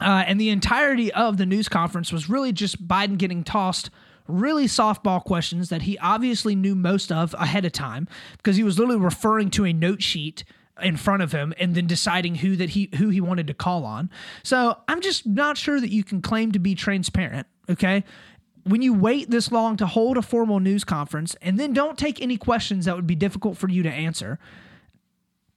Uh, 0.00 0.24
and 0.26 0.40
the 0.40 0.50
entirety 0.50 1.12
of 1.12 1.38
the 1.38 1.46
news 1.46 1.68
conference 1.68 2.12
was 2.12 2.28
really 2.28 2.52
just 2.52 2.86
Biden 2.86 3.16
getting 3.16 3.42
tossed 3.42 3.90
really 4.28 4.66
softball 4.66 5.22
questions 5.22 5.68
that 5.68 5.82
he 5.82 5.98
obviously 5.98 6.54
knew 6.54 6.74
most 6.74 7.12
of 7.12 7.34
ahead 7.38 7.64
of 7.64 7.72
time 7.72 8.08
because 8.36 8.56
he 8.56 8.62
was 8.62 8.78
literally 8.78 9.00
referring 9.00 9.50
to 9.50 9.64
a 9.64 9.72
note 9.72 10.02
sheet 10.02 10.44
in 10.82 10.96
front 10.96 11.22
of 11.22 11.32
him 11.32 11.54
and 11.58 11.74
then 11.74 11.86
deciding 11.86 12.36
who 12.36 12.56
that 12.56 12.70
he 12.70 12.90
who 12.96 13.08
he 13.08 13.20
wanted 13.20 13.46
to 13.46 13.54
call 13.54 13.84
on. 13.84 14.10
So 14.42 14.76
I'm 14.88 15.00
just 15.00 15.26
not 15.26 15.56
sure 15.56 15.80
that 15.80 15.90
you 15.90 16.04
can 16.04 16.20
claim 16.20 16.52
to 16.52 16.58
be 16.58 16.74
transparent, 16.74 17.46
okay? 17.70 18.04
When 18.64 18.82
you 18.82 18.92
wait 18.92 19.30
this 19.30 19.52
long 19.52 19.76
to 19.78 19.86
hold 19.86 20.16
a 20.16 20.22
formal 20.22 20.60
news 20.60 20.84
conference 20.84 21.36
and 21.40 21.58
then 21.58 21.72
don't 21.72 21.96
take 21.96 22.20
any 22.20 22.36
questions 22.36 22.84
that 22.84 22.96
would 22.96 23.06
be 23.06 23.14
difficult 23.14 23.56
for 23.56 23.70
you 23.70 23.82
to 23.84 23.90
answer, 23.90 24.38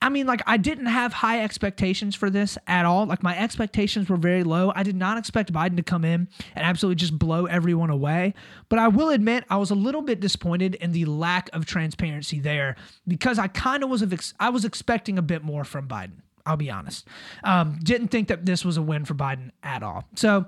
I 0.01 0.07
mean, 0.07 0.27
like, 0.27 0.41
I 0.47 0.55
didn't 0.55 0.85
have 0.85 1.11
high 1.11 1.43
expectations 1.43 2.15
for 2.15 2.29
this 2.29 2.57
at 2.67 2.85
all. 2.85 3.05
Like, 3.05 3.21
my 3.21 3.37
expectations 3.37 4.09
were 4.09 4.15
very 4.15 4.43
low. 4.43 4.71
I 4.73 4.83
did 4.83 4.95
not 4.95 5.17
expect 5.17 5.51
Biden 5.51 5.75
to 5.75 5.83
come 5.83 6.05
in 6.05 6.29
and 6.55 6.65
absolutely 6.65 6.95
just 6.95 7.19
blow 7.19 7.47
everyone 7.47 7.89
away. 7.89 8.33
But 8.69 8.79
I 8.79 8.87
will 8.87 9.09
admit, 9.09 9.43
I 9.49 9.57
was 9.57 9.71
a 9.71 9.75
little 9.75 10.01
bit 10.01 10.21
disappointed 10.21 10.75
in 10.75 10.93
the 10.93 11.03
lack 11.03 11.49
of 11.51 11.65
transparency 11.65 12.39
there 12.39 12.77
because 13.07 13.37
I 13.37 13.47
kind 13.47 13.83
of 13.83 13.89
was, 13.89 14.01
ex- 14.01 14.33
I 14.39 14.49
was 14.49 14.63
expecting 14.63 15.17
a 15.17 15.21
bit 15.21 15.43
more 15.43 15.65
from 15.65 15.87
Biden. 15.87 16.21
I'll 16.45 16.57
be 16.57 16.71
honest. 16.71 17.05
Um, 17.43 17.79
didn't 17.83 18.07
think 18.07 18.29
that 18.29 18.45
this 18.45 18.63
was 18.63 18.77
a 18.77 18.81
win 18.81 19.03
for 19.05 19.13
Biden 19.13 19.51
at 19.61 19.83
all. 19.83 20.05
So, 20.15 20.45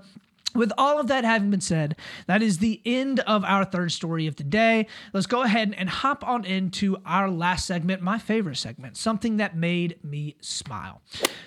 with 0.53 0.71
all 0.77 0.99
of 0.99 1.07
that 1.07 1.23
having 1.23 1.49
been 1.49 1.61
said, 1.61 1.95
that 2.27 2.41
is 2.41 2.57
the 2.57 2.81
end 2.85 3.19
of 3.21 3.43
our 3.43 3.65
third 3.65 3.91
story 3.91 4.27
of 4.27 4.35
the 4.35 4.43
day. 4.43 4.87
Let's 5.13 5.27
go 5.27 5.43
ahead 5.43 5.73
and 5.77 5.89
hop 5.89 6.27
on 6.27 6.45
into 6.45 6.97
our 7.05 7.29
last 7.29 7.65
segment, 7.65 8.01
my 8.01 8.17
favorite 8.17 8.57
segment, 8.57 8.97
something 8.97 9.37
that 9.37 9.55
made 9.55 10.03
me 10.03 10.35
smile. 10.41 11.01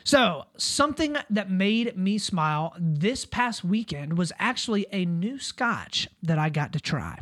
So, 0.05 0.45
something 0.57 1.17
that 1.31 1.51
made 1.51 1.97
me 1.97 2.19
smile 2.19 2.75
this 2.79 3.25
past 3.25 3.65
weekend 3.65 4.19
was 4.19 4.33
actually 4.39 4.87
a 4.93 5.05
new 5.05 5.39
scotch 5.39 6.09
that 6.23 6.39
I 6.39 6.49
got 6.49 6.73
to 6.73 6.81
try. 6.81 7.19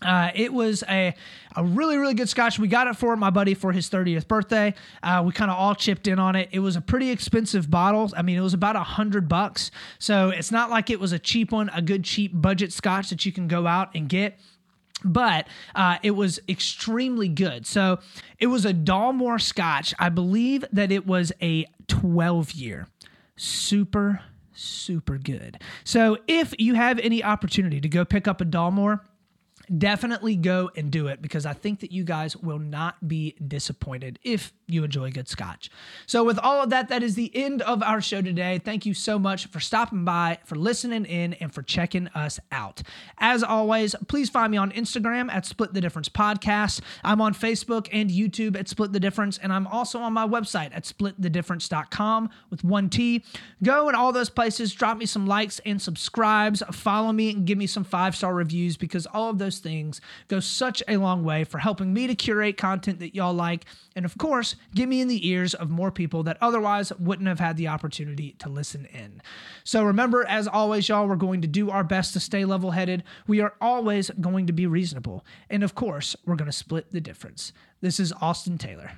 Uh, 0.00 0.30
it 0.34 0.52
was 0.52 0.84
a, 0.88 1.14
a 1.56 1.64
really, 1.64 1.96
really 1.96 2.14
good 2.14 2.28
scotch. 2.28 2.58
We 2.58 2.68
got 2.68 2.86
it 2.86 2.96
for 2.96 3.16
my 3.16 3.30
buddy 3.30 3.54
for 3.54 3.72
his 3.72 3.90
30th 3.90 4.28
birthday. 4.28 4.74
Uh, 5.02 5.22
we 5.26 5.32
kind 5.32 5.50
of 5.50 5.58
all 5.58 5.74
chipped 5.74 6.06
in 6.06 6.18
on 6.18 6.36
it. 6.36 6.48
It 6.52 6.60
was 6.60 6.76
a 6.76 6.80
pretty 6.80 7.10
expensive 7.10 7.70
bottle. 7.70 8.12
I 8.16 8.22
mean, 8.22 8.36
it 8.36 8.42
was 8.42 8.54
about 8.54 8.76
a 8.76 8.82
hundred 8.82 9.28
bucks. 9.28 9.70
So 9.98 10.30
it's 10.30 10.52
not 10.52 10.70
like 10.70 10.90
it 10.90 11.00
was 11.00 11.12
a 11.12 11.18
cheap 11.18 11.50
one, 11.50 11.68
a 11.74 11.82
good 11.82 12.04
cheap 12.04 12.32
budget 12.34 12.72
scotch 12.72 13.10
that 13.10 13.26
you 13.26 13.32
can 13.32 13.48
go 13.48 13.66
out 13.66 13.94
and 13.94 14.08
get 14.08 14.38
but 15.04 15.46
uh, 15.74 15.98
it 16.02 16.10
was 16.12 16.40
extremely 16.48 17.28
good. 17.28 17.66
So 17.66 18.00
it 18.38 18.48
was 18.48 18.64
a 18.64 18.74
Dalmore 18.74 19.40
Scotch. 19.40 19.94
I 19.98 20.08
believe 20.08 20.64
that 20.72 20.90
it 20.90 21.06
was 21.06 21.32
a 21.40 21.66
12 21.86 22.52
year. 22.52 22.88
Super, 23.36 24.22
super 24.52 25.18
good. 25.18 25.62
So 25.84 26.18
if 26.26 26.52
you 26.58 26.74
have 26.74 26.98
any 26.98 27.22
opportunity 27.22 27.80
to 27.80 27.88
go 27.88 28.04
pick 28.04 28.26
up 28.26 28.40
a 28.40 28.44
Dalmore, 28.44 29.00
definitely 29.76 30.36
go 30.36 30.70
and 30.76 30.90
do 30.90 31.08
it 31.08 31.20
because 31.20 31.46
I 31.46 31.52
think 31.52 31.80
that 31.80 31.92
you 31.92 32.04
guys 32.04 32.36
will 32.36 32.58
not 32.58 33.06
be 33.06 33.34
disappointed 33.46 34.18
if 34.22 34.52
you 34.66 34.84
enjoy 34.84 35.10
good 35.10 35.28
scotch. 35.28 35.70
So, 36.06 36.24
with 36.24 36.38
all 36.38 36.62
of 36.62 36.70
that, 36.70 36.88
that 36.88 37.02
is 37.02 37.14
the 37.14 37.34
end 37.34 37.62
of 37.62 37.82
our 37.82 38.00
show 38.00 38.22
today. 38.22 38.60
Thank 38.62 38.86
you 38.86 38.94
so 38.94 39.18
much 39.18 39.46
for 39.46 39.60
stopping 39.60 40.04
by, 40.04 40.38
for 40.44 40.56
listening 40.56 41.04
in, 41.04 41.34
and 41.34 41.52
for 41.52 41.62
checking 41.62 42.08
us 42.08 42.38
out. 42.52 42.82
As 43.18 43.42
always, 43.42 43.94
please 44.08 44.28
find 44.28 44.50
me 44.50 44.58
on 44.58 44.70
Instagram 44.72 45.32
at 45.32 45.46
Split 45.46 45.74
the 45.74 45.80
Difference 45.80 46.08
Podcast. 46.08 46.80
I'm 47.02 47.20
on 47.20 47.34
Facebook 47.34 47.88
and 47.92 48.10
YouTube 48.10 48.56
at 48.56 48.68
Split 48.68 48.92
the 48.92 49.00
Difference, 49.00 49.38
and 49.38 49.52
I'm 49.52 49.66
also 49.66 50.00
on 50.00 50.12
my 50.12 50.26
website 50.26 50.70
at 50.74 50.84
splitthedifference.com 50.84 52.30
with 52.50 52.64
one 52.64 52.90
T. 52.90 53.24
Go 53.62 53.88
in 53.88 53.94
all 53.94 54.12
those 54.12 54.30
places, 54.30 54.72
drop 54.72 54.98
me 54.98 55.06
some 55.06 55.26
likes 55.26 55.60
and 55.64 55.80
subscribes, 55.80 56.62
follow 56.72 57.12
me, 57.12 57.30
and 57.30 57.46
give 57.46 57.58
me 57.58 57.66
some 57.66 57.84
five 57.84 58.14
star 58.14 58.34
reviews 58.34 58.76
because 58.76 59.06
all 59.06 59.30
of 59.30 59.38
those 59.38 59.57
things 59.58 60.00
go 60.28 60.40
such 60.40 60.82
a 60.88 60.96
long 60.96 61.24
way 61.24 61.44
for 61.44 61.58
helping 61.58 61.92
me 61.92 62.06
to 62.06 62.14
curate 62.14 62.56
content 62.56 62.98
that 63.00 63.14
y'all 63.14 63.34
like. 63.34 63.64
And 63.96 64.04
of 64.04 64.16
course, 64.18 64.56
get 64.74 64.88
me 64.88 65.00
in 65.00 65.08
the 65.08 65.28
ears 65.28 65.54
of 65.54 65.70
more 65.70 65.90
people 65.90 66.22
that 66.24 66.38
otherwise 66.40 66.92
wouldn't 66.98 67.28
have 67.28 67.40
had 67.40 67.56
the 67.56 67.68
opportunity 67.68 68.32
to 68.38 68.48
listen 68.48 68.86
in. 68.86 69.20
So 69.64 69.82
remember, 69.82 70.24
as 70.26 70.46
always, 70.46 70.88
y'all, 70.88 71.08
we're 71.08 71.16
going 71.16 71.42
to 71.42 71.48
do 71.48 71.70
our 71.70 71.84
best 71.84 72.12
to 72.14 72.20
stay 72.20 72.44
level 72.44 72.72
headed. 72.72 73.04
We 73.26 73.40
are 73.40 73.54
always 73.60 74.10
going 74.20 74.46
to 74.46 74.52
be 74.52 74.66
reasonable. 74.66 75.24
And 75.50 75.62
of 75.62 75.74
course, 75.74 76.16
we're 76.24 76.36
going 76.36 76.50
to 76.50 76.52
split 76.52 76.92
the 76.92 77.00
difference. 77.00 77.52
This 77.80 78.00
is 78.00 78.12
Austin 78.20 78.58
Taylor. 78.58 78.92